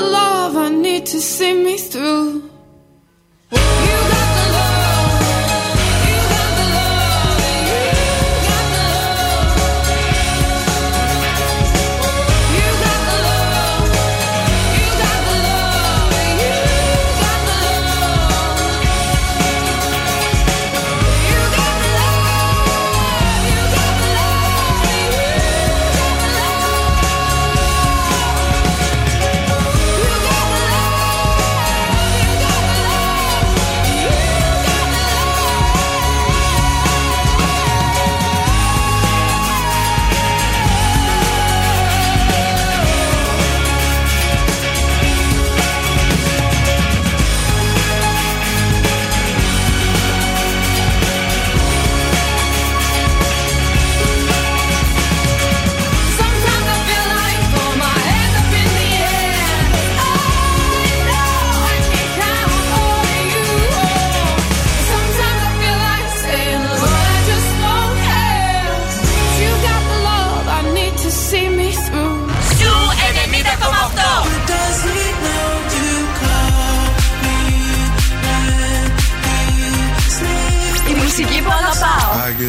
[0.01, 2.58] love I need to see me through.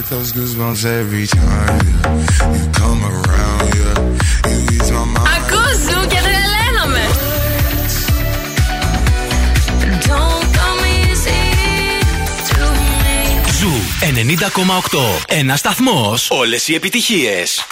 [0.10, 2.40] those goosebumps every time you
[5.89, 7.03] Zoo και τρελαίνομαι.
[10.07, 10.80] Don't come.
[13.59, 13.71] Zoo
[14.91, 15.23] 90,8.
[15.27, 16.27] Ένας σταθμός.
[16.30, 17.65] Όλες οι επιτυχίες.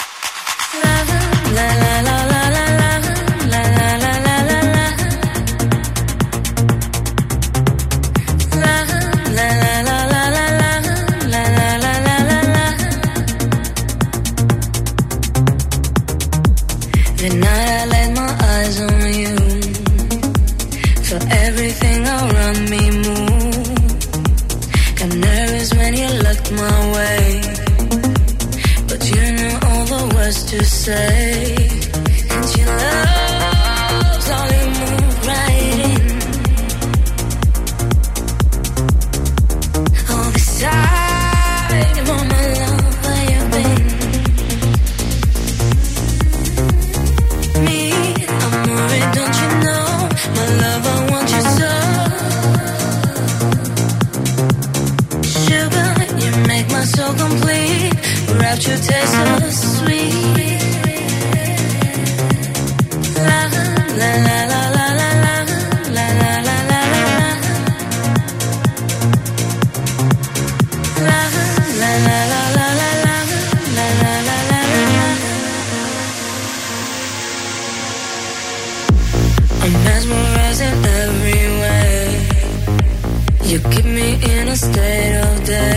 [85.48, 85.77] day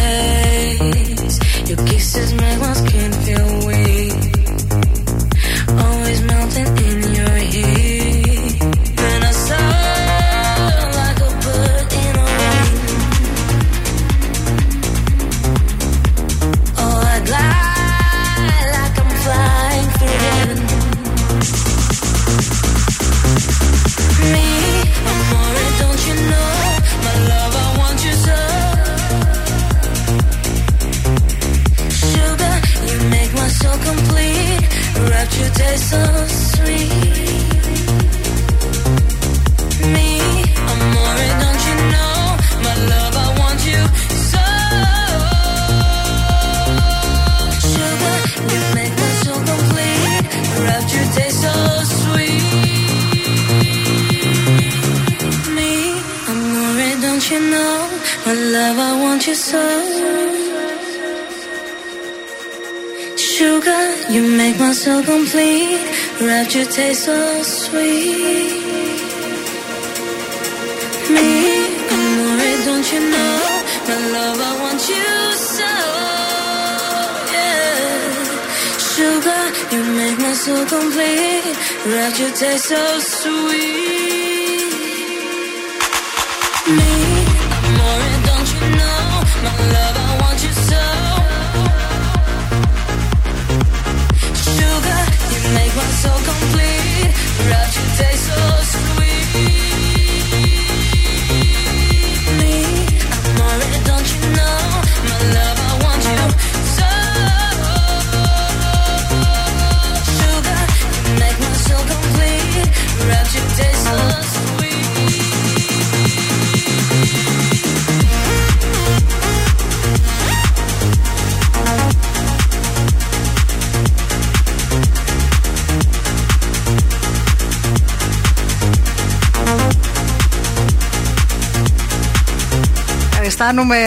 [133.50, 133.78] Αισθάνομαι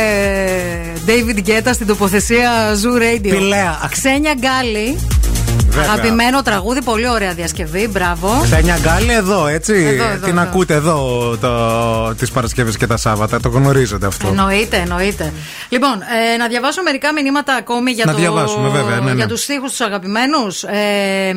[1.05, 2.51] David Guetta στην τοποθεσία
[2.83, 3.29] Zoo Radio.
[3.29, 3.89] Πηλαία.
[3.91, 4.99] Ξένια Γκάλι.
[5.69, 5.91] Βέβαια.
[5.91, 7.87] Αγαπημένο τραγούδι, πολύ ωραία διασκευή.
[7.87, 8.41] Μπράβο.
[8.43, 9.73] Ξένια γκάλη εδώ, έτσι.
[9.73, 10.41] Εδώ, εδώ, Την εδώ.
[10.41, 10.97] ακούτε εδώ
[11.41, 13.39] το, τις Παρασκευές και τα Σάββατα.
[13.39, 14.27] Το γνωρίζετε αυτό.
[14.27, 15.33] Εννοείται, εννοείται.
[15.69, 16.01] Λοιπόν,
[16.33, 19.15] ε, να διαβάσω μερικά μηνύματα ακόμη για, Να το, διαβάσουμε, βέβαια, ναι, ναι.
[19.15, 20.63] για τους στίχους τους αγαπημένους.
[20.63, 21.33] Ε,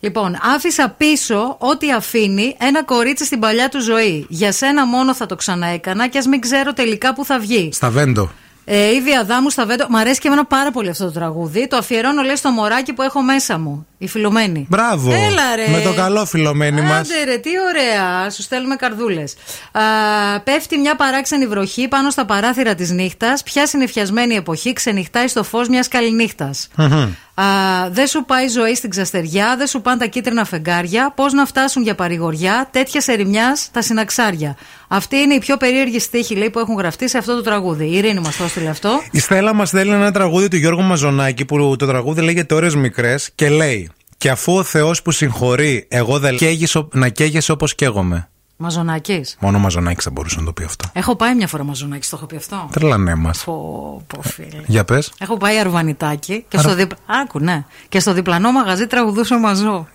[0.00, 4.26] λοιπόν, άφησα πίσω ό,τι αφήνει ένα κορίτσι στην παλιά του ζωή.
[4.28, 7.70] Για σένα μόνο θα το ξαναέκανα και ας μην ξέρω τελικά που θα βγει.
[7.72, 8.30] Στα Βέντο.
[8.64, 9.86] Ε, Ήδη Αδάμου στα Βέντο.
[9.88, 11.68] Μ' αρέσει και εμένα πάρα πολύ αυτό το τραγούδι.
[11.68, 13.86] Το αφιερώνω, λέει, στο μωράκι που έχω μέσα μου.
[14.02, 14.66] Η Φιλομένη.
[14.68, 15.12] Μπράβο.
[15.12, 15.68] Έλα, ρε.
[15.68, 16.98] Με το καλό φιλομένη μας.
[16.98, 18.30] Άντε ρε, τι ωραία.
[18.30, 19.34] Σου στέλνουμε καρδούλες.
[20.44, 23.42] Πέφτει μια παράξενη βροχή πάνω στα παράθυρα της νύχτας.
[23.42, 26.68] Ποια συνεφιασμένη εποχή ξενυχτάει στο φως μιας καληνύχτας.
[27.90, 31.12] Δεν σου πάει η ζωή στην ξαστεριά, δεν σου πάνε τα κίτρινα φεγγάρια.
[31.16, 34.56] Πώς να φτάσουν για παρηγοριά τέτοια ερημιάς τα συναξάρια.
[34.88, 37.84] Αυτή είναι η πιο περίεργη στίχη λέει, που έχουν γραφτεί σε αυτό το τραγούδι.
[37.84, 39.02] Η Ειρήνη μας το έστειλε αυτό.
[39.10, 43.30] Η Στέλλα μας στέλνει ένα τραγούδι του Γιώργου Μαζονάκη που το τραγούδι λέγεται Ώρες Μικρές
[43.34, 43.89] και λέει
[44.20, 48.28] Και αφού ο Θεός που συγχωρεί, εγώ δεν καίγεις ο- να καίγεσαι όπως καίγομαι.
[48.56, 49.36] Μαζονάκης.
[49.40, 50.88] Μόνο ο Μαζονάκης θα μπορούσε να το πει αυτό.
[50.92, 52.68] Έχω πάει μια φορά μαζονάκι, το έχω πει αυτό.
[52.72, 53.44] Τρελανέ μας.
[53.44, 54.62] Πω, πω, φίλε.
[54.66, 55.12] Για πες.
[55.18, 56.90] Έχω πάει αρβανιτάκι και Αρα- στο, διπ...
[57.22, 57.64] Άκου, ναι.
[57.88, 59.88] και στο διπλανό μαγαζί τραγουδούσε ο μαζό.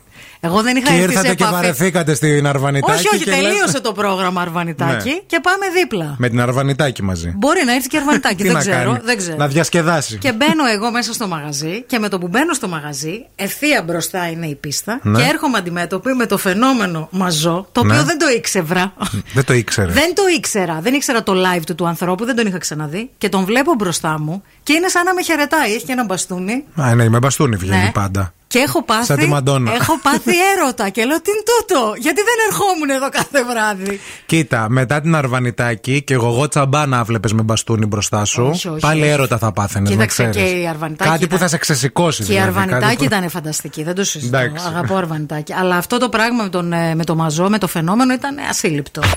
[0.46, 1.54] Εγώ δεν είχα Και έρθει σε ήρθατε και επαφή.
[1.54, 2.98] βαρεθήκατε στην Αρβανιτάκη.
[2.98, 5.16] Όχι, όχι, και λέτε- τελείωσε το πρόγραμμα Αρβανιτάκι Ναι.
[5.26, 6.16] και πάμε δίπλα.
[6.18, 7.34] Με την Αρβανιτάκη μαζί.
[7.38, 9.38] Μπορεί να έρθει και Αρβανιτάκι, Τι δεν να ξέρω, κάνει, δεν ξέρω.
[9.38, 10.18] Να διασκεδάσει.
[10.18, 14.30] Και μπαίνω εγώ μέσα στο μαγαζί και με το που μπαίνω στο μαγαζί, ευθεία μπροστά
[14.30, 15.20] είναι η πίστα Ναι.
[15.22, 17.94] και έρχομαι αντιμέτωπη με το φαινόμενο μαζό, το Ναι.
[17.94, 18.94] οποίο δεν το ήξευρα.
[19.34, 19.94] Δεν το ήξερες.
[19.94, 20.80] Δεν το ήξερα.
[20.82, 23.10] Δεν ήξερα το live του του ανθρώπου, δεν τον είχα ξαναδεί.
[23.18, 25.74] Και τον βλέπω μπροστά μου και είναι σαν να με χαιρετάει.
[25.74, 26.64] Έχει και ένα μπαστούνι.
[26.76, 27.92] Α, ναι, με μπαστούνι βγαίνει Ναι.
[27.94, 28.34] πάντα.
[28.48, 29.06] Και έχω πάθει.
[29.06, 29.74] Σαν τη Μαντόνα.
[29.74, 30.90] Έχω πάθει έρωτα.
[30.90, 31.94] Και λέω τι είναι τούτο.
[31.98, 34.00] Γιατί δεν ερχόμουν εδώ κάθε βράδυ.
[34.26, 38.50] Κοίτα, μετά την Αρβανιτάκη και εγώ, εγώ τσαμπά να βλέπει με μπαστούνι μπροστά σου.
[38.54, 39.10] Όχι, όχι, πάλι όχι.
[39.10, 39.90] έρωτα θα πάθαινε.
[39.90, 41.10] Κοίταξε και η Αρβανιτάκη.
[41.10, 42.24] Κάτι που ήταν- θα σε ξεσηκώσει.
[42.24, 43.84] Και η δηλαδή, Αρβανιτάκη κάτι που- ήταν φανταστική.
[43.84, 44.38] Δεν το συζητώ.
[44.38, 44.66] Εντάξει.
[44.68, 45.54] Αγαπώ Αρβανιτάκη.
[45.54, 49.02] Αλλά αυτό το πράγμα με, τον, ε, με το μαζό, με το φαινόμενο ήταν ασύλληπτο.
[49.02, 49.16] Number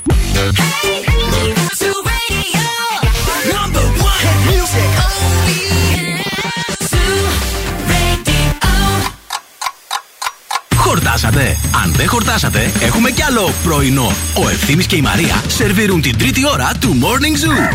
[10.89, 11.57] Χορτάσατε.
[11.83, 14.11] Αν δεν χορτάσατε, έχουμε κι άλλο πρωινό.
[14.43, 17.73] Ο Ευθύμης και η Μαρία σερβίρουν την τρίτη ώρα του Morning Zoo.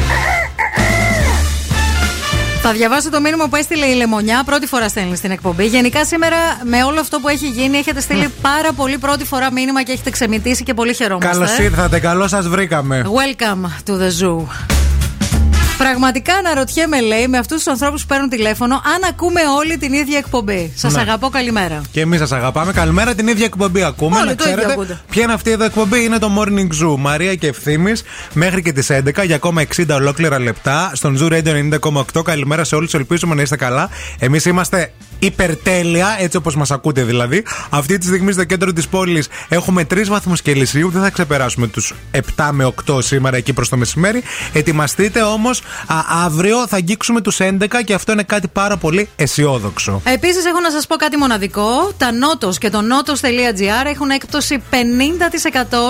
[2.62, 4.42] Θα διαβάσω το μήνυμα που έστειλε η Λεμονιά.
[4.44, 5.66] Πρώτη φορά στέλνει στην εκπομπή.
[5.66, 9.82] Γενικά σήμερα με όλο αυτό που έχει γίνει έχετε στείλει πάρα πολύ πρώτη φορά μήνυμα
[9.82, 11.32] και έχετε ξεμητήσει και πολύ χαιρόμαστε.
[11.32, 13.04] Καλώς ήρθατε, καλώ σας βρήκαμε.
[13.04, 14.46] Welcome to the zoo.
[15.78, 20.18] Πραγματικά αναρωτιέμαι, λέει, με αυτούς τους ανθρώπους που παίρνουν τηλέφωνο, αν ακούμε όλοι την ίδια
[20.18, 20.72] εκπομπή.
[20.76, 21.00] Σας Ναι.
[21.00, 21.80] αγαπώ, καλημέρα.
[21.90, 22.72] Και εμείς σας αγαπάμε.
[22.72, 24.16] Καλημέρα, την ίδια εκπομπή ακούμε.
[24.16, 25.00] Όλοι να το ίδιο ξέρετε ακούτε.
[25.10, 26.96] ποια είναι αυτή εδώ εκπομπή; Είναι το Morning Zoo.
[26.98, 27.92] Μαρία και ευθύνη
[28.32, 32.22] μέχρι και τις 11 για ακόμα 60 ολόκληρα λεπτά στον Zoo Radio 90,8.
[32.22, 32.94] Καλημέρα σε όλους.
[32.94, 33.88] Ελπίζουμε να είστε καλά.
[34.18, 34.92] Εμείς είμαστε
[35.24, 37.44] υπερτέλεια, έτσι όπως μας ακούτε δηλαδή.
[37.70, 40.90] Αυτή τη στιγμή στο κέντρο της πόλης έχουμε 3 βαθμούς Κελσίου.
[40.90, 41.94] Δεν θα ξεπεράσουμε τους
[42.36, 44.22] 7 με 8 σήμερα εκεί προς το μεσημέρι.
[44.52, 45.62] Ετοιμαστείτε όμως,
[46.24, 50.00] αύριο θα αγγίξουμε τους 11 και αυτό είναι κάτι πάρα πολύ αισιόδοξο.
[50.04, 51.92] Επίσης, έχω να σας πω κάτι μοναδικό.
[51.96, 54.74] Τα Notos και το notos.gr έχουν έκπτωση 50%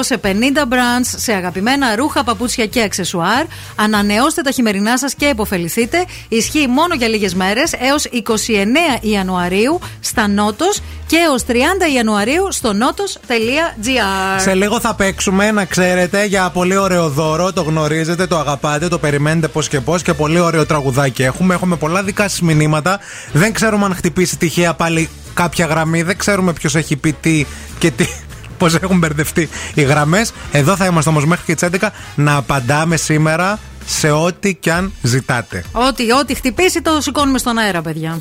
[0.00, 0.26] σε 50
[0.62, 3.44] brands σε αγαπημένα ρούχα, παπούτσια και αξεσουάρ.
[3.76, 6.04] Ανανεώστε τα χειμερινά σας και υποφεληθείτε.
[6.28, 12.46] Ισχύει μόνο για λίγες μέρες έως 29 Ιανουαρίου Ιανουαρίου στα Νότος και έω 30 Ιανουαρίου
[12.50, 14.40] στο νότο.gr.
[14.40, 17.52] Σε λίγο θα παίξουμε, να ξέρετε, για πολύ ωραίο δώρο.
[17.52, 21.54] Το γνωρίζετε, το αγαπάτε, το περιμένετε πώς και πώς και πολύ ωραίο τραγουδάκι έχουμε.
[21.54, 22.98] Έχουμε πολλά δικά σας μηνύματα.
[23.32, 26.02] Δεν ξέρουμε αν χτυπήσει τυχαία πάλι κάποια γραμμή.
[26.02, 27.46] Δεν ξέρουμε ποιος έχει πει τι
[27.78, 28.06] και τι.
[28.58, 30.32] Πώς έχουν μπερδευτεί οι γραμμές.
[30.52, 34.92] Εδώ θα είμαστε όμως μέχρι και τις 11 να απαντάμε σήμερα σε ό,τι κι αν
[35.02, 35.64] ζητάτε.
[35.72, 38.20] Ό,τι, ό,τι χτυπήσει το σηκώνουμε στον αέρα, παιδιά.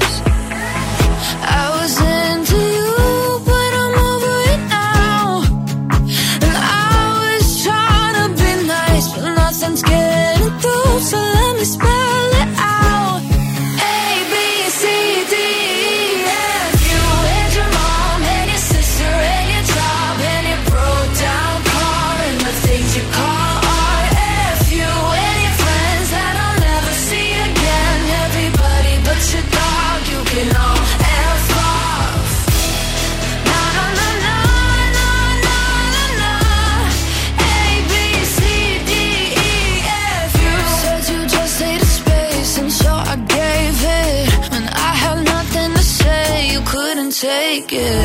[47.71, 48.00] Yeah.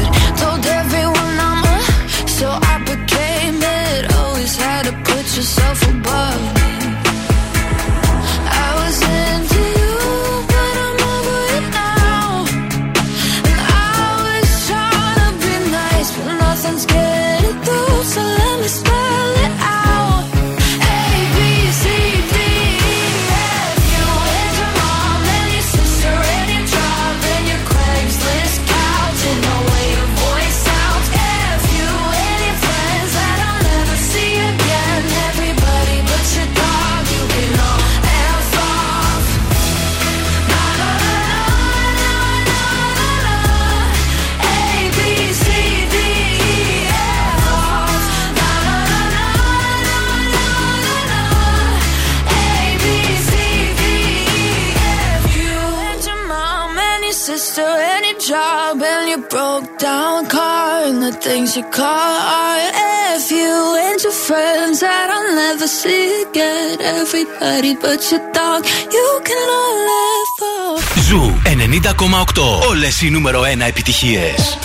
[61.57, 62.75] The things you call art.
[63.17, 66.81] F you and your friends that I'll never see again.
[66.81, 68.65] Everybody but your dog,
[68.97, 70.83] you can all laugh off.
[71.09, 72.69] Ζου 90,8.
[72.69, 74.59] Όλες οι νούμερο 1 επιτυχίες.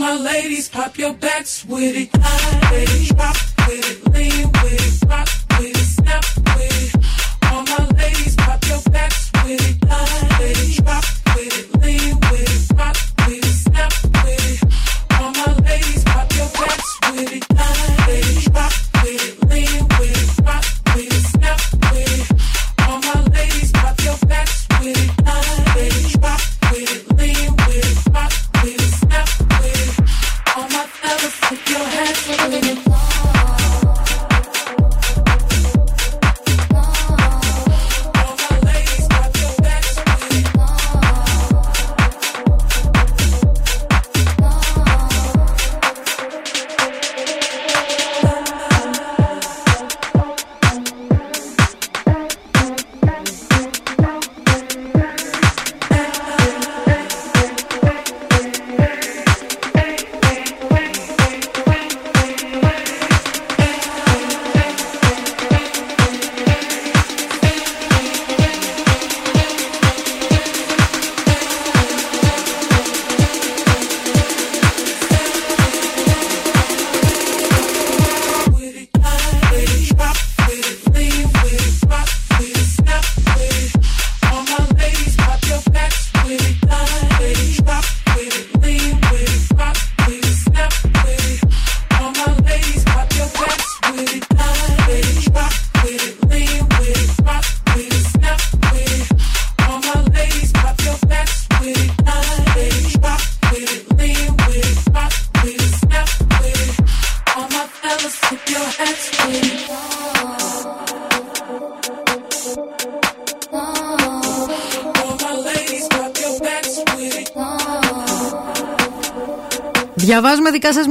[0.00, 2.08] My ladies, pop your backs with it.
[2.14, 3.36] It, drop
[3.68, 5.28] with it, lean with it, rock
[5.58, 6.24] with it, snap
[6.56, 7.52] with it.
[7.52, 9.76] All my ladies, pop your backs with it.
[10.40, 11.04] It, drop
[11.36, 12.96] with it, lean with it, rock
[13.26, 13.92] with it, snap
[14.24, 15.20] with it.
[15.20, 17.44] All my ladies, pop your backs with it,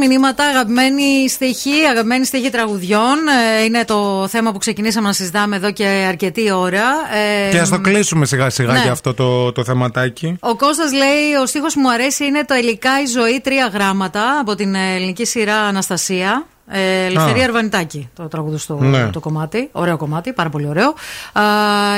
[0.10, 3.18] μηνύματα, αγαπημένοι στοιχοί, αγαπημένοι στοιχοί τραγουδιών.
[3.60, 6.84] Ε, είναι το θέμα που ξεκινήσαμε να συζητάμε εδώ και αρκετή ώρα.
[7.48, 8.80] Ε, Και ας το κλείσουμε σιγά σιγά ναι.
[8.82, 10.38] για αυτό το, το θεματάκι.
[10.40, 14.40] Ο Κώστας λέει: Ο στίχος που μου αρέσει είναι το Ελικά η ζωή, τρία γράμματα
[14.40, 16.46] από την ε, ελληνική σειρά Αναστασία.
[16.72, 17.46] Ε, Ελευθερία Α.
[17.46, 19.10] Αρβανιτάκη, το τραγούδι στο Ναι.
[19.10, 19.70] το κομμάτι.
[19.72, 20.94] Ωραίο κομμάτι, πάρα πολύ ωραίο.
[21.34, 21.44] Α,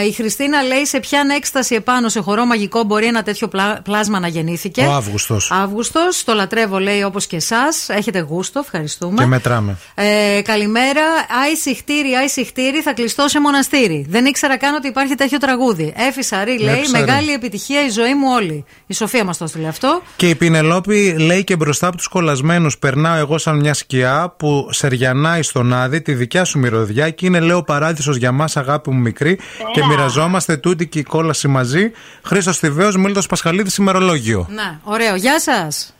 [0.07, 4.19] η Χριστίνα λέει: Σε ποια έκσταση επάνω σε χορό μαγικό μπορεί ένα τέτοιο πλά- πλάσμα
[4.19, 5.51] να γεννήθηκε; Ο Αύγουστος.
[5.51, 7.89] Αύγουστος, το λατρεύω λέει όπως και εσάς.
[7.89, 9.15] Έχετε γούστο, ευχαριστούμε.
[9.21, 9.77] Και μετράμε.
[9.95, 11.01] Ε, καλημέρα.
[11.43, 14.05] Άι συχτήρι, άι συχτήρι, θα κλειστώ σε μοναστήρι.
[14.09, 15.93] Δεν ήξερα καν ότι υπάρχει τέτοιο τραγούδι.
[15.97, 17.03] Έφη Σαρή λέει: Έφη Σαρή.
[17.05, 18.65] Μεγάλη επιτυχία η ζωή μου όλη.
[18.87, 20.01] Η Σοφία μας το έστειλε αυτό.
[20.15, 24.60] Και η Πινελόπη λέει και μπροστά από τους κολλασμένους περνάω εγώ σαν μια σκιά που
[24.71, 28.99] σεριανάει στον άδει τη δικιά σου μυρωδιά και είναι λέω παράδεισος για μας αγάπη μου
[29.01, 29.39] μικρή
[29.73, 31.91] και μοιραζόμαστε τούτη και η κόλαση μαζί.
[32.23, 34.47] Χρήστος Θηβαίος, Μίλτος Πασχαλίδης, ημερολόγιο.
[34.49, 35.15] Ναι, ωραίο.
[35.15, 35.93] Γεια σας.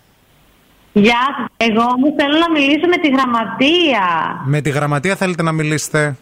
[0.94, 1.48] Γεια σας.
[1.70, 4.42] Εγώ όμως θέλω να μιλήσω με τη γραμματεία.
[4.46, 6.16] Με τη γραμματεία θέλετε να μιλήσετε;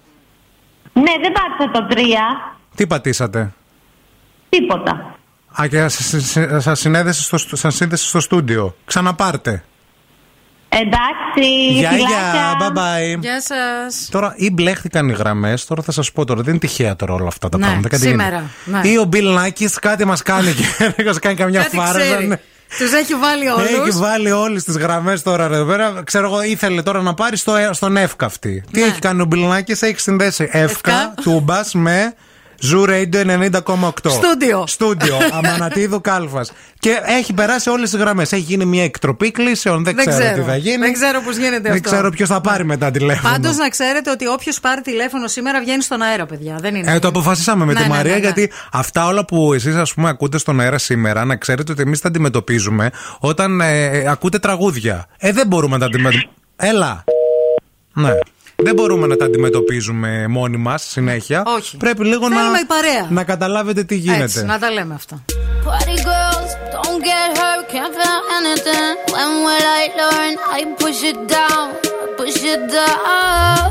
[0.94, 2.54] Ναι, δεν πάτησα το 3.
[2.76, 3.54] Τι πατήσατε;
[4.50, 5.14] Τίποτα.
[5.62, 8.76] Α, και σα- σας συνέδεσε στο, σας σύνδεσε στο στούντιο.
[8.86, 9.64] Ξαναπάρτε.
[10.70, 12.18] Εντάξει, Γεια, φιλάκια.
[12.34, 13.20] γεια, bye bye.
[13.22, 14.08] Γεια σας.
[14.12, 16.42] Τώρα ή μπλέχτηκαν οι γραμμές, τώρα θα σας πω τώρα.
[16.42, 17.90] Δεν είναι τυχαία τώρα όλα αυτά τα Ναι, πράγματα.
[17.90, 18.88] Κάτι σήμερα, γίνεται.
[18.88, 18.94] ναι.
[18.94, 20.64] Ή ο Μπιλ Νάκη κάτι μας κάνει και
[20.96, 22.00] δεν μας κάνει καμιά Κάτι φάρα.
[22.00, 22.28] ξέρει.
[22.28, 22.36] ναι.
[22.78, 23.88] Τους έχει βάλει όλους.
[23.88, 26.02] Έχει βάλει όλες τις γραμμές τώρα εδώ πέρα.
[26.06, 28.64] Ξέρω εγώ, ήθελε τώρα να πάρει στο, στον ΕΦΚΑ αυτή.
[28.72, 32.14] Τι έχει κάνει ο Μπιλνάκη, έχει συνδέσει ΕΦΚΑ, τούμπας με
[32.60, 33.90] Zoo Radio 90,8.
[34.10, 34.64] Στούντιο.
[34.68, 35.16] Στούντιο.
[35.38, 36.52] Αμανατίδου Κάλφας.
[36.80, 38.32] Και έχει περάσει όλες τις γραμμές.
[38.32, 39.84] Έχει γίνει μια εκτροπή κλήσεων.
[39.84, 40.44] Δεν, Δεν ξέρω, ξέρω.
[40.44, 40.78] τι θα γίνει.
[40.78, 41.90] Δεν ξέρω πώς γίνεται Δεν αυτό.
[41.90, 43.34] ξέρω ποιος θα πάρει μετά τηλέφωνο.
[43.34, 46.58] Πάντως να ξέρετε ότι όποιος πάρει τηλέφωνο σήμερα βγαίνει στον αέρα, παιδιά.
[46.62, 46.94] Δεν είναι.
[46.94, 48.24] Ε, το αποφασίσαμε με Ναι, τη ναι, Μαρία ναι, ναι.
[48.24, 52.00] γιατί αυτά όλα που εσείς, ας πούμε, ακούτε στον αέρα σήμερα, να ξέρετε ότι εμείς
[52.02, 55.06] τα αντιμετωπίζουμε όταν ε, ακούτε τραγούδια.
[55.18, 56.32] Ε, δεν μπορούμε να τα αντιμετωπίζουμε.
[56.56, 57.04] Έλα.
[57.94, 58.12] Ναι.
[58.62, 61.44] Δεν μπορούμε να τα αντιμετωπίζουμε μόνοι μα συνέχεια.
[61.46, 61.78] Όχι.
[61.78, 63.08] Πρέπει λίγο Θέλουμε να, η παρέα.
[63.10, 64.24] να καταλάβετε τι γίνεται.
[64.24, 65.24] Έτσι, να τα λέμε αυτά.
[65.66, 68.92] Party girls, don't get hurt, can't feel anything.
[69.14, 70.32] When will I learn?
[70.58, 71.66] I push it down,
[72.20, 73.68] push it down.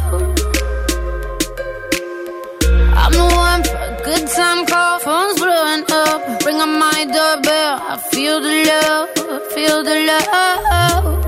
[3.03, 6.19] I'm the one for a good time call, phone's blowing up.
[6.47, 9.07] Ring on my doorbell, I feel the love,
[9.55, 11.28] feel the love.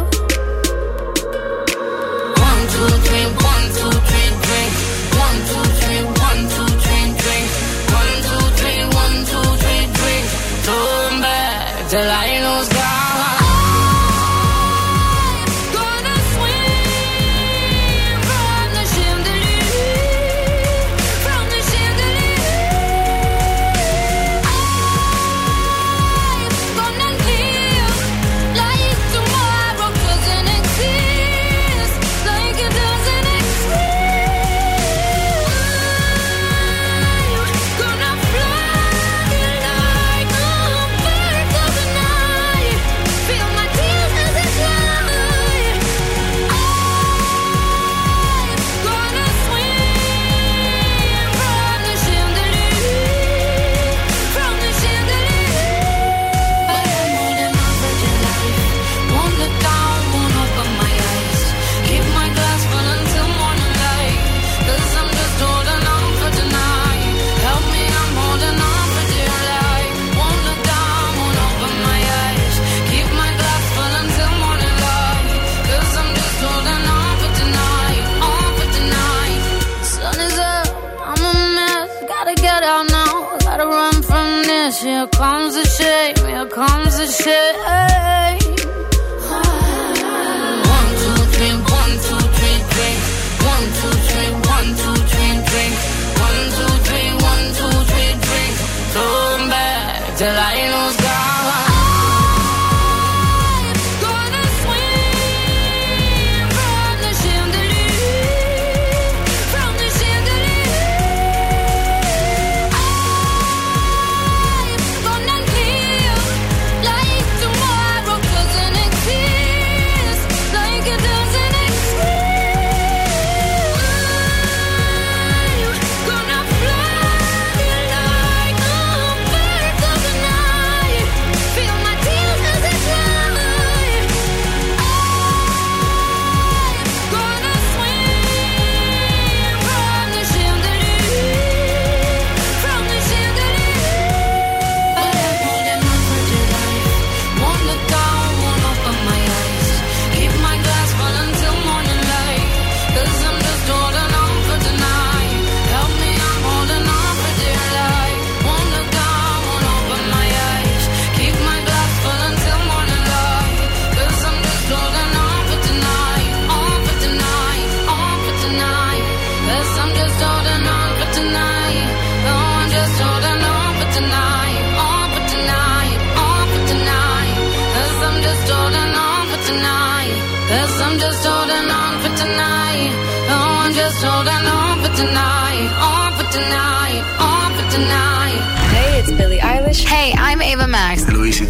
[85.01, 86.17] Here comes the shame.
[86.29, 88.40] Here comes the shame.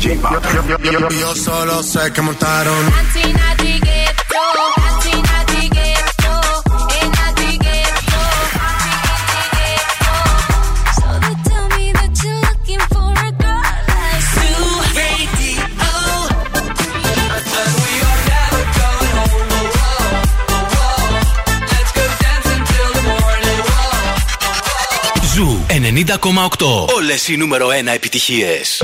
[0.01, 1.19] Luis y J Balvin.
[1.21, 2.85] Yo solo sé que montaron.
[25.35, 26.95] Ζου 90,8.
[26.95, 28.83] Όλες οι νούμερο 1 επιτυχίες.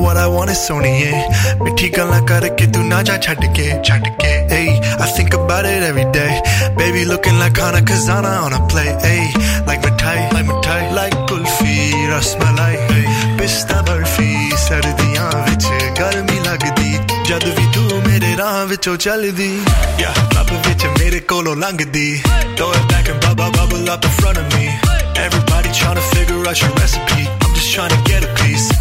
[0.00, 1.12] what I want is Sony.
[1.58, 4.48] Mithi gala karke tu na a chhadke, chhadke.
[4.50, 6.40] Hey, I think about it every day.
[6.76, 8.90] Baby looking like Hana Kazana on a play.
[9.06, 9.32] Hey,
[9.66, 12.74] like Mithai, like Mithai, like Kulfi, Rasmalai.
[12.90, 13.06] Hey,
[13.38, 15.68] Pista Barfi, Sardiyan vich,
[15.98, 16.90] Garmi lagdi.
[17.28, 19.50] Jad vi tu mere raah vichon chaldi.
[19.98, 22.20] Yeah, Club vich mere kolo langdi.
[22.56, 24.68] Throw it back and bubble, bubble up in front of me.
[25.16, 27.22] Everybody trying to figure out your recipe.
[27.42, 28.77] I'm just trying to get a piece.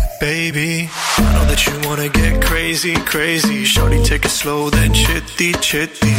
[1.57, 6.13] That you wanna get crazy crazy shorty take it slow then chitty chitty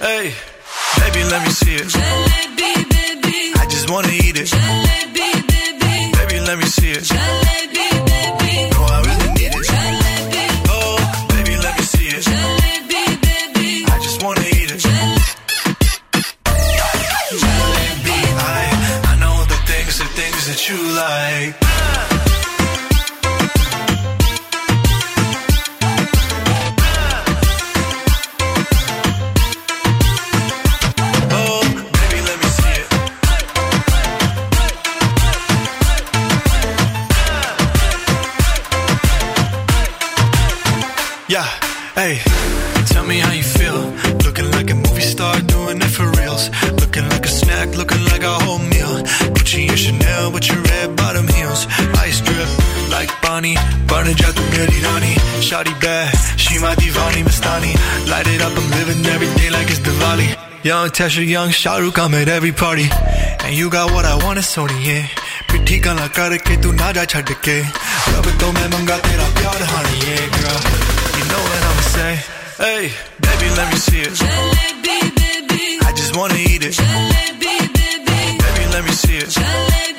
[0.00, 0.32] Hey,
[0.98, 1.92] baby, let me see it.
[1.94, 4.50] I just wanna eat it.
[6.18, 7.43] Baby, let me see it.
[60.83, 62.87] Young Tesha, young Shahrukh, I'm at every party.
[63.45, 65.07] And you got what I want, it's Sony, yeah.
[65.49, 67.57] पिट्ठी गला करके तू ना जा छड़ के
[68.13, 70.59] रब तो मैं मंगा तेरा प्यार honey, yeah, girl.
[71.17, 72.13] You know what I'ma say.
[72.59, 72.83] Hey,
[73.23, 74.13] baby, let me see it.
[75.87, 76.77] I just wanna eat it.
[78.43, 79.31] Baby, let me see it.
[79.39, 79.92] No,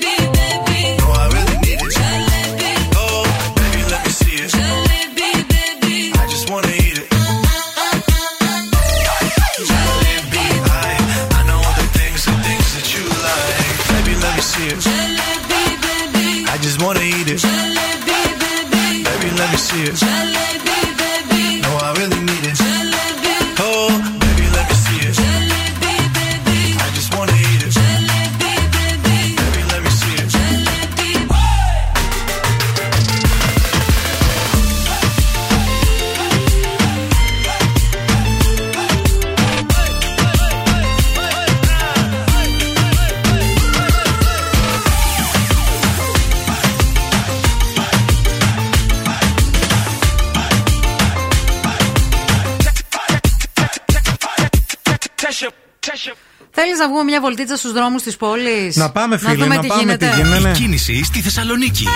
[56.51, 59.67] Θέλεις να βγούμε μια βολτίτσα στους δρόμους της πόλης; Να πάμε, φίλε, δούμε να τι
[59.67, 60.07] πάμε γίνεται.
[60.07, 60.49] τι γίνεται.
[60.49, 61.87] Η κίνηση στη Θεσσαλονίκη.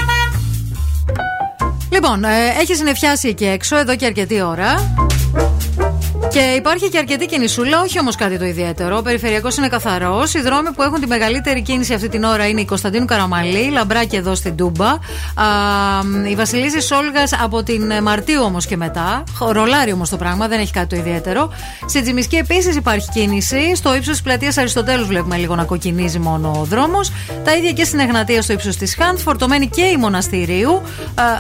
[1.92, 4.96] Λοιπόν, ε, έχεις συνεφιάσει εκεί έξω εδώ και αρκετή ώρα.
[6.32, 8.98] Και υπάρχει και αρκετή κινησούλα, όχι όμως κάτι το ιδιαίτερο.
[8.98, 10.34] Ο περιφερειακός είναι καθαρός.
[10.34, 14.16] Οι δρόμοι που έχουν τη μεγαλύτερη κίνηση αυτή την ώρα είναι η Κωνσταντίνου Καραμαλή, Λαμπράκη
[14.16, 14.88] εδώ στην Τούμπα.
[14.88, 14.98] Α,
[16.30, 19.24] η Βασιλίση Σόλγας από την Μαρτίου όμως και μετά.
[19.36, 21.50] Χ- Ρολάρι όμως το πράγμα, δεν έχει κάτι το ιδιαίτερο.
[21.86, 23.76] Στη Τζιμισκή επίσης υπάρχει κίνηση.
[23.76, 27.12] Στο ύψος της πλατείας Αριστοτέλους βλέπουμε λίγο να κοκκινίζει μόνο ο δρόμος.
[27.44, 29.18] Τα ίδια και στην Εγνατία στο ύψος της Χάντ.
[29.18, 30.82] Φορτωμένη και η Μοναστηρίου.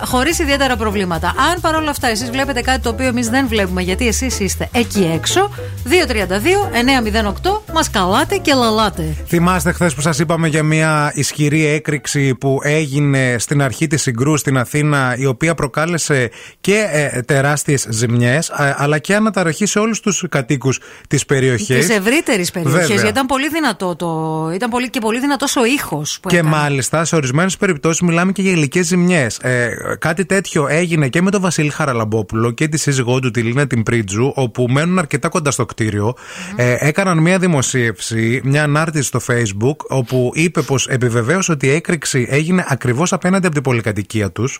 [0.05, 1.27] Χωρίς ιδιαίτερα προβλήματα.
[1.27, 5.11] Αν παρόλα αυτά εσείς βλέπετε κάτι το οποίο εμείς δεν βλέπουμε γιατί εσείς είστε εκεί
[5.13, 5.49] έξω,
[5.85, 9.15] 232-908 μας καλάτε και λαλάτε.
[9.27, 14.37] Θυμάστε χθες που σας είπαμε για μια ισχυρή έκρηξη που έγινε στην αρχή της συγκρού
[14.37, 16.29] στην Αθήνα, η οποία προκάλεσε
[16.61, 21.85] και ε, τεράστιες ζημιές, αλλά και αναταραχή σε όλους τους κατοίκους της περιοχής.
[21.85, 22.87] Της ευρύτερης περιοχής.
[22.87, 23.09] Βέβαια.
[23.09, 24.51] Ήταν πολύ δυνατό το.
[24.53, 26.55] Ήταν πολύ, και πολύ δυνατός ο ήχος που Και έκανε.
[26.55, 29.37] μάλιστα σε ορισμένες περιπτώσεις μιλάμε και για υλικές ζημιές.
[29.37, 29.69] Ε,
[29.99, 33.83] κάτι τέτοιο έγινε και με τον Βασίλη Χαραλαμπόπουλο και τη σύζυγό του τη Λίνα την
[33.83, 36.13] Πρίτζου, όπου μένουν αρκετά κοντά στο κτίριο.
[36.55, 42.27] Ε, έκαναν μια δημοσίευση, μια ανάρτηση στο Facebook, όπου είπε πως επιβεβαίωσε ότι η έκρηξη
[42.29, 44.59] έγινε ακριβώς απέναντι από την πολυκατοικία τους.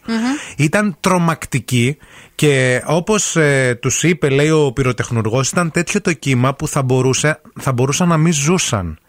[0.58, 1.98] Ήταν τρομακτική
[2.36, 7.42] και όπως ε, τους είπε, λέει ο πυροτεχνουργός, ήταν τέτοιο το κύμα που θα, μπορούσε,
[7.60, 9.00] θα μπορούσαν να μην ζούσαν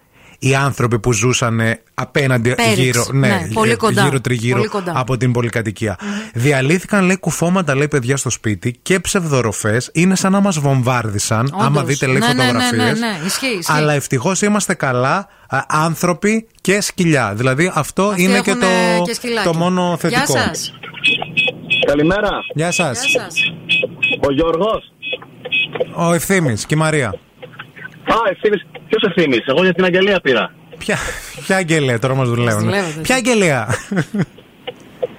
[0.43, 4.69] οι άνθρωποι που ζούσαν ε, απέναντι Πέριξ, γύρω, ναι, ναι, πολύ κοντά, γύρω τριγύρω πολύ
[4.69, 4.93] κοντά.
[4.97, 5.99] από την πολυκατοικία.
[6.35, 9.91] Διαλύθηκαν λέει κουφώματα λέει παιδιά στο σπίτι και ψευδοροφές.
[9.93, 11.47] Είναι σαν να μας βομβάρδισαν.
[11.47, 11.67] Όντως.
[11.67, 13.01] Άμα δείτε λέει ναι, ναι, ναι, φωτογραφίες.
[13.01, 13.73] ναι, ναι, ισχύει, ισχύει.
[13.73, 17.33] Αλλά ευτυχώς είμαστε καλά α, άνθρωποι και σκυλιά.
[17.35, 19.51] Δηλαδή αυτό Αυτοί είναι και έχουν, το, ε, και σκυλάκια.
[19.53, 20.33] το μόνο θετικό.
[20.33, 20.75] Γεια σας.
[21.87, 22.31] Καλημέρα.
[22.55, 22.99] Γεια σας.
[24.29, 24.93] Ο Γιώργος.
[25.95, 27.15] Ο Ευθύμης και η Μαρία.
[28.05, 28.67] Α, ευθύνης.
[28.89, 30.55] Ποιος ευθύνης; Εγώ για την αγγελία πήρα.
[30.79, 30.97] Ποια,
[31.47, 32.65] ποια αγγελία τώρα μας δουλεύουν.
[32.65, 33.01] δουλεύετε.
[33.01, 33.69] Ποια αγγελία;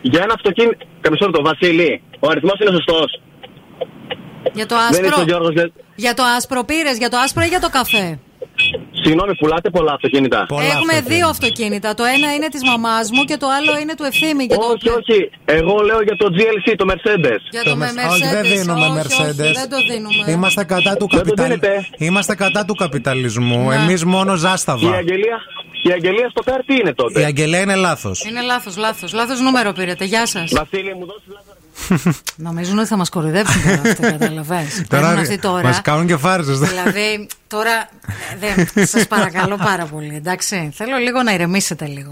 [0.01, 0.85] Για ένα αυτοκίνητο.
[1.01, 2.01] Καμισό το Βασίλη.
[2.19, 3.21] Ο αριθμός είναι σωστός.
[4.53, 5.23] Για το Δεν είσαι ο άσπρο.
[5.23, 5.53] Γιώργος.
[5.53, 8.19] δεν- Για το άσπρο πήρες, για το άσπρο ή για το καφέ;
[9.03, 10.45] Συγγνώμη, πουλάτε πολλά αυτοκίνητα.
[10.75, 11.93] Έχουμε δύο αυτοκίνητα.
[11.93, 14.45] Το ένα είναι της μαμάς μου και το άλλο είναι του ευθύμη.
[14.47, 14.93] Και Όχι, το...
[14.99, 15.29] όχι.
[15.45, 17.41] Εγώ λέω για το GLC, το Mercedes.
[17.51, 19.43] Για το, με Όχι, δεν Mercedes, δίνουμε όχι, Mercedes.
[19.43, 20.31] όχι, δεν το δίνουμε.
[20.31, 21.45] Είμαστε κατά του, Δεν το καπιταλ...
[21.45, 21.87] δίνετε.
[21.97, 23.67] Είμαστε κατά του καπιταλισμού.
[23.69, 23.75] Ναι.
[23.75, 24.91] Εμείς μόνο Η ζάσταβα.
[24.95, 25.37] αγγελία,
[25.83, 28.23] η αγγελία στο κάρτι είναι τότε; Η αγγελία είναι λάθος.
[28.29, 29.13] Είναι λάθος, λάθος.
[29.13, 30.05] Λάθος νούμερο πήρετε.
[30.05, 30.51] Γεια σας.
[30.53, 31.33] Βασίλη, μου δώσεις
[32.35, 34.67] Νομίζουν ότι θα μας κοροϊδέψουν τώρα αυτοί, καταλαβέ.
[34.89, 35.67] Παίρνουν αυτοί τώρα.
[35.67, 36.59] Μας κάνουν και φάρσες.
[36.59, 37.89] Δηλαδή, τώρα.
[38.39, 40.71] Δεν, σας παρακαλώ πάρα πολύ, εντάξει.
[40.73, 42.11] Θέλω λίγο να ηρεμήσετε λίγο.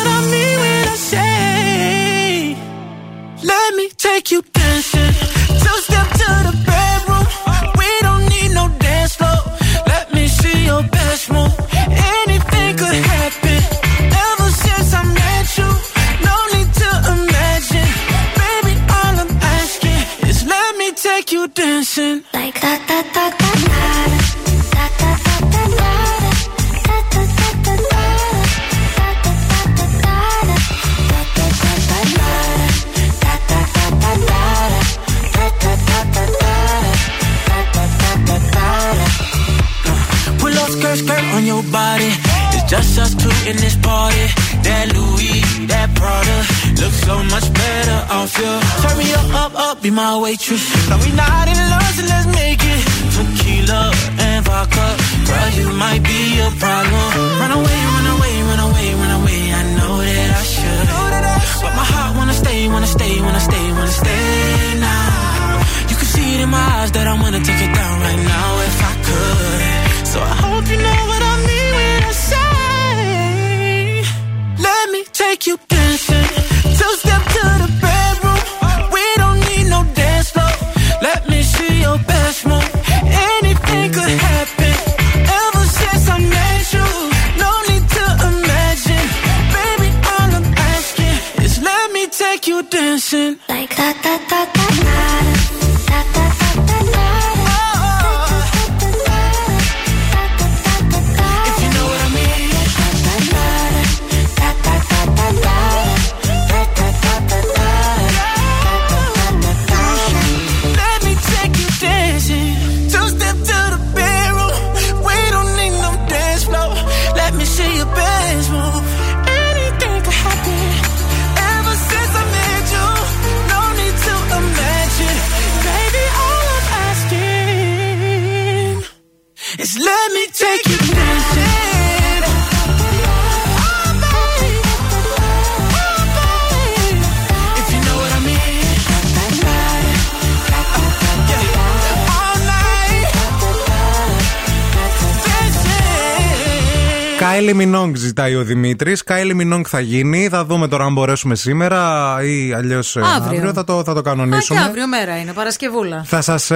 [148.25, 149.03] ζητάει ο Δημήτρης.
[149.03, 150.27] Κάιλι Μινόγκ θα γίνει.
[150.27, 153.37] Θα δούμε τώρα αν μπορέσουμε σήμερα ή αλλιώς Αύριο.
[153.37, 153.53] αύριο.
[153.53, 154.59] Θα το, θα το Α, και κανονίσουμε.
[154.59, 156.03] αύριο μέρα είναι, Παρασκευούλα.
[156.05, 156.51] Θα σας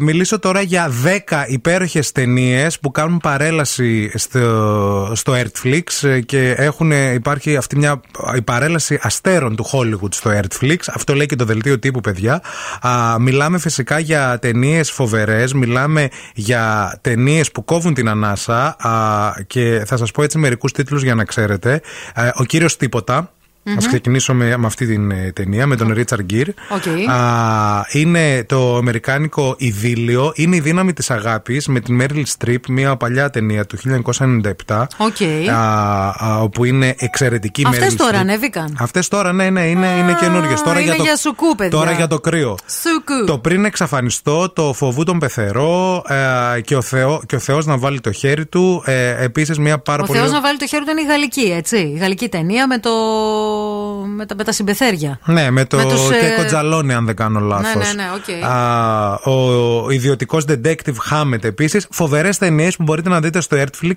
[0.00, 0.90] μιλήσω τώρα για
[1.28, 7.76] 10 υπέροχες ταινίες που κάνουν παρέλαση στο, στο Netflix ε, και έχουν, ε, υπάρχει αυτή
[7.76, 8.00] μια
[8.36, 10.76] η παρέλαση αστέρων του Hollywood στο Netflix.
[10.94, 12.42] Αυτό λέει και το δελτίο τύπου, παιδιά.
[12.80, 19.82] Α, μιλάμε φυσικά για ταινίες φοβερές, μιλάμε για ταινίες που κόβουν την ανάσα α, και
[19.86, 21.80] θα σας πω έτσι μερικούς τίτλους για να ξέρετε.
[22.14, 23.35] Ε, ο κύριος Τίποτα.
[23.68, 23.76] Μμμ.
[23.76, 26.48] Ας ξεκινήσω με, με αυτή την ε, ταινία, με τον Ρίτσαρντ Γκίρ.
[26.48, 27.10] Οκ.
[27.10, 30.32] Α, είναι το αμερικάνικο Ιδίλιο.
[30.34, 33.76] Είναι η δύναμη της αγάπης με την Μέριλ Στριπ, μια παλιά ταινία του
[34.66, 34.86] 1997.
[34.96, 35.50] Οκ.
[35.50, 35.58] Α,
[36.08, 38.20] α, όπου είναι εξαιρετική η Αυτές Meryl τώρα Streep.
[38.20, 38.76] ανέβηκαν.
[38.80, 40.62] Αυτές τώρα, ναι, ναι, είναι, είναι καινούργιες.
[40.62, 41.78] Τώρα είναι για το, για σουκού, παιδιά.
[41.78, 42.56] Τώρα για το κρύο.
[42.82, 43.24] Σουκού.
[43.26, 46.02] Το πριν εξαφανιστώ, το φοβού τον πεθερό
[46.56, 48.82] ε, και, ο Θεό, και ο Θεός να βάλει το χέρι του.
[48.86, 50.18] Ε, Επίσης, μια πάρα Ο πολύ.
[50.18, 51.76] Θεός να βάλει το χέρι του είναι η γαλλική, έτσι.
[51.76, 52.90] Η γαλλική ταινία με, το...
[54.16, 55.18] με, τα, με τα συμπεθέρια.
[55.24, 57.74] Ναι, με το Με τους, ε, Κέκο Τζαλόνι, αν δεν κάνω λάθος.
[57.74, 59.84] Ναι, ναι, ναι, οκ.
[59.84, 61.86] ο ιδιωτικός detective Hammett επίσης.
[61.90, 63.94] Φοβερές ταινίες που μπορείτε να δείτε στο Netflix.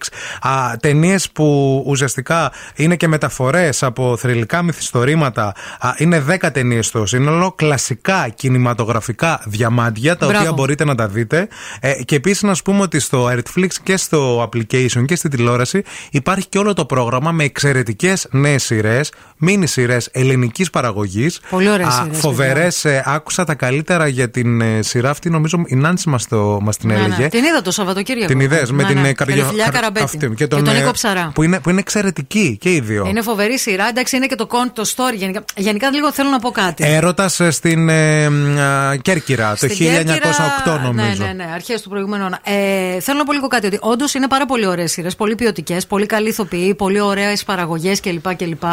[0.79, 5.53] Ταινίες που ουσιαστικά είναι και μεταφορές από θρυλικά μυθιστορήματα.
[5.79, 7.51] Α, είναι 10 ταινίες στο σύνολο.
[7.51, 10.41] Κλασικά κινηματογραφικά διαμάντια, τα Μπράβο.
[10.41, 11.47] οποία μπορείτε να τα δείτε.
[11.79, 15.83] Ε, και επίσης να σου πούμε ότι στο Netflix και στο application και στη τηλεόραση
[16.11, 19.11] υπάρχει και όλο το πρόγραμμα με εξαιρετικές νέες σειρές.
[19.49, 21.39] Μίνι σειρές ελληνικής παραγωγής.
[21.49, 22.85] Πολύ ωραίες σειρές, Φοβερές.
[23.05, 25.29] Άκουσα τα καλύτερα για την ε, σειρά αυτή.
[25.29, 26.25] Νομίζω η Νάντσι μας
[26.61, 27.03] μας την Ναι, ναι.
[27.03, 27.27] έλεγε.
[27.27, 28.27] Την είδα το Σαββατοκύριακο.
[28.27, 29.07] Την ιδέα με Ναι, την ναι.
[29.07, 30.03] ε, καρδιο- Καρδιοφιλιά χαρ- Καραμπέτη.
[30.05, 30.29] αυτή.
[30.35, 31.31] Και τον ε, Νίκο Ψαρά.
[31.35, 33.05] Που είναι, που είναι εξαιρετική και οι δύο.
[33.07, 33.87] Είναι φοβερή σειρά.
[33.89, 35.15] Εντάξει, είναι και το κόντ, το story.
[35.15, 36.83] Γενικά, γενικά λίγο θέλω να πω κάτι.
[36.87, 41.23] Έρωτας στην ε, μ, α, Κέρκυρα το Στην 1908 Κέρκυρα, νομίζω.
[41.23, 42.39] Ναι, ναι, ναι, αρχές του προηγούμενου αιώνα.
[42.43, 45.87] Ε, θέλω να πω λίγο κάτι, ότι όντως είναι πάρα πολύ ωραίες σειρές, πολύ ποιοτικές,
[45.87, 48.35] πολύ καλή ηθοποιοί, πολύ ωραίες παραγωγές κλπ.
[48.35, 48.63] κλπ.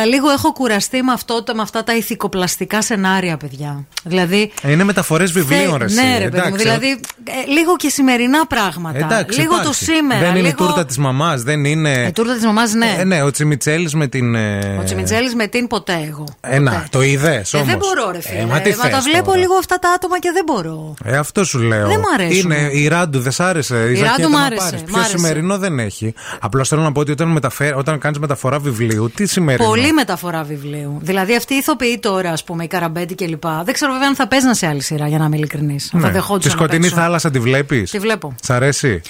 [0.00, 0.10] Πες το.
[0.10, 3.84] Αλλά λίγο έχω κουραστεί με, αυτό, με αυτά τα ηθικοπλαστικά σενάρια, παιδιά.
[4.04, 4.52] Δηλαδή.
[4.62, 5.84] Ε, Είναι μεταφορές βιβλίων, ρε.
[5.84, 6.18] ναι, εσύ.
[6.18, 6.38] ρε παιδί μου.
[6.46, 8.98] Εντάξει, Δηλαδή, ε, λίγο και σημερινά πράγματα.
[8.98, 9.66] Εντάξει, λίγο υπάρχει.
[9.78, 10.20] το σήμερα.
[10.20, 10.56] Δεν είναι η λίγο...
[10.66, 12.04] τούρτα της μαμάς, δεν είναι.
[12.08, 12.96] Η τούρτα της μαμάς, ναι.
[12.98, 14.34] Ε, ναι, ο Τσιμιτσέλης με την.
[14.34, 16.24] ε, Ο Τσιμιτζέλη με την ποτέ εγώ.
[16.40, 17.68] Ε, να, το είδες Ε, όμως.
[17.68, 18.40] δεν μπορώ, ρε φίλε.
[18.40, 19.38] Ε, μα τι μα τα θες βλέπω τώρα.
[19.38, 20.94] λίγο αυτά τα άτομα και δεν μπορώ.
[21.04, 21.86] Ε, αυτό σου λέω.
[21.88, 22.50] Δεν μου αρέσουν.
[22.50, 23.76] Είναι η Ράντου, δεν σ' άρεσε.
[23.90, 24.80] Η Ζακέτα Ράντου μ' να άρεσε, πάρεις.
[24.82, 25.16] μ' Πιο άρεσε.
[25.16, 26.14] σημερινό δεν έχει.
[26.40, 29.68] Απλώς θέλω να πω ότι όταν, μεταφέρ, όταν κάνεις μεταφορά βιβλίου, τι σημερινό.
[29.80, 30.98] Πολύ μεταφορά βιβλίου.
[31.02, 33.44] Δηλαδή αυτοί οι ηθοποιοί τώρα, ας πούμε, οι Καραμπέτη κλπ.
[33.64, 35.86] Δεν ξέρω βέβαια αν θα παίζαν σε άλλη σειρά, για να είμαι ειλικρινής.
[35.92, 36.10] Θα Ναι.
[36.10, 36.98] δεχόντουσαν Τη να σκοτεινή παίξουν.
[36.98, 38.34] θάλασσα τη βλέπεις; Τη βλέπω.
[38.42, 39.00] Σ' αρέσει;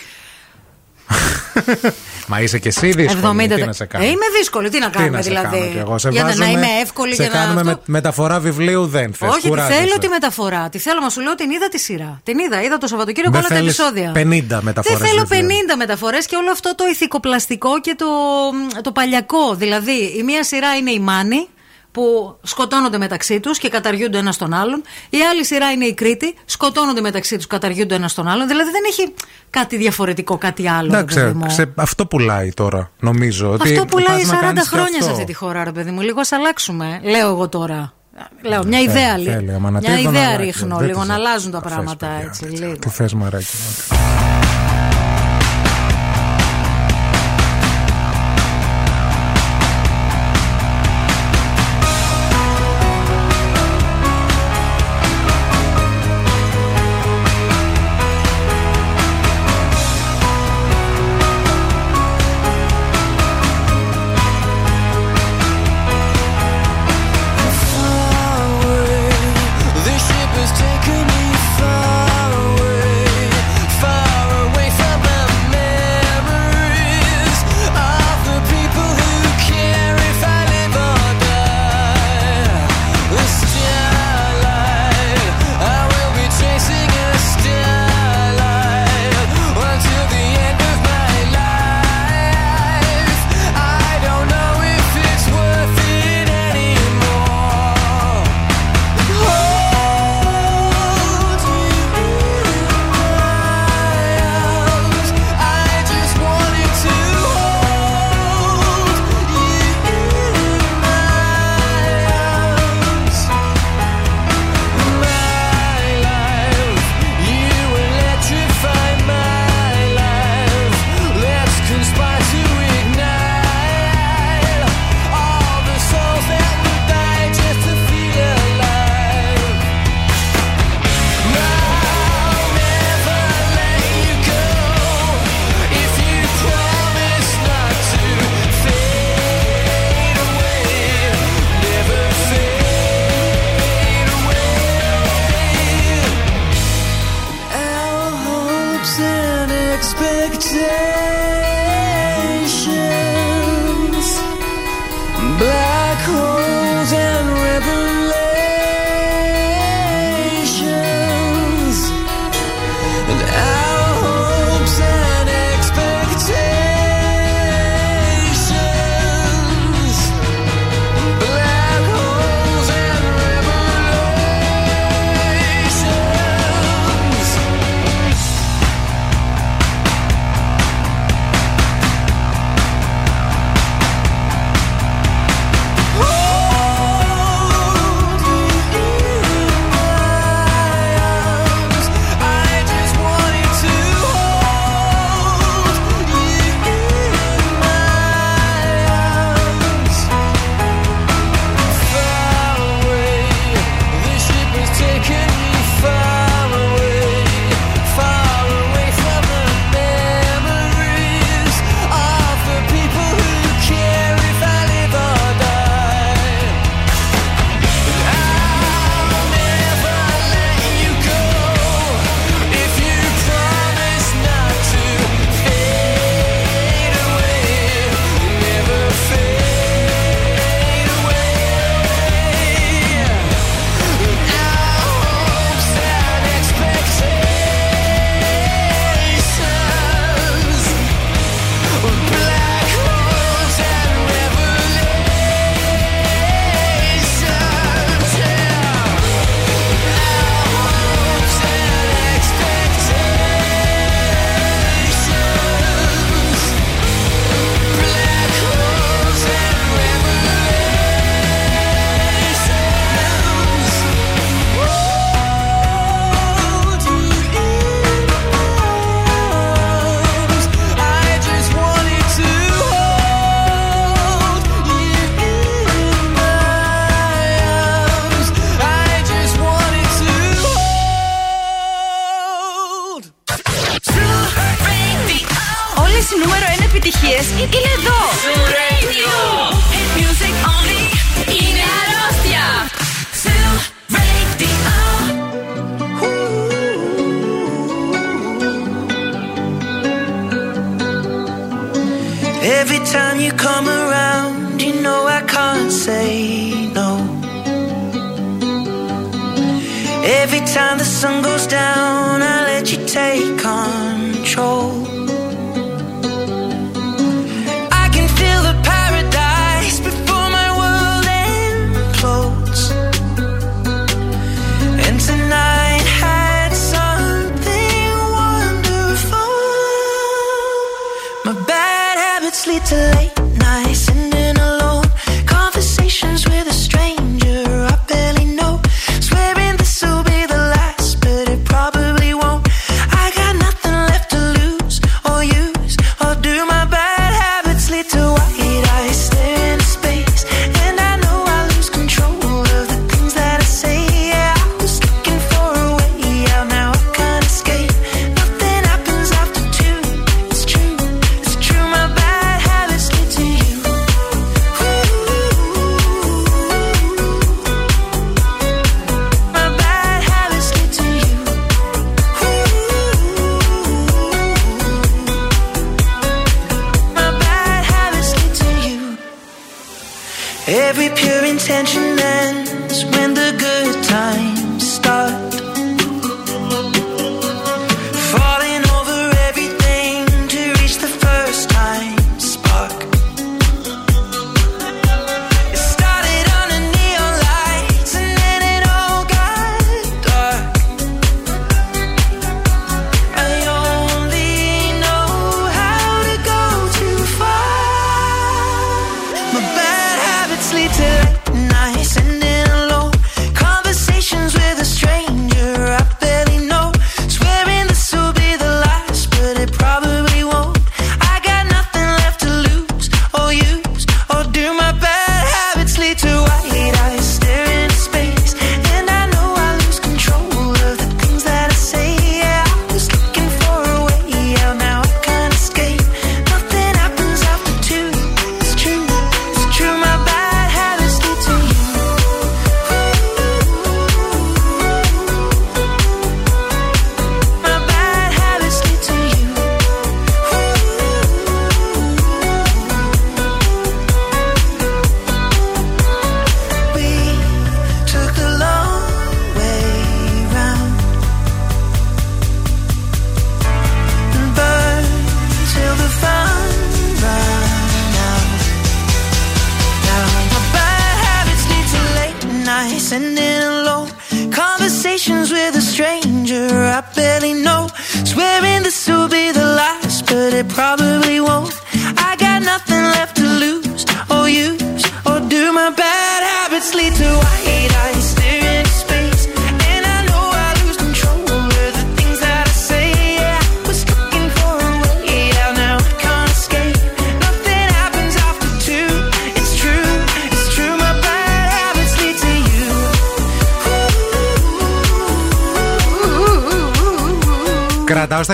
[2.27, 3.21] Μα είσαι και εσύ δύσκολη.
[3.51, 3.55] 70.
[3.55, 5.71] Τι να σε κάνω; Ε, είμαι δύσκολη, τι να Τι κάνουμε να σε δηλαδή; κάνω
[5.71, 7.35] κι εγώ; Σε για να- βάζω να με- είμαι εύκολη σε και να.
[7.35, 7.73] κάνουμε αυτό.
[7.73, 9.29] με, μεταφορά βιβλίου δεν θες.
[9.31, 9.79] Όχι, τη κουράζεσαι.
[9.81, 10.69] θέλω τη μεταφορά.
[10.69, 12.21] Τη θέλω, μα σου λέω την είδα τη σειρά.
[12.25, 14.13] Την είδα, είδα το Σαββατοκύριακο Δεν όλα τα θέλεις επεισόδια.
[14.15, 15.49] 50 μεταφορές Δεν θέλω βιβλίων.
[15.49, 18.07] 50 μεταφορές και όλο αυτό το ηθικοπλαστικό και το,
[18.83, 19.55] το παλιακό.
[19.55, 21.49] Δηλαδή, η μία σειρά είναι η Μάνη
[21.93, 24.83] που σκοτώνονται μεταξύ τους και καταργούνται ένας τον άλλον.
[25.11, 28.49] Η άλλη σειρά είναι η Κρήτη, σκοτώνονται μεταξύ τους, καταργούνται ένας τον άλλον.
[28.49, 29.15] Δηλαδή δεν έχει
[29.51, 30.91] κάτι διαφορετικό, κάτι άλλο.
[30.91, 31.51] ρε Εντάξει, παιδί μου.
[31.51, 33.51] σε- αυτό πουλάει τώρα, νομίζω.
[33.51, 35.05] ότι Αυτό πουλάει πας να 40 κάνεις και χρόνια αυτό.
[35.05, 36.01] σε αυτή τη χώρα, ρε παιδί μου.
[36.01, 37.01] Λίγο ας αλλάξουμε.
[37.03, 37.93] Λέω εγώ τώρα.
[38.43, 40.99] Λέω, μια ιδέα, Θέλει, λί- θέλει, άμα να μια τρίβω, ιδέα να ρίχνω, δεν λίγο
[40.99, 42.45] τις- να αλλάζουν τα Θες, πράγματα παιδιά, έτσι.
[42.51, 42.63] έτσι.
[42.63, 42.77] Λίγο.
[42.79, 43.47] Τι θες μαράκι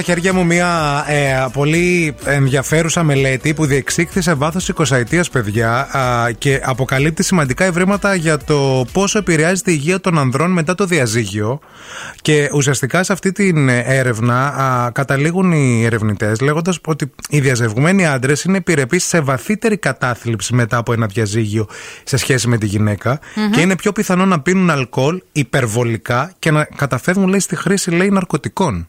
[0.06, 5.88] χέρια μου μία ε, πολύ ενδιαφέρουσα μελέτη που διεξήχθη σε βάθος 20 ετία, παιδιά,
[6.38, 11.60] και αποκαλύπτει σημαντικά ευρήματα για το πόσο επηρεάζεται η υγεία των ανδρών μετά το διαζύγιο.
[12.22, 18.56] Και ουσιαστικά σε αυτή την έρευνα καταλήγουν οι ερευνητές λέγοντας ότι οι διαζευγμένοι άντρες είναι
[18.56, 21.68] επιρρεπείς σε βαθύτερη κατάθλιψη μετά από ένα διαζύγιο
[22.04, 23.54] σε σχέση με τη γυναικα mm-hmm.
[23.54, 28.10] και είναι πιο πιθανό να πίνουν αλκοόλ υπερβολικά και να καταφεύγουν λέει, στη χρήση λέει,
[28.10, 28.86] ναρκωτικών.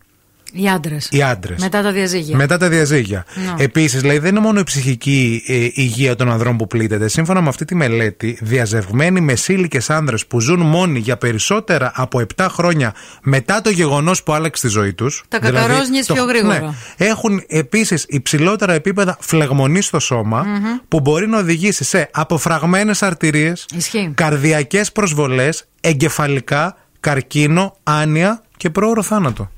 [0.53, 1.07] Οι άντρες.
[1.11, 1.61] Οι άντρες.
[1.61, 2.37] Μετά τα διαζύγια.
[2.37, 3.25] Μετά τα διαζύγια.
[3.35, 3.63] Ναι.
[3.63, 7.07] Επίσης, λέει, δεν είναι μόνο η ψυχική ε, υγεία των ανδρών που πλήττεται.
[7.07, 12.47] Σύμφωνα με αυτή τη μελέτη, διαζευγμένοι μεσήλικε άνδρε που ζουν μόνοι για περισσότερα από 7
[12.49, 15.23] χρόνια μετά το γεγονός που άλλαξε τη ζωή τους.
[15.27, 16.59] Τα δηλαδή, πιο γρήγορα.
[16.59, 20.81] Ναι, έχουν επίσης υψηλότερα επίπεδα φλεγμονής στο σώμα mm-hmm.
[20.87, 23.65] που μπορεί να οδηγήσει σε αποφραγμένες αρτηρίες,
[24.13, 29.49] καρδιακές προσβολές, εγκεφαλικά, καρκίνο, άνοια, και πρόωρο θάνατο.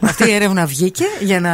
[0.00, 1.50] Αυτή η έρευνα βγήκε για να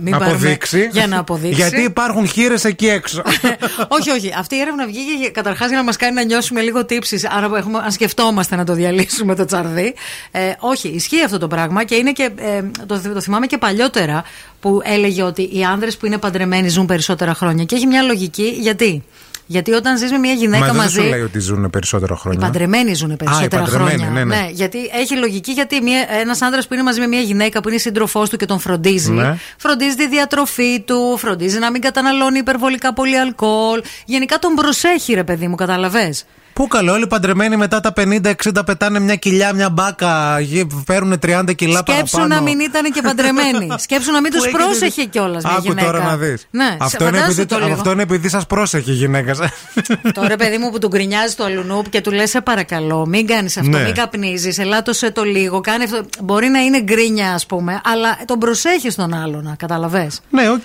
[0.00, 0.88] μην να πάρουμε- αποδείξει.
[0.92, 1.54] Για να αποδείξει.
[1.60, 3.22] Γιατί υπάρχουν χείρες εκεί έξω.
[3.98, 4.32] όχι, όχι.
[4.38, 7.24] Αυτή η έρευνα βγήκε καταρχάς για να μας κάνει να νιώσουμε λίγο τύψεις.
[7.28, 9.94] Αν, έχουμε- αν σκεφτόμαστε να το διαλύσουμε το τσαρδί.
[10.30, 12.30] Ε, όχι, ισχύει αυτό το πράγμα και είναι και.
[12.36, 14.24] ε, το, το θυμάμαι και παλιότερα
[14.60, 17.64] που έλεγε ότι οι άνδρες που είναι παντρεμένοι ζουν περισσότερα χρόνια.
[17.64, 18.56] Και έχει μια λογική.
[18.60, 19.04] Γιατί;
[19.46, 21.00] Γιατί όταν ζεις με μια γυναίκα Μα δεν μαζί.
[21.00, 22.40] σου λέει ότι ζουν περισσότερα Οι χρόνια.
[22.40, 24.24] παντρεμένοι ζουν περισσότερα Α, οι παντρεμένοι, χρόνια.
[24.24, 24.48] ναι, ναι.
[24.52, 25.76] γιατί έχει λογική γιατί
[26.20, 29.10] ένας άντρας που είναι μαζί με μια γυναίκα που είναι σύντροφός του και τον φροντίζει,
[29.10, 29.36] Ναι.
[29.56, 33.82] φροντίζει τη διατροφή του, φροντίζει να μην καταναλώνει υπερβολικά πολύ αλκοόλ.
[34.04, 36.14] Γενικά τον προσέχει, ρε παιδί μου, κατάλαβες.
[36.54, 38.32] Πού καλό, όλοι παντρεμένοι μετά τα 50-60
[38.66, 42.34] πετάνε μια κοιλιά, μια μπάκα, γε- παίρνουν 30 κιλά Σκέψου παραπάνω.
[42.34, 43.68] να μην ήταν και παντρεμένοι.
[43.86, 45.86] Σκέψου να μην Πού τους έχετε πρόσεχε δει- κιόλας μια Άκου γυναίκα.
[45.86, 46.46] τώρα να δεις.
[46.50, 47.72] Ναι, αυτό, είναι φαντάσου επειδή, το λίγο.
[47.72, 49.34] αυτό είναι επειδή σας πρόσεχε η γυναίκα.
[50.18, 53.56] Τώρα, παιδί μου, που του γκρινιάζει το αλλουνού και του λες: Σε παρακαλώ, μην κάνεις
[53.56, 53.82] αυτό, Ναι.
[53.84, 56.00] μην καπνίζεις, ελάττωσε το λίγο, κάνει αυτό.
[56.22, 60.10] Μπορεί να είναι γκρίνια, ας πούμε, αλλά τον προσέχεις τον άλλον, κατάλαβες.
[60.30, 60.64] ναι, οκ.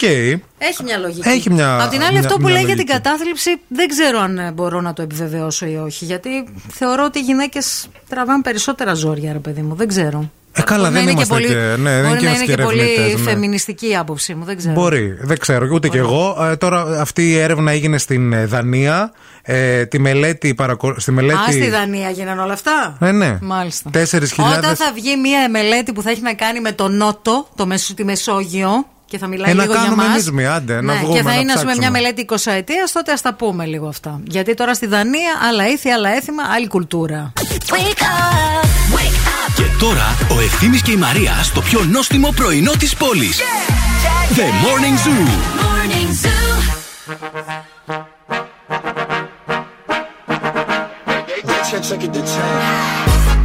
[0.61, 1.29] Έχει μια λογική.
[1.29, 2.85] Έχει μια- Απ' την άλλη, μια- αυτό που μια λέει για λογική.
[2.93, 6.05] την κατάθλιψη δεν ξέρω αν ε, μπορώ να το επιβεβαιώσω ή όχι.
[6.05, 6.29] Γιατί
[6.71, 9.75] θεωρώ ότι οι γυναίκες τραβάνε περισσότερα ζόρια, ρε παιδί μου.
[9.75, 10.29] Δεν ξέρω.
[10.53, 12.45] Ε, καλά, Μπορεί να δεν είναι είμαστε πολύ, και- ναι, δεν μπορεί και να είναι
[12.45, 13.31] και πολύ ερευνητές, ναι.
[13.31, 14.45] φεμινιστική η άποψή μου.
[14.45, 14.73] Δεν ξέρω.
[14.73, 16.38] Μπορεί, δεν ξέρω, ούτε κι εγώ.
[16.51, 19.11] Ε, τώρα αυτή η έρευνα έγινε στην ε, Δανία.
[19.41, 20.95] Ε, τη μελέτη, παρακο...
[20.99, 21.38] στη μελέτη.
[21.39, 23.38] Α, στη Δανία γίνανε όλα αυτά; Ε, ναι.
[23.41, 23.89] Μάλιστα.
[23.93, 24.57] 4.000.
[24.57, 27.93] Όταν θα βγει μια μελέτη που θα έχει να κάνει με το Νότο, το Μεσο,
[27.93, 30.11] τη Μεσόγειο, και θα μιλάει Ε, να λίγο για κάνουμε μας.
[30.13, 31.99] εμείς μία, άντε, να Ναι, βγούμε, Και θα να είναι, ας πούμε, μια ψάξουμε.
[31.99, 34.19] μελέτη 20 ετία, τότε ας τα πούμε λίγο αυτά.
[34.27, 37.33] Γιατί τώρα στη Δανία, άλλα ήθη, άλλα έθιμα, άλλη κουλτούρα.
[39.55, 43.39] Και τώρα ο Ευθύμης και η Μαρία στο πιο νόστιμο πρωινό της πόλης.
[44.35, 45.27] The Morning Zoo.
[45.63, 47.59] Morning Zoo.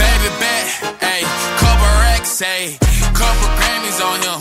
[0.01, 0.69] Baby bet,
[1.11, 1.23] ayy,
[1.61, 2.79] couple racks, ayy,
[3.21, 4.41] couple Grammys on him,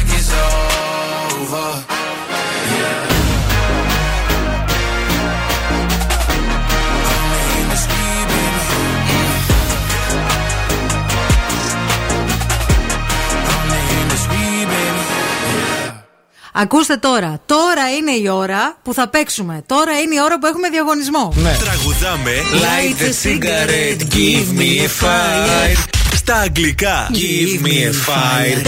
[16.61, 17.39] Ακούστε τώρα.
[17.45, 19.63] Τώρα είναι η ώρα που θα παίξουμε.
[19.65, 21.33] Τώρα είναι η ώρα που έχουμε διαγωνισμό.
[21.35, 21.57] Ναι.
[21.59, 25.77] Τραγουδάμε Light a cigarette, give me a fire.
[26.15, 28.67] Στα αγγλικά Give me a fire.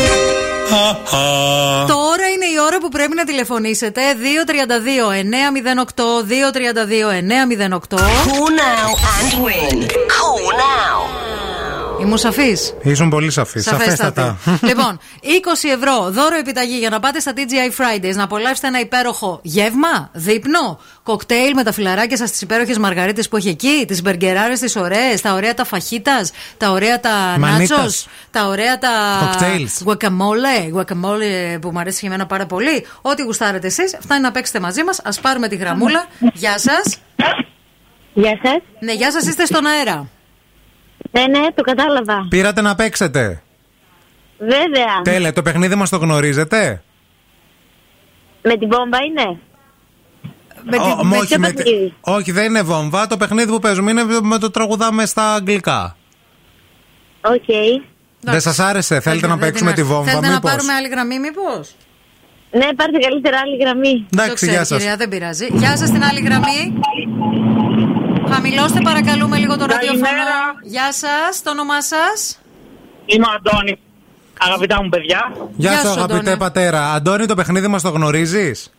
[1.87, 4.01] Τώρα είναι η ώρα που πρέπει να τηλεφωνήσετε
[5.95, 6.01] 232-908
[7.93, 9.77] 232-908 Call now and win.
[10.17, 11.32] Call now.
[12.03, 13.63] Ήμουν σαφής; Ήσουν πολύ σαφής.
[13.63, 14.37] Σαφέστατα.
[14.69, 19.39] λοιπόν, 20 ευρώ δώρο επιταγή για να πάτε στα TGI Fridays να απολαύσετε ένα υπέροχο
[19.43, 24.59] γεύμα, δείπνο, κοκτέιλ με τα φιλαράκια σας, τις υπέροχες μαργαρίτες που έχει εκεί, τις μπεργκεράρες
[24.59, 27.69] τις ωραίες, τα ωραία τα φαχίτας, τα ωραία τα Μανίτας.
[27.69, 28.89] νάτσος, τα ωραία τα.
[29.21, 29.91] Cocktails.
[29.91, 32.85] Guacamole, guacamole που μου αρέσει και εμένα πάρα πολύ.
[33.01, 34.99] Ό,τι γουστάρετε εσείς, φτάνει να παίξετε μαζί μας.
[34.99, 36.05] Α πάρουμε τη γραμμούλα.
[36.33, 36.97] Γεια σας.
[38.13, 38.57] Γεια σας.
[38.79, 40.07] Ναι, γεια σας, είστε στον αέρα.
[41.11, 42.25] Ναι, ναι, το κατάλαβα.
[42.29, 43.41] Πήρατε να παίξετε;
[44.37, 45.01] Βέβαια.
[45.03, 46.83] Τέλεια, το παιχνίδι μας το γνωρίζετε;
[48.41, 49.39] Με την μπόμπα είναι.
[50.65, 53.07] Με, Ω, με όχι, ποιο με τη- παιχνίδι; όχι, δεν είναι βόμβα.
[53.07, 55.95] Το παιχνίδι που παίζουμε είναι με το τραγουδάμε στα αγγλικά.
[57.21, 57.43] Οκ.
[58.21, 60.87] Δεν σας άρεσε, θέλετε να Δεν παίξουμε την- τη βόμβα, Θέλετε να μήπως; πάρουμε άλλη
[60.87, 61.75] γραμμή, μήπως;
[62.51, 64.05] Ναι, πάρτε καλύτερα άλλη γραμμή.
[64.13, 64.77] Εντάξει, γεια σας.
[64.77, 65.47] Κυρία, δεν πειράζει.
[65.53, 66.73] Γεια σας στην άλλη γραμμή.
[68.33, 70.03] Χαμηλώστε παρακαλούμε λίγο το ραδιόφωνο.
[70.63, 72.39] Γεια σας, το όνομά σας;
[73.05, 73.79] Είμαι ο Αντώνη.
[74.39, 76.37] Αγαπητά μου παιδιά, Γεια Γεια σου, σου, αγαπητέ Αντώνη.
[76.37, 76.91] πατέρα.
[76.93, 78.71] Αντώνη, το παιχνίδι μας το γνωρίζεις;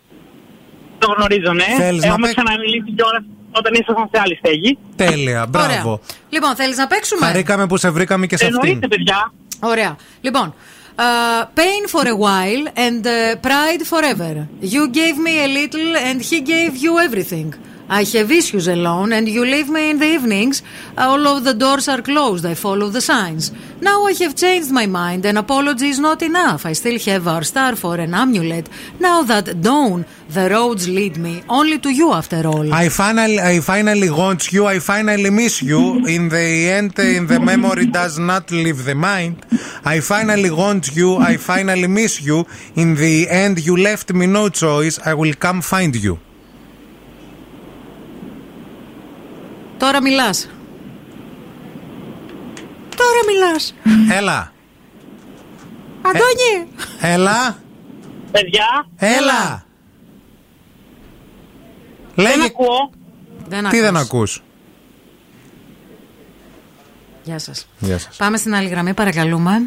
[0.98, 1.64] το γνωρίζω, ναι.
[1.78, 4.78] Θέλεις να Έχουμε παίξ- ξαναμιλήσει κιόλας όταν ήσασταν σε άλλη στέγη.
[4.96, 5.90] Τέλεια, μπράβο.
[5.90, 5.98] Ωραία.
[6.28, 8.60] Λοιπόν, θέλεις να παίξουμε; Χαρήκαμε που σε βρήκαμε και σε αυτήν.
[8.62, 9.32] Εννοείται, παιδιά.
[9.60, 9.96] Ωραία.
[10.20, 10.54] Λοιπόν.
[10.96, 11.02] Uh,
[11.60, 13.14] pain for a while and uh,
[13.48, 14.34] pride forever.
[14.74, 17.48] You gave me a little and he gave you everything.
[17.88, 20.62] I have issues alone and you leave me in the evenings.
[20.96, 22.46] Uh, all of the doors are closed.
[22.46, 23.52] I follow the signs.
[23.80, 26.64] Now I have changed my mind and apology is not enough.
[26.64, 28.68] I still have our star for an amulet.
[28.98, 32.72] Now that dawn, the roads lead me only to you after all.
[32.72, 34.66] I finally, I finally want you.
[34.66, 36.06] I finally miss you.
[36.06, 39.44] In the end, in the memory does not leave the mind.
[39.84, 41.16] I finally want you.
[41.16, 42.46] I finally miss you.
[42.76, 44.98] In the end, you left me no choice.
[45.04, 46.18] I will come find you.
[49.84, 50.48] Τώρα μιλάς.
[52.96, 53.74] Τώρα μιλάς.
[54.18, 54.52] Έλα.
[56.02, 56.68] Αντώνη.
[57.00, 57.58] Έλα.
[58.30, 59.64] Παιδιά, Έλα.
[62.14, 62.44] δεν Λέγε.
[62.44, 62.90] ακούω.
[63.48, 64.06] Δεν Τι δεν ακούς.
[64.06, 64.42] ακούς;
[67.22, 67.68] Γεια σας.
[67.78, 68.16] Γεια σας.
[68.16, 69.62] Πάμε στην άλλη γραμμή, παρακαλούμε.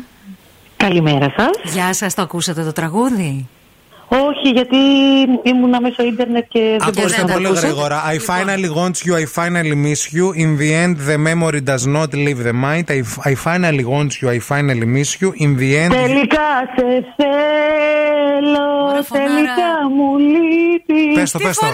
[0.78, 1.74] Καλημέρα σας.
[1.74, 3.48] Γεια σας, το ακούσατε το τραγούδι;
[4.10, 4.76] Όχι, γιατί
[5.44, 7.62] ήμουνα μέσω ίντερνετ και δεν μπορούσα Ακούστε να το πολύ ακούσω.
[7.68, 8.04] γρήγορα.
[8.12, 10.26] I finally want you, I finally miss you.
[10.44, 12.86] In the end, the memory does not leave the mind.
[12.98, 13.00] I,
[13.32, 15.30] I finally want you, I finally miss you.
[15.46, 15.92] In the end.
[15.92, 16.86] Τελικά σε
[17.18, 18.70] θέλω,
[19.12, 21.14] τελικά μου λείπεις.
[21.16, 21.68] Πες το, πες το.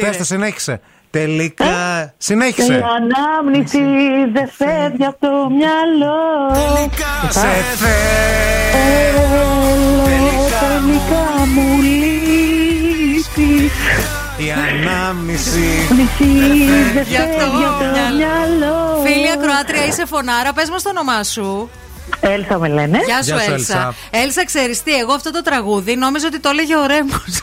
[0.00, 0.80] Πες το, συνέχισε.
[1.10, 1.64] Τελικά.
[2.06, 2.84] Η Συνέχισε.
[2.96, 3.78] ανάμνηση
[4.32, 6.20] δεν φεύγει από το μυαλό.
[7.28, 7.48] Σε
[7.80, 9.24] θέλω,
[10.74, 13.70] τελικά μου λείπει.
[14.36, 15.70] Η ανάμνηση.
[16.94, 19.02] δεν Γι' αυτό φεύγει από το μυαλό.
[19.04, 21.70] Φίλη Ακροάτρια, είσαι φωνάρα, πες μας το όνομά σου.
[22.20, 23.00] Έλσα με λένε.
[23.04, 23.54] Γεια σου, Γεια σου, Έλσα.
[23.54, 23.94] Έλσα.
[24.10, 27.42] Έλσα, ξέρεις τι, εγώ αυτό το τραγούδι νόμιζα ότι το έλεγε ο Ρέμος.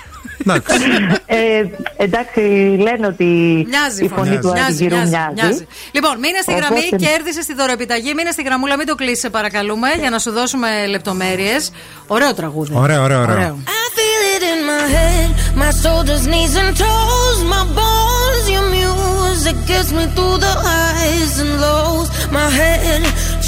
[1.26, 1.64] Ε,
[1.98, 2.40] εντάξει,
[2.80, 3.26] λένε ότι
[3.70, 5.68] Μοιάζει η φωνή του Αργυρού μοιάζει.
[5.92, 8.14] Λοιπόν, μείνε στη Οπότε- γραμμή, κέρδισε τη δωροεπιταγή.
[8.14, 11.72] Μείνε στη γραμμούλα, μην το κλείσεις, σε παρακαλούμε, για να σου δώσουμε λεπτομέρειες.
[12.08, 12.72] Ωραίο τραγούδι.
[12.76, 13.36] Ωραίο, ωραίο, ωραίο.
[13.36, 13.58] Ωραίο.
[13.66, 15.30] I feel it in my head,
[15.62, 18.44] my shoulders, knees, and toes, my bones.
[18.56, 22.08] Your music gets me through the highs and lows.
[22.38, 23.02] My head,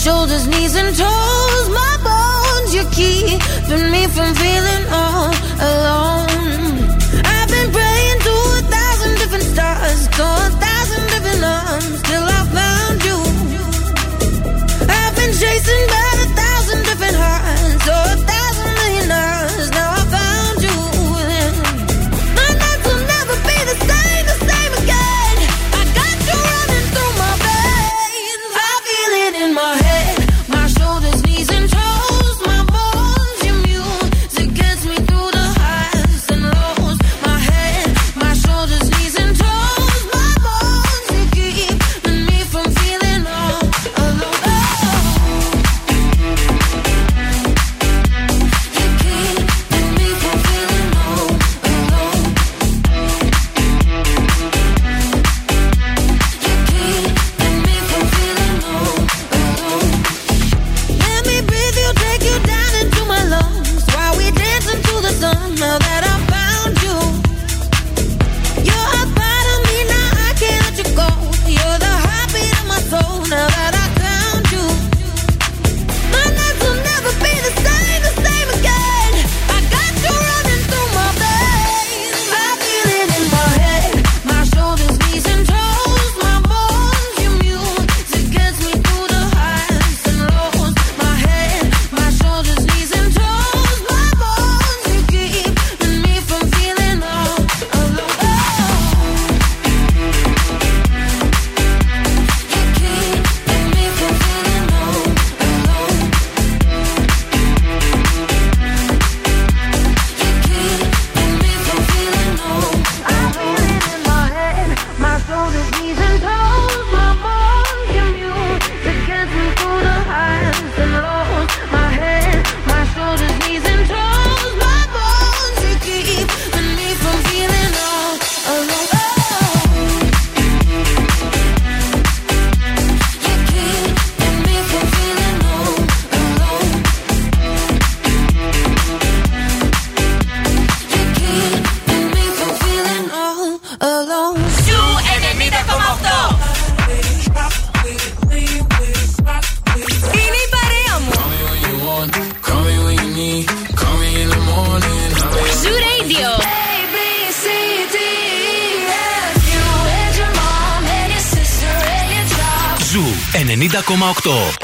[0.03, 2.69] shoulders, knees, and toes, my bones.
[2.75, 5.31] You're keeping me from feeling all
[5.69, 6.32] alone.
[9.95, 12.32] Stars, to a thousand different arms, till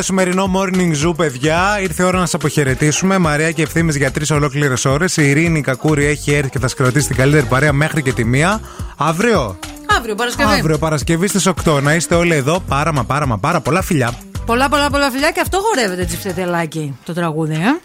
[0.00, 1.80] το σημερινό morning zoo, παιδιά.
[1.82, 3.18] Ήρθε η ώρα να σας αποχαιρετήσουμε.
[3.18, 5.16] Μαρία και ευθύνη για τρεις ολόκληρες ώρες.
[5.16, 8.60] Η Ειρήνη Κακούρη έχει έρθει και θα σκροτήσει την καλύτερη παρέα μέχρι και τη μία.
[8.96, 9.58] Αύριο.
[9.96, 10.52] Αύριο Παρασκευή.
[10.52, 11.80] Αύριο Παρασκευή στις 8.
[11.82, 12.60] Να είστε όλοι εδώ.
[12.60, 14.12] Πάρα μα πάρα μα πάρα πολλά φιλιά.
[14.46, 17.80] Πολλά πολλά πολλά φιλιά και αυτό χορεύεται τσιφτετελάκι το τραγούδι, ε.